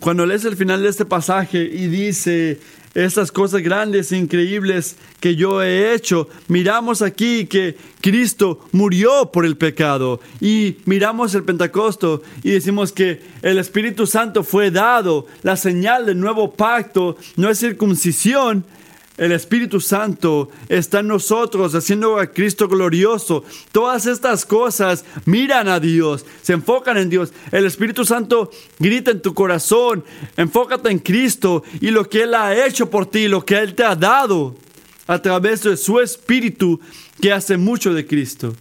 Cuando 0.00 0.26
lees 0.26 0.44
el 0.44 0.56
final 0.56 0.82
de 0.82 0.88
este 0.88 1.04
pasaje 1.04 1.62
y 1.62 1.86
dice, 1.86 2.58
estas 2.96 3.30
cosas 3.30 3.60
grandes 3.60 4.10
e 4.10 4.16
increíbles 4.16 4.96
que 5.20 5.36
yo 5.36 5.62
he 5.62 5.92
hecho. 5.92 6.28
Miramos 6.48 7.02
aquí 7.02 7.44
que 7.46 7.76
Cristo 8.00 8.66
murió 8.72 9.30
por 9.30 9.44
el 9.44 9.58
pecado 9.58 10.18
y 10.40 10.78
miramos 10.86 11.34
el 11.34 11.44
Pentecosto 11.44 12.22
y 12.42 12.52
decimos 12.52 12.92
que 12.92 13.20
el 13.42 13.58
Espíritu 13.58 14.06
Santo 14.06 14.42
fue 14.42 14.70
dado, 14.70 15.26
la 15.42 15.56
señal 15.56 16.06
del 16.06 16.18
nuevo 16.18 16.54
pacto 16.54 17.18
no 17.36 17.50
es 17.50 17.58
circuncisión, 17.58 18.64
el 19.16 19.32
Espíritu 19.32 19.80
Santo 19.80 20.50
está 20.68 21.00
en 21.00 21.08
nosotros, 21.08 21.74
haciendo 21.74 22.18
a 22.18 22.26
Cristo 22.26 22.68
glorioso. 22.68 23.44
Todas 23.72 24.06
estas 24.06 24.44
cosas 24.44 25.06
miran 25.24 25.68
a 25.68 25.80
Dios, 25.80 26.26
se 26.42 26.52
enfocan 26.52 26.98
en 26.98 27.08
Dios. 27.08 27.32
El 27.50 27.64
Espíritu 27.64 28.04
Santo 28.04 28.50
grita 28.78 29.10
en 29.10 29.22
tu 29.22 29.32
corazón, 29.32 30.04
enfócate 30.36 30.90
en 30.90 30.98
Cristo 30.98 31.62
y 31.80 31.90
lo 31.90 32.08
que 32.08 32.24
Él 32.24 32.34
ha 32.34 32.66
hecho 32.66 32.90
por 32.90 33.06
ti, 33.06 33.26
lo 33.26 33.44
que 33.44 33.58
Él 33.58 33.74
te 33.74 33.84
ha 33.84 33.96
dado 33.96 34.54
a 35.06 35.22
través 35.22 35.62
de 35.62 35.78
su 35.78 35.98
Espíritu 35.98 36.78
que 37.20 37.32
hace 37.32 37.56
mucho 37.56 37.94
de 37.94 38.06
Cristo. 38.06 38.54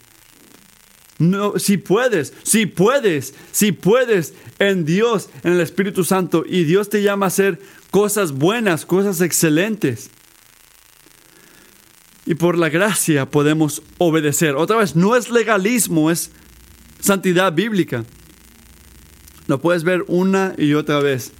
No, 1.17 1.59
si 1.59 1.77
puedes, 1.77 2.33
si 2.43 2.65
puedes, 2.65 3.33
si 3.51 3.73
puedes 3.73 4.33
en 4.59 4.85
Dios, 4.85 5.29
en 5.43 5.53
el 5.53 5.61
Espíritu 5.61 6.05
Santo, 6.05 6.45
y 6.47 6.63
Dios 6.63 6.87
te 6.89 7.01
llama 7.01 7.25
a 7.25 7.27
hacer 7.27 7.59
cosas 7.91 8.31
buenas, 8.31 8.85
cosas 8.85 9.19
excelentes 9.19 10.11
y 12.25 12.35
por 12.35 12.57
la 12.57 12.69
gracia 12.69 13.29
podemos 13.29 13.83
obedecer. 13.97 14.55
Otra 14.55 14.77
vez, 14.77 14.95
no 14.95 15.15
es 15.15 15.29
legalismo, 15.29 16.09
es 16.09 16.31
santidad 16.99 17.53
bíblica. 17.53 18.03
Lo 19.47 19.61
puedes 19.61 19.83
ver 19.83 20.03
una 20.07 20.55
y 20.57 20.73
otra 20.73 20.99
vez. 20.99 21.31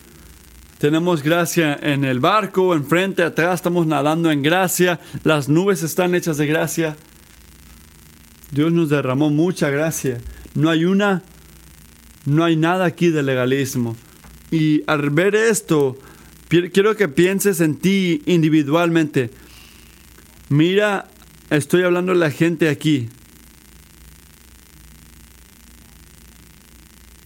Tenemos 0.77 1.23
gracia 1.23 1.77
en 1.81 2.05
el 2.05 2.19
barco, 2.19 2.75
enfrente, 2.75 3.23
atrás, 3.23 3.55
estamos 3.55 3.87
nadando 3.87 4.29
en 4.29 4.43
gracia, 4.43 4.99
las 5.23 5.49
nubes 5.49 5.81
están 5.81 6.13
hechas 6.13 6.37
de 6.37 6.45
gracia. 6.45 6.95
Dios 8.51 8.71
nos 8.71 8.89
derramó 8.89 9.29
mucha 9.29 9.69
gracia. 9.69 10.19
No 10.53 10.69
hay 10.69 10.85
una, 10.85 11.23
no 12.25 12.43
hay 12.43 12.57
nada 12.57 12.85
aquí 12.85 13.09
de 13.09 13.23
legalismo. 13.23 13.95
Y 14.51 14.83
al 14.85 15.09
ver 15.09 15.33
esto, 15.33 15.97
quiero 16.47 16.95
que 16.95 17.07
pienses 17.07 17.59
en 17.61 17.77
ti 17.77 18.21
individualmente. 18.25 19.31
Mira, 20.49 21.07
estoy 21.49 21.83
hablando 21.83 22.11
a 22.11 22.15
la 22.15 22.29
gente 22.29 22.69
aquí. 22.69 23.09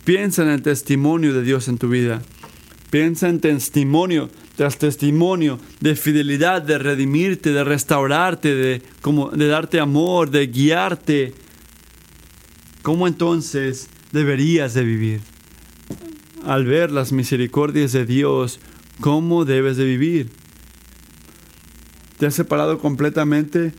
Piensa 0.05 0.43
en 0.43 0.49
el 0.49 0.61
testimonio 0.61 1.33
de 1.33 1.43
Dios 1.43 1.67
en 1.67 1.77
tu 1.77 1.89
vida. 1.89 2.21
Piensa 2.89 3.27
en 3.27 3.41
testimonio 3.41 4.29
tras 4.55 4.77
testimonio 4.77 5.59
de 5.79 5.95
fidelidad, 5.95 6.61
de 6.61 6.77
redimirte, 6.77 7.51
de 7.51 7.63
restaurarte, 7.63 8.55
de, 8.55 8.81
como, 9.01 9.29
de 9.29 9.47
darte 9.47 9.79
amor, 9.79 10.31
de 10.31 10.47
guiarte. 10.47 11.33
¿Cómo 12.81 13.07
entonces 13.07 13.89
deberías 14.11 14.73
de 14.73 14.83
vivir? 14.83 15.21
Al 16.45 16.65
ver 16.65 16.91
las 16.91 17.11
misericordias 17.11 17.91
de 17.91 18.05
Dios, 18.05 18.59
¿cómo 19.01 19.45
debes 19.45 19.77
de 19.77 19.85
vivir? 19.85 20.38
Te 22.19 22.25
has 22.25 22.35
separado 22.35 22.79
completamente, 22.79 23.71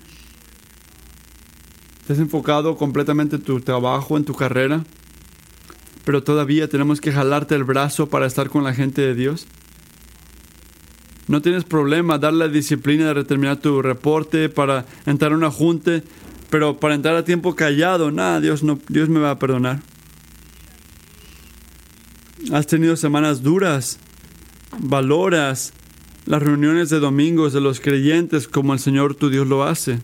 te 2.06 2.12
has 2.14 2.18
enfocado 2.18 2.76
completamente 2.76 3.36
en 3.36 3.42
tu 3.42 3.60
trabajo, 3.60 4.16
en 4.16 4.24
tu 4.24 4.34
carrera, 4.34 4.82
pero 6.06 6.22
todavía 6.22 6.66
tenemos 6.66 7.02
que 7.02 7.12
jalarte 7.12 7.54
el 7.54 7.64
brazo 7.64 8.08
para 8.08 8.26
estar 8.26 8.48
con 8.48 8.64
la 8.64 8.72
gente 8.72 9.02
de 9.02 9.14
Dios. 9.14 9.46
No 11.28 11.42
tienes 11.42 11.64
problema 11.64 12.16
darle 12.16 12.46
la 12.46 12.52
disciplina 12.52 13.12
de 13.12 13.24
terminar 13.24 13.58
tu 13.58 13.82
reporte 13.82 14.48
para 14.48 14.86
entrar 15.04 15.32
a 15.32 15.36
una 15.36 15.50
junta, 15.50 16.00
pero 16.48 16.78
para 16.80 16.94
entrar 16.94 17.16
a 17.16 17.24
tiempo 17.26 17.54
callado, 17.54 18.10
nada, 18.10 18.40
Dios, 18.40 18.62
no, 18.62 18.78
Dios 18.88 19.10
me 19.10 19.20
va 19.20 19.32
a 19.32 19.38
perdonar. 19.38 19.80
Has 22.52 22.66
tenido 22.66 22.96
semanas 22.96 23.42
duras, 23.42 23.98
valoras 24.78 25.74
las 26.26 26.42
reuniones 26.42 26.90
de 26.90 27.00
domingos 27.00 27.52
de 27.52 27.60
los 27.60 27.80
creyentes 27.80 28.48
como 28.48 28.72
el 28.72 28.78
Señor 28.78 29.14
tu 29.14 29.30
Dios 29.30 29.46
lo 29.46 29.64
hace? 29.64 30.00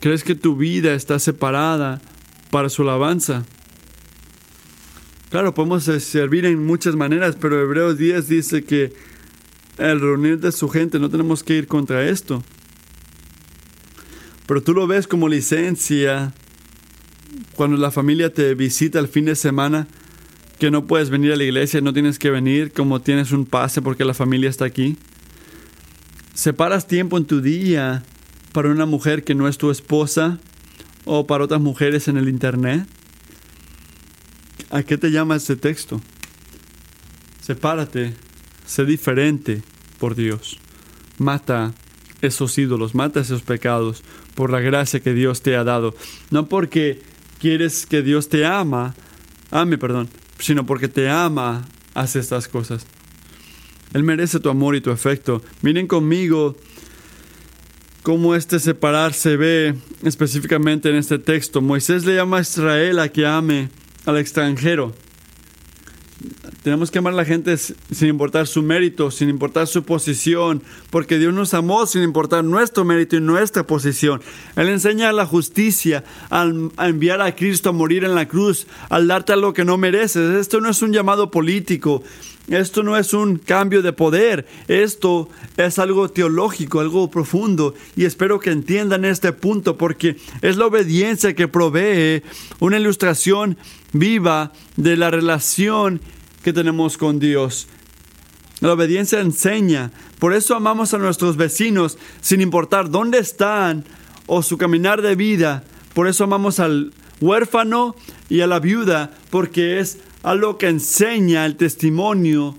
¿Crees 0.00 0.24
que 0.24 0.34
tu 0.34 0.56
vida 0.56 0.94
está 0.94 1.18
separada 1.18 2.00
para 2.50 2.68
su 2.68 2.82
alabanza? 2.82 3.44
Claro, 5.30 5.54
podemos 5.54 5.84
servir 5.84 6.44
en 6.46 6.64
muchas 6.64 6.96
maneras, 6.96 7.36
pero 7.40 7.60
Hebreos 7.60 7.98
10 7.98 8.28
dice 8.28 8.64
que 8.64 8.92
el 9.78 10.00
reunir 10.00 10.40
de 10.40 10.52
su 10.52 10.68
gente 10.68 10.98
no 10.98 11.08
tenemos 11.08 11.42
que 11.44 11.56
ir 11.56 11.66
contra 11.66 12.08
esto. 12.08 12.42
Pero 14.46 14.62
tú 14.62 14.74
lo 14.74 14.86
ves 14.86 15.06
como 15.06 15.28
licencia 15.28 16.34
cuando 17.54 17.76
la 17.76 17.90
familia 17.90 18.34
te 18.34 18.54
visita 18.54 18.98
el 18.98 19.06
fin 19.06 19.26
de 19.26 19.36
semana 19.36 19.86
que 20.60 20.70
no 20.70 20.86
puedes 20.86 21.08
venir 21.08 21.32
a 21.32 21.36
la 21.36 21.44
iglesia, 21.44 21.80
no 21.80 21.94
tienes 21.94 22.18
que 22.18 22.30
venir 22.30 22.72
como 22.72 23.00
tienes 23.00 23.32
un 23.32 23.46
pase 23.46 23.80
porque 23.80 24.04
la 24.04 24.12
familia 24.14 24.50
está 24.50 24.66
aquí. 24.66 24.96
¿Separas 26.34 26.86
tiempo 26.86 27.16
en 27.16 27.24
tu 27.24 27.40
día 27.40 28.04
para 28.52 28.68
una 28.68 28.84
mujer 28.84 29.24
que 29.24 29.34
no 29.34 29.48
es 29.48 29.56
tu 29.56 29.70
esposa 29.70 30.38
o 31.06 31.26
para 31.26 31.44
otras 31.44 31.62
mujeres 31.62 32.08
en 32.08 32.18
el 32.18 32.28
Internet? 32.28 32.86
¿A 34.70 34.82
qué 34.82 34.98
te 34.98 35.10
llama 35.10 35.36
este 35.36 35.56
texto? 35.56 36.02
Sepárate, 37.40 38.12
sé 38.66 38.84
diferente 38.84 39.62
por 39.98 40.14
Dios. 40.14 40.58
Mata 41.16 41.72
esos 42.20 42.56
ídolos, 42.58 42.94
mata 42.94 43.20
esos 43.20 43.40
pecados 43.40 44.02
por 44.34 44.50
la 44.50 44.60
gracia 44.60 45.00
que 45.00 45.14
Dios 45.14 45.40
te 45.40 45.56
ha 45.56 45.64
dado. 45.64 45.94
No 46.30 46.48
porque 46.48 47.00
quieres 47.38 47.86
que 47.86 48.02
Dios 48.02 48.28
te 48.28 48.44
ama, 48.44 48.94
ame, 49.50 49.78
perdón, 49.78 50.10
sino 50.40 50.66
porque 50.66 50.88
te 50.88 51.08
ama, 51.08 51.66
hace 51.94 52.18
estas 52.18 52.48
cosas. 52.48 52.86
Él 53.92 54.02
merece 54.02 54.40
tu 54.40 54.50
amor 54.50 54.76
y 54.76 54.80
tu 54.80 54.90
afecto. 54.90 55.42
Miren 55.62 55.86
conmigo 55.86 56.56
cómo 58.02 58.34
este 58.34 58.58
separar 58.58 59.12
se 59.12 59.36
ve 59.36 59.74
específicamente 60.02 60.90
en 60.90 60.96
este 60.96 61.18
texto. 61.18 61.60
Moisés 61.60 62.04
le 62.04 62.14
llama 62.14 62.38
a 62.38 62.42
Israel 62.42 62.98
a 63.00 63.08
que 63.08 63.26
ame 63.26 63.68
al 64.06 64.18
extranjero. 64.18 64.94
Tenemos 66.62 66.90
que 66.90 66.98
amar 66.98 67.14
a 67.14 67.16
la 67.16 67.24
gente 67.24 67.56
sin 67.56 68.08
importar 68.08 68.46
su 68.46 68.62
mérito, 68.62 69.10
sin 69.10 69.30
importar 69.30 69.66
su 69.66 69.82
posición, 69.82 70.62
porque 70.90 71.18
Dios 71.18 71.32
nos 71.32 71.54
amó 71.54 71.86
sin 71.86 72.02
importar 72.02 72.44
nuestro 72.44 72.84
mérito 72.84 73.16
y 73.16 73.20
nuestra 73.20 73.66
posición. 73.66 74.20
Él 74.56 74.68
enseña 74.68 75.10
la 75.12 75.24
justicia 75.24 76.04
al 76.28 76.70
enviar 76.78 77.22
a 77.22 77.34
Cristo 77.34 77.70
a 77.70 77.72
morir 77.72 78.04
en 78.04 78.14
la 78.14 78.28
cruz, 78.28 78.66
al 78.90 79.08
darte 79.08 79.32
algo 79.32 79.54
que 79.54 79.64
no 79.64 79.78
mereces. 79.78 80.36
Esto 80.36 80.60
no 80.60 80.68
es 80.68 80.82
un 80.82 80.92
llamado 80.92 81.30
político, 81.30 82.02
esto 82.48 82.82
no 82.82 82.98
es 82.98 83.14
un 83.14 83.38
cambio 83.38 83.80
de 83.80 83.94
poder, 83.94 84.46
esto 84.68 85.30
es 85.56 85.78
algo 85.78 86.10
teológico, 86.10 86.80
algo 86.80 87.10
profundo, 87.10 87.74
y 87.96 88.04
espero 88.04 88.38
que 88.38 88.50
entiendan 88.50 89.06
este 89.06 89.32
punto 89.32 89.78
porque 89.78 90.16
es 90.42 90.58
la 90.58 90.66
obediencia 90.66 91.34
que 91.34 91.48
provee 91.48 92.22
una 92.58 92.78
ilustración 92.78 93.56
viva 93.92 94.52
de 94.76 94.98
la 94.98 95.10
relación 95.10 96.02
que 96.42 96.52
tenemos 96.52 96.96
con 96.96 97.18
Dios. 97.18 97.68
La 98.60 98.72
obediencia 98.72 99.20
enseña. 99.20 99.90
Por 100.18 100.34
eso 100.34 100.54
amamos 100.54 100.92
a 100.92 100.98
nuestros 100.98 101.36
vecinos 101.36 101.98
sin 102.20 102.40
importar 102.40 102.90
dónde 102.90 103.18
están 103.18 103.84
o 104.26 104.42
su 104.42 104.58
caminar 104.58 105.02
de 105.02 105.14
vida. 105.14 105.64
Por 105.94 106.08
eso 106.08 106.24
amamos 106.24 106.60
al 106.60 106.92
huérfano 107.20 107.96
y 108.28 108.40
a 108.40 108.46
la 108.46 108.60
viuda, 108.60 109.12
porque 109.30 109.80
es 109.80 109.98
algo 110.22 110.58
que 110.58 110.68
enseña 110.68 111.46
el 111.46 111.56
testimonio 111.56 112.56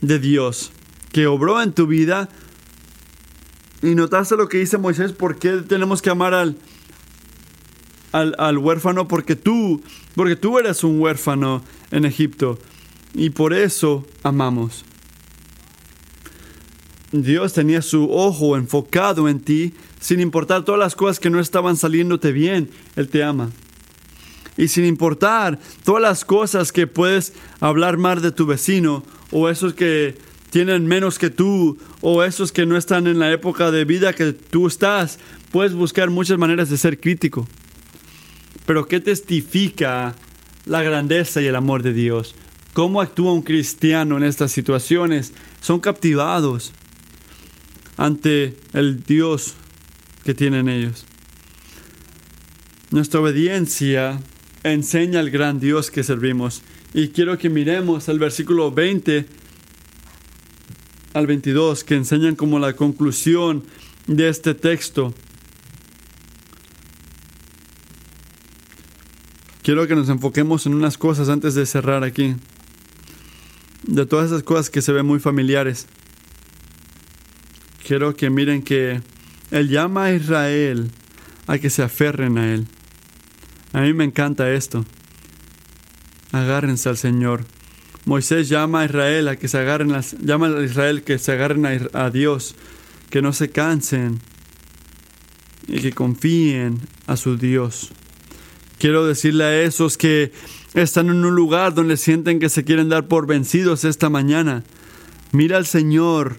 de 0.00 0.18
Dios 0.18 0.72
que 1.14 1.28
obró 1.28 1.62
en 1.62 1.72
tu 1.72 1.86
vida. 1.86 2.28
Y 3.82 3.94
notaste 3.94 4.36
lo 4.36 4.48
que 4.48 4.58
dice 4.58 4.78
Moisés, 4.78 5.12
¿por 5.12 5.38
qué 5.38 5.58
tenemos 5.58 6.02
que 6.02 6.10
amar 6.10 6.34
al, 6.34 6.56
al, 8.12 8.58
huérfano 8.58 9.06
porque 9.06 9.36
tú, 9.36 9.80
porque 10.14 10.36
tú 10.36 10.58
eres 10.58 10.84
un 10.84 11.00
huérfano 11.00 11.62
en 11.90 12.04
Egipto 12.04 12.58
y 13.14 13.30
por 13.30 13.52
eso 13.52 14.06
amamos. 14.22 14.84
Dios 17.12 17.52
tenía 17.52 17.80
su 17.80 18.10
ojo 18.10 18.56
enfocado 18.56 19.28
en 19.28 19.38
ti, 19.38 19.74
sin 20.00 20.20
importar 20.20 20.64
todas 20.64 20.80
las 20.80 20.96
cosas 20.96 21.20
que 21.20 21.30
no 21.30 21.38
estaban 21.38 21.76
saliéndote 21.76 22.32
bien, 22.32 22.70
Él 22.96 23.08
te 23.08 23.22
ama. 23.22 23.50
Y 24.56 24.68
sin 24.68 24.84
importar 24.84 25.58
todas 25.84 26.02
las 26.02 26.24
cosas 26.24 26.72
que 26.72 26.86
puedes 26.86 27.32
hablar 27.60 27.98
mal 27.98 28.20
de 28.20 28.32
tu 28.32 28.46
vecino, 28.46 29.04
o 29.30 29.48
esos 29.48 29.74
que 29.74 30.16
tienen 30.50 30.86
menos 30.86 31.18
que 31.18 31.30
tú, 31.30 31.78
o 32.00 32.24
esos 32.24 32.52
que 32.52 32.66
no 32.66 32.76
están 32.76 33.06
en 33.06 33.20
la 33.20 33.32
época 33.32 33.70
de 33.70 33.84
vida 33.84 34.12
que 34.12 34.32
tú 34.32 34.66
estás, 34.66 35.18
puedes 35.52 35.72
buscar 35.72 36.10
muchas 36.10 36.38
maneras 36.38 36.68
de 36.68 36.78
ser 36.78 36.98
crítico. 36.98 37.46
Pero 38.66 38.86
¿qué 38.86 39.00
testifica 39.00 40.14
la 40.64 40.82
grandeza 40.82 41.42
y 41.42 41.46
el 41.46 41.56
amor 41.56 41.82
de 41.82 41.92
Dios? 41.92 42.34
¿Cómo 42.72 43.00
actúa 43.00 43.32
un 43.32 43.42
cristiano 43.42 44.16
en 44.16 44.24
estas 44.24 44.52
situaciones? 44.52 45.32
Son 45.60 45.80
captivados 45.80 46.72
ante 47.96 48.56
el 48.72 49.04
Dios 49.04 49.54
que 50.24 50.34
tienen 50.34 50.68
ellos. 50.68 51.04
Nuestra 52.90 53.20
obediencia 53.20 54.20
enseña 54.62 55.20
al 55.20 55.30
gran 55.30 55.60
Dios 55.60 55.90
que 55.90 56.02
servimos. 56.02 56.62
Y 56.92 57.08
quiero 57.08 57.38
que 57.38 57.50
miremos 57.50 58.08
el 58.08 58.18
versículo 58.18 58.70
20 58.72 59.26
al 61.12 61.26
22, 61.26 61.84
que 61.84 61.94
enseñan 61.94 62.34
como 62.34 62.58
la 62.58 62.74
conclusión 62.74 63.64
de 64.06 64.28
este 64.28 64.54
texto. 64.54 65.14
Quiero 69.64 69.88
que 69.88 69.96
nos 69.96 70.10
enfoquemos 70.10 70.66
en 70.66 70.74
unas 70.74 70.98
cosas 70.98 71.28
antes 71.28 71.54
de 71.54 71.64
cerrar 71.66 72.04
aquí. 72.04 72.36
De 73.82 74.06
todas 74.06 74.26
esas 74.26 74.42
cosas 74.42 74.70
que 74.70 74.82
se 74.82 74.92
ven 74.92 75.06
muy 75.06 75.18
familiares. 75.18 75.86
Quiero 77.84 78.14
que 78.14 78.30
miren 78.30 78.62
que 78.62 79.00
Él 79.50 79.68
llama 79.68 80.04
a 80.04 80.12
Israel 80.12 80.90
a 81.46 81.58
que 81.58 81.70
se 81.70 81.82
aferren 81.82 82.38
a 82.38 82.52
Él. 82.52 82.66
A 83.72 83.80
mí 83.80 83.92
me 83.94 84.04
encanta 84.04 84.52
esto. 84.52 84.84
Agárrense 86.30 86.90
al 86.90 86.98
Señor. 86.98 87.44
Moisés 88.04 88.50
llama 88.50 88.82
a 88.82 88.84
Israel 88.84 89.28
a 89.28 89.36
que 89.36 89.48
se 89.48 89.58
agarren 89.58 89.94
llama 90.20 90.48
a 90.48 90.62
Israel 90.62 91.02
que 91.02 91.18
se 91.18 91.32
agarren 91.32 91.88
a 91.92 92.10
Dios, 92.10 92.54
que 93.08 93.22
no 93.22 93.32
se 93.32 93.50
cansen 93.50 94.20
y 95.66 95.80
que 95.80 95.92
confíen 95.92 96.80
a 97.06 97.16
su 97.16 97.38
Dios. 97.38 97.92
Quiero 98.78 99.06
decirle 99.06 99.44
a 99.44 99.62
esos 99.62 99.96
que 99.96 100.32
están 100.74 101.08
en 101.08 101.24
un 101.24 101.34
lugar 101.34 101.74
donde 101.74 101.96
sienten 101.96 102.40
que 102.40 102.48
se 102.48 102.64
quieren 102.64 102.88
dar 102.88 103.06
por 103.06 103.26
vencidos 103.26 103.84
esta 103.84 104.10
mañana. 104.10 104.64
Mira 105.32 105.56
al 105.56 105.66
Señor. 105.66 106.36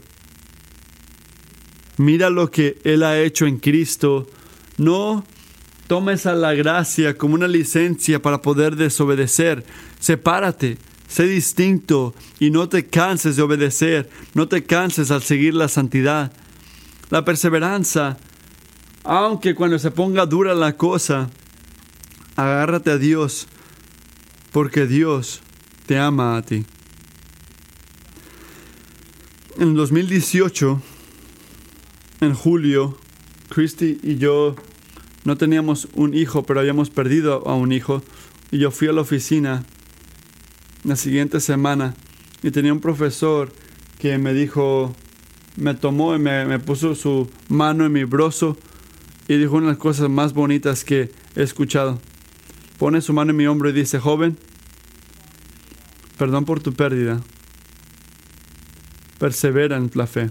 Mira 1.97 2.29
lo 2.29 2.51
que 2.51 2.77
Él 2.83 3.03
ha 3.03 3.19
hecho 3.19 3.45
en 3.45 3.57
Cristo. 3.57 4.27
No 4.77 5.25
tomes 5.87 6.25
a 6.25 6.33
la 6.33 6.53
gracia 6.53 7.17
como 7.17 7.35
una 7.35 7.47
licencia 7.47 8.21
para 8.21 8.41
poder 8.41 8.75
desobedecer. 8.75 9.65
Sepárate, 9.99 10.77
sé 11.07 11.27
distinto 11.27 12.13
y 12.39 12.51
no 12.51 12.67
te 12.67 12.87
canses 12.87 13.37
de 13.37 13.43
obedecer. 13.43 14.09
No 14.33 14.49
te 14.49 14.65
canses 14.65 15.11
al 15.11 15.23
seguir 15.23 15.53
la 15.53 15.69
santidad. 15.69 16.33
La 17.09 17.23
perseverancia, 17.23 18.17
aunque 19.03 19.55
cuando 19.55 19.79
se 19.79 19.91
ponga 19.91 20.25
dura 20.25 20.53
la 20.53 20.75
cosa, 20.75 21.29
Agárrate 22.35 22.91
a 22.91 22.97
Dios, 22.97 23.47
porque 24.51 24.87
Dios 24.87 25.41
te 25.85 25.97
ama 25.97 26.35
a 26.35 26.41
ti. 26.41 26.65
En 29.57 29.73
2018, 29.73 30.81
en 32.19 32.33
julio, 32.33 32.97
Christy 33.47 33.99
y 34.03 34.17
yo 34.17 34.55
no 35.23 35.37
teníamos 35.37 35.87
un 35.93 36.13
hijo, 36.13 36.43
pero 36.43 36.59
habíamos 36.59 36.89
perdido 36.89 37.47
a 37.47 37.55
un 37.55 37.71
hijo. 37.71 38.03
Y 38.51 38.59
yo 38.59 38.69
fui 38.69 38.89
a 38.89 38.91
la 38.91 39.01
oficina 39.01 39.63
la 40.83 40.97
siguiente 40.97 41.39
semana 41.39 41.95
y 42.43 42.51
tenía 42.51 42.73
un 42.73 42.81
profesor 42.81 43.53
que 43.97 44.17
me 44.17 44.33
dijo, 44.33 44.93
me 45.55 45.73
tomó 45.73 46.15
y 46.15 46.19
me, 46.19 46.59
puso 46.59 46.95
su 46.95 47.29
mano 47.47 47.85
en 47.85 47.93
mi 47.93 48.03
brazo 48.03 48.57
y 49.27 49.37
dijo 49.37 49.55
una 49.55 49.67
de 49.67 49.71
las 49.71 49.79
cosas 49.79 50.09
más 50.09 50.33
bonitas 50.33 50.83
que 50.83 51.11
he 51.35 51.41
escuchado 51.41 51.99
pone 52.77 53.01
su 53.01 53.13
mano 53.13 53.31
en 53.31 53.37
mi 53.37 53.47
hombro 53.47 53.69
y 53.69 53.73
dice, 53.73 53.99
joven, 53.99 54.37
perdón 56.17 56.45
por 56.45 56.61
tu 56.61 56.73
pérdida, 56.73 57.21
persevera 59.19 59.77
en 59.77 59.89
la 59.93 60.07
fe, 60.07 60.29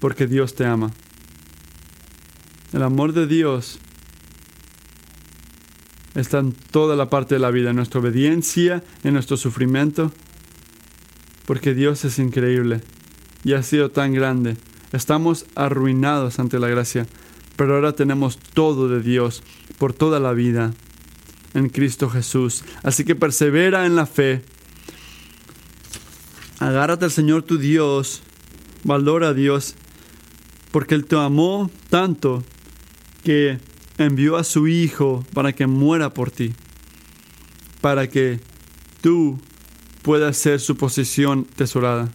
porque 0.00 0.26
Dios 0.26 0.54
te 0.54 0.64
ama. 0.64 0.90
El 2.72 2.82
amor 2.82 3.12
de 3.12 3.26
Dios 3.26 3.78
está 6.14 6.40
en 6.40 6.52
toda 6.52 6.96
la 6.96 7.08
parte 7.08 7.36
de 7.36 7.40
la 7.40 7.50
vida, 7.50 7.70
en 7.70 7.76
nuestra 7.76 8.00
obediencia, 8.00 8.82
en 9.04 9.14
nuestro 9.14 9.36
sufrimiento, 9.36 10.12
porque 11.46 11.74
Dios 11.74 12.04
es 12.04 12.18
increíble 12.18 12.82
y 13.44 13.54
ha 13.54 13.62
sido 13.62 13.90
tan 13.90 14.12
grande. 14.12 14.56
Estamos 14.92 15.46
arruinados 15.54 16.38
ante 16.38 16.58
la 16.58 16.68
gracia, 16.68 17.06
pero 17.56 17.74
ahora 17.74 17.92
tenemos 17.92 18.38
todo 18.38 18.88
de 18.88 19.00
Dios 19.00 19.42
por 19.78 19.92
toda 19.92 20.20
la 20.20 20.32
vida 20.32 20.72
en 21.54 21.68
Cristo 21.68 22.10
Jesús. 22.10 22.64
Así 22.82 23.04
que 23.04 23.14
persevera 23.14 23.86
en 23.86 23.96
la 23.96 24.06
fe. 24.06 24.42
Agárrate 26.58 27.04
al 27.06 27.10
Señor 27.10 27.42
tu 27.42 27.58
Dios. 27.58 28.22
Valora 28.84 29.28
a 29.28 29.34
Dios. 29.34 29.74
Porque 30.72 30.94
Él 30.94 31.06
te 31.06 31.16
amó 31.16 31.70
tanto 31.88 32.44
que 33.24 33.58
envió 33.96 34.36
a 34.36 34.44
su 34.44 34.68
Hijo 34.68 35.24
para 35.32 35.52
que 35.52 35.66
muera 35.66 36.12
por 36.12 36.30
ti. 36.30 36.54
Para 37.80 38.08
que 38.08 38.40
tú 39.00 39.40
puedas 40.02 40.36
ser 40.36 40.60
su 40.60 40.76
posición 40.76 41.44
tesorada. 41.44 42.10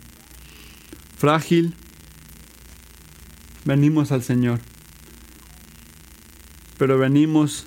frágil, 1.18 1.74
venimos 3.64 4.12
al 4.12 4.24
Señor. 4.24 4.60
Pero 6.78 6.98
venimos 6.98 7.66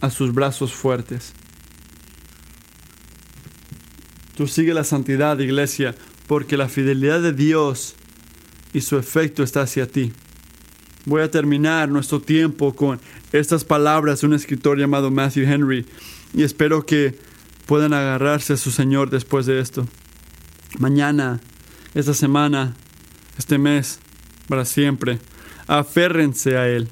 a 0.00 0.10
sus 0.10 0.34
brazos 0.34 0.72
fuertes. 0.72 1.32
Tú 4.36 4.46
sigue 4.46 4.74
la 4.74 4.84
santidad, 4.84 5.38
iglesia, 5.38 5.94
porque 6.26 6.56
la 6.56 6.68
fidelidad 6.68 7.20
de 7.20 7.32
Dios 7.32 7.94
y 8.72 8.80
su 8.80 8.98
efecto 8.98 9.42
está 9.42 9.62
hacia 9.62 9.86
ti. 9.86 10.12
Voy 11.04 11.22
a 11.22 11.30
terminar 11.30 11.88
nuestro 11.88 12.20
tiempo 12.20 12.74
con 12.74 13.00
estas 13.32 13.64
palabras 13.64 14.20
de 14.20 14.26
un 14.26 14.34
escritor 14.34 14.78
llamado 14.78 15.10
Matthew 15.10 15.44
Henry 15.44 15.86
y 16.32 16.42
espero 16.42 16.86
que 16.86 17.18
puedan 17.66 17.92
agarrarse 17.92 18.54
a 18.54 18.56
su 18.56 18.70
Señor 18.70 19.10
después 19.10 19.46
de 19.46 19.60
esto. 19.60 19.86
Mañana, 20.78 21.40
esta 21.94 22.14
semana, 22.14 22.74
este 23.36 23.58
mes, 23.58 23.98
para 24.48 24.64
siempre, 24.64 25.18
aférrense 25.66 26.56
a 26.56 26.68
Él 26.68 26.88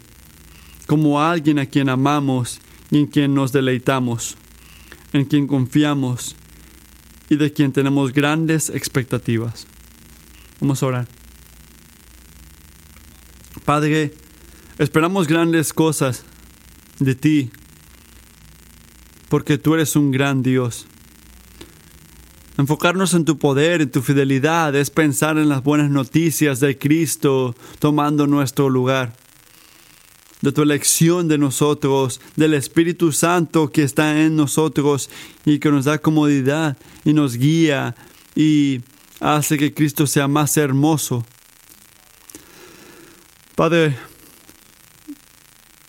como 0.91 1.23
alguien 1.23 1.61
a 1.61 1.67
quien 1.67 1.89
amamos 1.89 2.61
y 2.91 2.99
en 2.99 3.07
quien 3.07 3.33
nos 3.33 3.53
deleitamos, 3.53 4.37
en 5.13 5.25
quien 5.25 5.47
confiamos 5.47 6.35
y 7.29 7.37
de 7.37 7.53
quien 7.53 7.71
tenemos 7.71 8.13
grandes 8.13 8.71
expectativas. 8.71 9.69
Vamos 10.61 10.83
a 10.83 10.87
orar. 10.87 11.09
Padre, 13.65 14.13
esperamos 14.81 15.29
grandes 15.29 15.73
cosas 15.73 16.25
de 16.99 17.15
ti, 17.15 17.53
porque 19.29 19.59
tú 19.59 19.75
eres 19.75 19.95
un 19.95 20.11
gran 20.11 20.43
Dios. 20.43 20.89
Enfocarnos 22.59 23.15
en 23.15 23.25
tu 23.25 23.39
poder, 23.39 23.81
en 23.81 23.93
tu 23.93 24.03
fidelidad, 24.03 24.75
es 24.75 24.91
pensar 24.91 25.39
en 25.39 25.49
las 25.49 25.63
buenas 25.63 25.89
noticias 25.89 26.59
de 26.59 26.77
Cristo 26.77 27.55
tomando 27.79 28.27
nuestro 28.27 28.69
lugar, 28.69 29.15
de 30.43 30.53
tu 30.53 30.63
elección 30.63 31.29
de 31.29 31.39
nosotros, 31.39 32.21
del 32.37 32.55
Espíritu 32.55 33.13
Santo 33.13 33.71
que 33.71 33.83
está 33.83 34.21
en 34.23 34.37
nosotros 34.37 35.11
y 35.45 35.59
que 35.59 35.71
nos 35.71 35.85
da 35.85 35.99
comodidad 35.99 36.77
y 37.05 37.13
nos 37.13 37.37
guía 37.37 37.95
y 38.35 38.81
hace 39.21 39.59
que 39.59 39.75
Cristo 39.75 40.07
sea 40.07 40.29
más 40.29 40.57
hermoso. 40.57 41.25
Padre, 43.55 43.97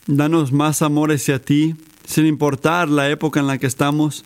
danos 0.08 0.52
más 0.52 0.82
amor 0.82 1.12
hacia 1.12 1.42
ti, 1.42 1.76
sin 2.06 2.26
importar 2.26 2.90
la 2.90 3.10
época 3.10 3.40
en 3.40 3.48
la 3.48 3.58
que 3.58 3.68
estamos. 3.68 4.26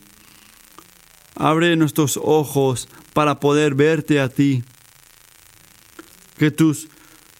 Abre 1.36 1.76
nuestros 1.76 2.18
ojos 2.20 2.88
para 3.12 3.38
poder 3.38 3.74
verte 3.74 4.20
a 4.20 4.28
ti. 4.28 4.64
Que 6.38 6.50
tus 6.50 6.88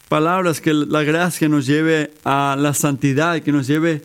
palabras, 0.08 0.60
que 0.60 0.72
la 0.72 1.02
gracia 1.02 1.48
nos 1.48 1.66
lleve 1.66 2.12
a 2.24 2.56
la 2.58 2.74
santidad, 2.74 3.40
que 3.40 3.52
nos 3.52 3.66
lleve 3.66 4.04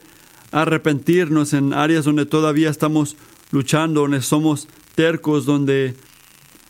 a 0.52 0.64
arrepentirnos 0.64 1.54
en 1.54 1.74
áreas 1.74 2.06
donde 2.06 2.26
todavía 2.26 2.70
estamos 2.70 3.16
luchando, 3.52 4.02
donde 4.02 4.22
somos 4.22 4.68
tercos, 4.96 5.46
donde 5.46 5.96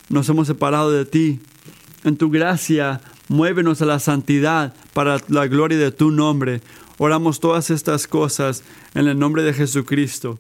nos 0.10 0.28
hemos 0.30 0.48
separado 0.48 0.92
de 0.92 1.06
ti. 1.06 1.40
En 2.04 2.18
tu 2.18 2.30
gracia, 2.30 3.02
muévenos 3.28 3.82
a 3.82 3.86
la 3.86 4.00
santidad 4.00 4.74
para 4.94 5.20
la 5.30 5.48
gloria 5.48 5.78
de 5.78 5.92
tu 5.92 6.12
nombre. 6.12 6.62
Oramos 6.98 7.40
todas 7.40 7.70
estas 7.70 8.08
cosas 8.08 8.64
en 8.94 9.08
el 9.08 9.18
nombre 9.18 9.44
de 9.44 9.54
Jesucristo. 9.54 10.40